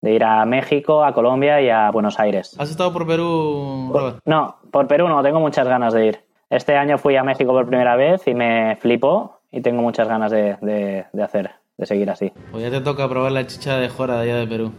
de 0.00 0.12
ir 0.12 0.24
a 0.24 0.44
México, 0.44 1.02
a 1.04 1.12
Colombia 1.14 1.60
y 1.62 1.70
a 1.70 1.90
Buenos 1.90 2.18
Aires. 2.20 2.54
¿Has 2.58 2.68
estado 2.70 2.92
por 2.92 3.06
Perú, 3.06 3.90
Robert? 3.92 4.18
No, 4.26 4.56
por 4.70 4.86
Perú 4.86 5.08
no, 5.08 5.22
tengo 5.22 5.40
muchas 5.40 5.66
ganas 5.66 5.94
de 5.94 6.06
ir. 6.06 6.20
Este 6.50 6.76
año 6.76 6.98
fui 6.98 7.16
a 7.16 7.24
México 7.24 7.52
por 7.52 7.66
primera 7.66 7.96
vez 7.96 8.26
y 8.26 8.34
me 8.34 8.76
flipó 8.76 9.40
y 9.50 9.62
tengo 9.62 9.80
muchas 9.80 10.06
ganas 10.08 10.30
de, 10.30 10.56
de- 10.60 11.06
de 11.10 11.22
hacer, 11.22 11.52
de 11.76 11.86
seguir 11.86 12.08
así. 12.10 12.32
Pues 12.52 12.62
ya 12.62 12.70
te 12.70 12.80
toca 12.80 13.08
probar 13.08 13.32
la 13.32 13.46
chicha 13.46 13.78
de 13.78 13.88
jora 13.88 14.20
de 14.20 14.30
allá 14.30 14.36
de 14.40 14.46
Perú. 14.46 14.72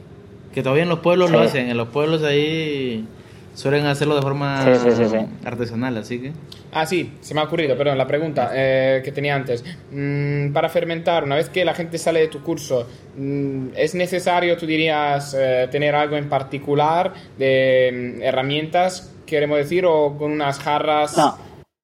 Que 0.53 0.63
todavía 0.63 0.83
en 0.83 0.89
los 0.89 0.99
pueblos 0.99 1.29
lo 1.31 1.41
hacen, 1.41 1.69
en 1.69 1.75
los 1.75 1.89
pueblos 1.89 2.23
ahí 2.23 3.05
suelen 3.53 3.85
hacerlo 3.85 4.15
de 4.15 4.21
forma 4.21 4.63
Sí, 4.63 4.89
sí, 4.89 4.91
sí, 4.95 5.09
sí. 5.09 5.17
artesanal, 5.45 5.97
así 5.97 6.19
que... 6.21 6.31
Ah, 6.71 6.85
sí, 6.85 7.13
se 7.21 7.33
me 7.33 7.41
ha 7.41 7.43
ocurrido, 7.43 7.77
perdón, 7.77 7.97
la 7.97 8.07
pregunta 8.07 8.51
eh, 8.53 9.01
que 9.03 9.11
tenía 9.11 9.35
antes. 9.35 9.63
Mm, 9.91 10.53
para 10.53 10.69
fermentar, 10.69 11.25
una 11.25 11.35
vez 11.35 11.49
que 11.49 11.65
la 11.65 11.73
gente 11.73 11.97
sale 11.97 12.21
de 12.21 12.27
tu 12.27 12.41
curso, 12.41 12.87
mm, 13.17 13.67
¿es 13.75 13.95
necesario, 13.95 14.55
tú 14.57 14.65
dirías, 14.65 15.35
eh, 15.37 15.67
tener 15.69 15.95
algo 15.95 16.15
en 16.15 16.29
particular 16.29 17.13
de 17.37 18.15
mm, 18.19 18.21
herramientas, 18.23 19.13
queremos 19.25 19.57
decir, 19.57 19.85
o 19.85 20.17
con 20.17 20.31
unas 20.31 20.59
jarras? 20.59 21.17
No, 21.17 21.37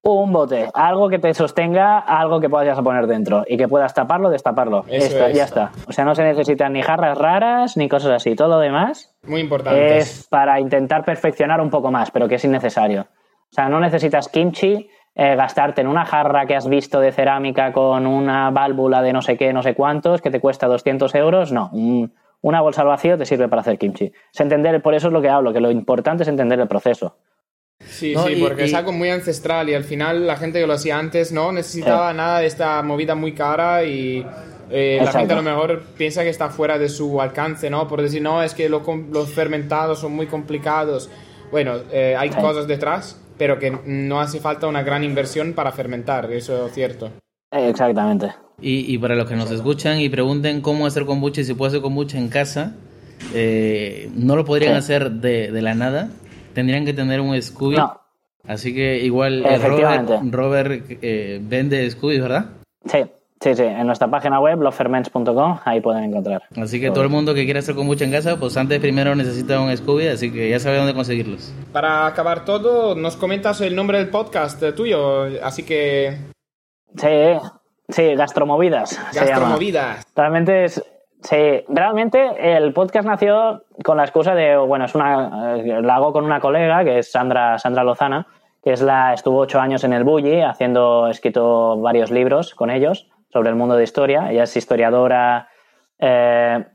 un 0.03 0.33
bote, 0.33 0.67
algo 0.73 1.09
que 1.09 1.19
te 1.19 1.33
sostenga, 1.33 1.99
algo 1.99 2.39
que 2.39 2.49
puedas 2.49 2.79
poner 2.81 3.05
dentro 3.07 3.43
y 3.47 3.55
que 3.57 3.67
puedas 3.67 3.93
taparlo, 3.93 4.29
destaparlo. 4.29 4.83
Esto, 4.87 5.27
es. 5.27 5.35
Ya 5.37 5.43
está. 5.43 5.71
O 5.87 5.91
sea, 5.91 6.05
no 6.05 6.15
se 6.15 6.23
necesitan 6.23 6.73
ni 6.73 6.81
jarras 6.81 7.17
raras 7.17 7.77
ni 7.77 7.87
cosas 7.87 8.11
así. 8.11 8.35
Todo 8.35 8.47
lo 8.47 8.59
demás 8.59 9.13
Muy 9.23 9.41
importante. 9.41 9.97
es 9.99 10.27
para 10.29 10.59
intentar 10.59 11.05
perfeccionar 11.05 11.61
un 11.61 11.69
poco 11.69 11.91
más, 11.91 12.09
pero 12.09 12.27
que 12.27 12.35
es 12.35 12.45
innecesario. 12.45 13.01
O 13.03 13.53
sea, 13.53 13.69
no 13.69 13.79
necesitas 13.79 14.27
kimchi, 14.29 14.89
eh, 15.13 15.35
gastarte 15.35 15.81
en 15.81 15.87
una 15.87 16.05
jarra 16.05 16.45
que 16.45 16.55
has 16.55 16.67
visto 16.67 16.99
de 16.99 17.11
cerámica 17.11 17.71
con 17.73 18.07
una 18.07 18.49
válvula 18.49 19.01
de 19.01 19.13
no 19.13 19.21
sé 19.21 19.37
qué, 19.37 19.53
no 19.53 19.61
sé 19.61 19.75
cuántos, 19.75 20.21
que 20.21 20.31
te 20.31 20.39
cuesta 20.39 20.67
200 20.67 21.13
euros. 21.15 21.51
No, 21.51 21.69
un- 21.73 22.13
una 22.41 22.61
bolsa 22.61 22.81
al 22.81 22.87
vacío 22.87 23.19
te 23.19 23.25
sirve 23.25 23.47
para 23.49 23.59
hacer 23.61 23.77
kimchi. 23.77 24.11
Es 24.33 24.39
entender, 24.41 24.81
por 24.81 24.95
eso 24.95 25.07
es 25.07 25.13
lo 25.13 25.21
que 25.21 25.29
hablo, 25.29 25.53
que 25.53 25.59
lo 25.59 25.69
importante 25.69 26.23
es 26.23 26.29
entender 26.29 26.59
el 26.59 26.67
proceso. 26.67 27.17
Sí, 27.91 28.13
No, 28.15 28.25
sí, 28.25 28.33
y- 28.33 28.41
porque 28.41 28.63
es 28.63 28.71
y- 28.71 28.75
algo 28.75 28.91
muy 28.93 29.09
ancestral 29.09 29.69
y 29.69 29.73
al 29.75 29.83
final 29.83 30.25
la 30.25 30.37
gente 30.37 30.59
que 30.59 30.65
lo 30.65 30.73
hacía 30.73 30.97
antes 30.97 31.31
no 31.31 31.51
necesitaba 31.51 32.13
nada 32.13 32.39
de 32.39 32.47
esta 32.47 32.81
movida 32.81 33.15
muy 33.15 33.33
cara 33.33 33.83
y 33.83 34.25
eh, 34.71 34.99
la 35.03 35.11
gente 35.11 35.33
a 35.33 35.35
lo 35.35 35.43
mejor 35.43 35.81
piensa 35.97 36.23
que 36.23 36.29
está 36.29 36.49
fuera 36.49 36.77
de 36.79 36.87
su 36.87 37.19
alcance, 37.21 37.69
¿no? 37.69 37.87
Por 37.89 38.01
decir, 38.01 38.21
no, 38.21 38.41
es 38.41 38.53
que 38.53 38.69
lo 38.69 38.81
los 39.11 39.29
fermentados 39.31 39.99
son 39.99 40.13
muy 40.13 40.27
complicados. 40.27 41.09
Bueno, 41.51 41.73
eh, 41.91 42.15
hay 42.17 42.29
Sí. 42.31 42.35
cosas 42.39 42.65
detrás, 42.67 43.19
pero 43.37 43.59
que 43.59 43.77
no 43.85 44.21
hace 44.21 44.39
falta 44.39 44.67
una 44.67 44.81
gran 44.83 45.03
inversión 45.03 45.51
para 45.51 45.73
fermentar, 45.73 46.31
eso 46.31 46.67
es 46.67 46.73
cierto. 46.73 47.07
Eh, 47.51 47.67
Exactamente. 47.69 48.33
Y, 48.61 48.93
y 48.93 48.97
para 48.99 49.15
los 49.15 49.27
que 49.27 49.35
nos 49.35 49.51
escuchan 49.51 49.99
y 49.99 50.07
pregunten 50.07 50.61
cómo 50.61 50.85
hacer 50.87 51.03
kombucha 51.05 51.41
y 51.41 51.43
si 51.43 51.53
puede 51.55 51.69
hacer 51.71 51.81
kombucha 51.81 52.17
en 52.17 52.29
casa, 52.29 52.73
eh, 53.33 54.09
no 54.15 54.35
lo 54.37 54.45
podrían 54.45 54.73
Sí. 54.73 54.77
hacer 54.79 55.11
de, 55.11 55.51
de 55.51 55.61
la 55.61 55.75
nada. 55.75 56.09
Tendrían 56.53 56.85
que 56.85 56.93
tener 56.93 57.21
un 57.21 57.39
Scooby. 57.41 57.77
No. 57.77 57.99
Así 58.47 58.73
que 58.73 58.99
igual 58.99 59.45
eh, 59.45 59.55
Efectivamente. 59.55 60.13
Robert, 60.13 60.33
Robert 60.33 60.97
eh, 61.01 61.39
vende 61.41 61.89
Scooby, 61.89 62.19
¿verdad? 62.19 62.45
Sí, 62.85 62.99
sí, 63.39 63.55
sí. 63.55 63.63
En 63.63 63.85
nuestra 63.85 64.09
página 64.09 64.39
web, 64.39 64.59
losferments.com, 64.61 65.59
ahí 65.63 65.79
pueden 65.79 66.05
encontrar. 66.05 66.43
Así 66.57 66.81
que 66.81 66.89
todo 66.89 67.03
el 67.03 67.09
mundo 67.09 67.33
que 67.33 67.45
quiera 67.45 67.59
hacer 67.59 67.75
kombucha 67.75 68.05
en 68.05 68.11
casa, 68.11 68.37
pues 68.37 68.57
antes 68.57 68.79
primero 68.79 69.15
necesita 69.15 69.59
un 69.59 69.75
Scooby, 69.75 70.07
así 70.07 70.31
que 70.31 70.49
ya 70.49 70.59
sabe 70.59 70.77
dónde 70.77 70.93
conseguirlos. 70.93 71.53
Para 71.71 72.07
acabar 72.07 72.43
todo, 72.45 72.95
nos 72.95 73.15
comentas 73.15 73.61
el 73.61 73.75
nombre 73.75 73.99
del 73.99 74.09
podcast 74.09 74.61
eh, 74.63 74.73
tuyo, 74.73 75.25
así 75.43 75.63
que... 75.63 76.17
Sí, 76.97 77.07
sí, 77.89 78.15
Gastromovidas. 78.15 78.89
se 78.89 79.19
llama. 79.19 79.27
Gastromovidas. 79.29 80.07
Realmente 80.15 80.65
es. 80.65 80.83
Sí, 81.21 81.63
realmente 81.67 82.55
el 82.57 82.73
podcast 82.73 83.07
nació 83.07 83.65
con 83.83 83.97
la 83.97 84.03
excusa 84.03 84.33
de, 84.33 84.57
bueno, 84.57 84.85
es 84.85 84.95
una, 84.95 85.55
eh, 85.55 85.81
la 85.81 85.95
hago 85.95 86.13
con 86.13 86.25
una 86.25 86.39
colega 86.39 86.83
que 86.83 86.99
es 86.99 87.11
Sandra, 87.11 87.59
Sandra 87.59 87.83
Lozana, 87.83 88.25
que 88.63 88.73
es 88.73 88.81
la, 88.81 89.13
estuvo 89.13 89.37
ocho 89.37 89.59
años 89.59 89.83
en 89.83 89.93
el 89.93 90.03
Bulli 90.03 90.41
haciendo, 90.41 91.05
ha 91.05 91.11
escrito 91.11 91.79
varios 91.79 92.09
libros 92.09 92.55
con 92.55 92.71
ellos 92.71 93.07
sobre 93.31 93.49
el 93.49 93.55
mundo 93.55 93.75
de 93.75 93.83
historia. 93.83 94.31
Ella 94.31 94.43
es 94.43 94.57
historiadora 94.57 95.47
eh, 95.99 96.65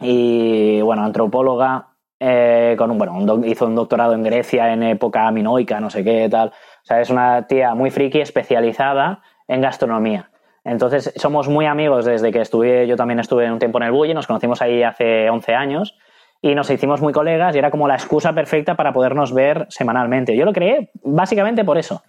y, 0.00 0.80
bueno, 0.82 1.02
antropóloga, 1.02 1.88
eh, 2.20 2.76
con 2.78 2.92
un, 2.92 2.98
bueno, 2.98 3.14
un 3.14 3.44
hizo 3.44 3.66
un 3.66 3.74
doctorado 3.74 4.14
en 4.14 4.22
Grecia 4.22 4.72
en 4.72 4.84
época 4.84 5.28
minoica, 5.32 5.80
no 5.80 5.90
sé 5.90 6.04
qué, 6.04 6.28
tal. 6.28 6.48
O 6.48 6.84
sea, 6.84 7.00
es 7.00 7.10
una 7.10 7.48
tía 7.48 7.74
muy 7.74 7.90
friki 7.90 8.20
especializada 8.20 9.22
en 9.48 9.60
gastronomía. 9.60 10.30
Entonces, 10.66 11.12
somos 11.14 11.48
muy 11.48 11.64
amigos 11.66 12.04
desde 12.04 12.32
que 12.32 12.40
estuve, 12.40 12.88
yo 12.88 12.96
también 12.96 13.20
estuve 13.20 13.50
un 13.50 13.60
tiempo 13.60 13.78
en 13.78 13.84
el 13.84 13.92
Bulli, 13.92 14.14
nos 14.14 14.26
conocimos 14.26 14.60
ahí 14.60 14.82
hace 14.82 15.30
11 15.30 15.54
años 15.54 15.96
y 16.42 16.56
nos 16.56 16.68
hicimos 16.70 17.00
muy 17.00 17.12
colegas 17.12 17.54
y 17.54 17.58
era 17.60 17.70
como 17.70 17.86
la 17.86 17.94
excusa 17.94 18.32
perfecta 18.32 18.74
para 18.74 18.92
podernos 18.92 19.32
ver 19.32 19.66
semanalmente. 19.68 20.36
Yo 20.36 20.44
lo 20.44 20.52
creé 20.52 20.90
básicamente 21.04 21.64
por 21.64 21.78
eso. 21.78 22.02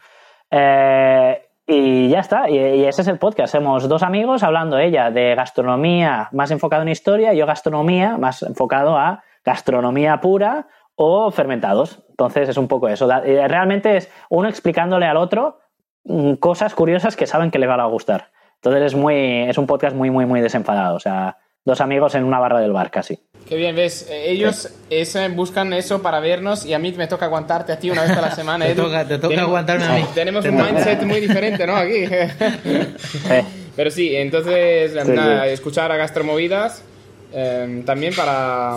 Eh, 0.50 1.40
y 1.68 2.10
ya 2.10 2.20
está, 2.20 2.50
y, 2.50 2.86
ese 2.86 3.04
es 3.04 3.08
el 3.08 3.20
podcast. 3.20 3.54
Somos 3.54 3.88
dos 3.88 4.02
amigos 4.02 4.42
hablando 4.42 4.80
ella 4.80 5.12
de 5.12 5.36
gastronomía 5.36 6.30
más 6.32 6.50
enfocado 6.50 6.82
en 6.82 6.90
historia, 6.90 7.36
y 7.36 7.38
yo 7.38 7.46
gastronomía 7.46 8.18
más 8.18 8.42
enfocado 8.42 8.98
a 8.98 9.22
gastronomía 9.46 10.20
pura 10.20 10.68
o 10.96 11.30
fermentados. 11.30 12.04
Entonces 12.10 12.50
es 12.50 12.58
un 12.58 12.68
poco 12.68 12.88
eso. 12.88 13.08
Eh, 13.24 13.48
Realmente 13.48 13.98
es 13.98 14.12
uno 14.30 14.50
explicándole 14.50 15.06
al 15.06 15.18
otro 15.18 15.60
mm, 16.06 16.34
cosas 16.36 16.74
curiosas 16.74 17.16
que 17.16 17.28
saben 17.28 17.52
que 17.52 17.60
le 17.60 17.68
van 17.68 17.82
a 17.82 17.86
gustar. 17.86 18.32
Entonces 18.62 18.84
es 18.84 18.96
muy, 18.96 19.16
es 19.50 19.58
un 19.58 19.68
podcast 19.68 19.96
muy, 19.96 20.10
muy, 20.10 20.26
muy 20.26 20.42
desenfadado. 20.42 20.96
O 20.96 21.00
sea, 21.00 21.38
dos 21.66 21.80
amigos 21.82 22.16
en 22.16 22.24
una 22.24 22.40
barra 22.40 22.60
del 22.60 22.72
bar 22.74 22.90
casi. 22.92 23.20
Qué 23.48 23.56
bien, 23.56 23.76
ves, 23.76 24.08
eh, 24.10 24.32
ellos 24.32 24.70
ese, 24.90 25.30
buscan 25.30 25.72
eso 25.74 26.02
para 26.02 26.20
vernos 26.20 26.66
y 26.66 26.74
a 26.74 26.80
mí 26.80 26.92
me 26.94 27.08
toca 27.08 27.26
aguantarte 27.26 27.72
a 27.72 27.80
ti 27.80 27.90
una 27.90 28.02
vez 28.02 28.12
a 28.12 28.22
la 28.22 28.32
semana. 28.32 28.66
Te 28.68 28.72
Edu. 28.72 28.84
toca- 28.84 29.08
te 29.08 29.16
toca 29.18 29.28
Tenemos- 29.30 29.48
aguantarme 29.50 29.86
a 29.86 29.92
mí. 29.94 30.06
Tenemos 30.14 30.44
Te 30.44 30.50
un 30.50 30.58
toca. 30.58 30.72
mindset 30.72 31.04
muy 31.04 31.20
diferente, 31.22 31.66
¿no? 31.68 31.76
Aquí. 31.76 32.04
Eh, 33.30 33.44
Pero 33.76 33.92
sí, 33.92 34.16
entonces, 34.16 34.92
Sí, 34.92 35.12
nada, 35.14 35.44
sí. 35.46 35.50
escuchar 35.52 35.92
a 35.92 35.98
Gastromovidas 35.98 36.84
eh, 37.32 37.84
también 37.86 38.14
para... 38.16 38.72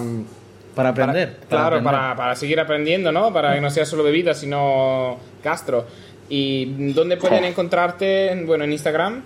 Para 0.74 0.95
para- 0.95 1.11
aprender. 1.11 1.37
para 1.37 1.49
claro, 1.49 1.66
aprender. 1.76 1.93
para, 1.93 2.16
para 2.16 2.37
seguir 2.37 2.61
aprendiendo, 2.61 3.11
¿no? 3.11 3.33
Para 3.33 3.55
que 3.55 3.61
no 3.61 3.70
sea 3.70 3.85
solo 3.87 4.05
bebida, 4.05 4.35
sino 4.35 5.16
gastro. 5.43 5.87
¿Y 6.28 6.93
dónde 6.93 7.16
pueden 7.16 7.45
encontrarte? 7.45 8.41
Bueno, 8.47 8.64
en 8.64 8.72
Instagram. 8.72 9.22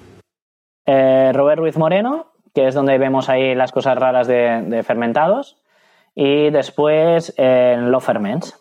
Eh, 0.86 1.32
Robert 1.34 1.58
Ruiz 1.58 1.76
Moreno, 1.76 2.32
que 2.54 2.68
es 2.68 2.74
donde 2.74 2.98
vemos 2.98 3.28
ahí 3.28 3.54
las 3.54 3.72
cosas 3.72 3.96
raras 3.98 4.26
de, 4.26 4.62
de 4.66 4.82
fermentados. 4.82 5.56
Y 6.14 6.50
después 6.50 7.34
en 7.36 7.90
Lo 7.90 8.00
Ferments. 8.00 8.56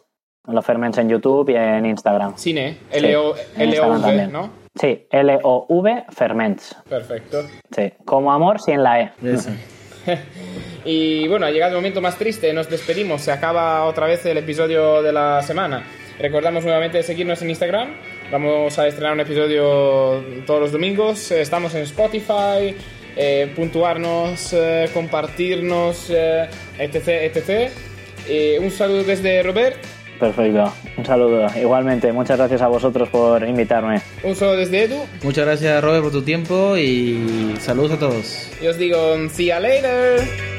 Lo 0.47 0.61
Ferments 0.61 0.97
en 0.97 1.09
YouTube 1.09 1.49
y 1.49 1.55
en 1.55 1.86
Instagram. 1.86 2.36
Cine, 2.38 2.78
L-O-V. 2.91 4.28
¿no? 4.28 4.49
Sí, 4.76 5.07
L-O-V 5.09 6.05
Ferments. 6.09 6.76
Perfecto. 6.89 7.43
Sí, 7.71 7.93
como 8.03 8.34
amor 8.34 8.59
sin 8.59 8.84
la 8.84 9.01
E. 9.01 9.11
Y 10.86 11.30
bueno, 11.30 11.45
ha 11.45 11.51
llegado 11.51 11.71
el 11.71 11.78
momento 11.78 12.01
más 12.01 12.17
triste, 12.17 12.51
nos 12.51 12.69
despedimos, 12.69 13.21
se 13.21 13.32
acaba 13.32 13.86
otra 13.86 14.05
vez 14.05 14.26
el 14.26 14.38
episodio 14.38 15.01
de 15.01 15.13
la 15.13 15.41
semana. 15.43 15.84
Recordamos 16.19 16.65
nuevamente 16.65 17.01
seguirnos 17.03 17.41
en 17.41 17.51
Instagram, 17.51 17.95
vamos 18.32 18.78
a 18.80 18.88
estrenar 18.88 19.13
un 19.13 19.19
episodio 19.21 20.24
todos 20.45 20.59
los 20.61 20.71
domingos, 20.71 21.32
estamos 21.32 21.74
en 21.76 21.84
Spotify, 21.84 22.76
eh, 23.15 23.51
puntuarnos, 23.55 24.53
eh, 24.53 24.89
compartirnos, 24.93 26.09
eh, 26.09 26.47
etc, 26.80 27.07
etc. 27.07 27.71
Eh, 28.28 28.57
un 28.59 28.71
saludo 28.71 29.03
desde 29.03 29.43
Robert, 29.43 29.78
Perfecto. 30.19 30.71
Un 30.95 31.05
saludo. 31.05 31.47
Igualmente, 31.59 32.13
muchas 32.13 32.38
gracias 32.38 32.61
a 32.61 32.67
vosotros 32.67 33.09
por 33.09 33.43
invitarme. 33.45 33.99
un 34.24 34.36
saludo 34.36 34.57
desde 34.57 34.84
Edu, 34.84 35.05
Muchas 35.24 35.45
gracias 35.45 35.84
Robert 35.84 36.03
por 36.03 36.11
tu 36.13 36.21
tiempo 36.21 36.78
y 36.78 37.55
saludos 37.59 37.93
a 37.93 37.99
todos. 37.99 38.49
y 38.61 38.67
os 38.67 38.78
digo, 38.78 38.97
see 39.30 39.47
you 39.47 39.59
later. 39.59 40.53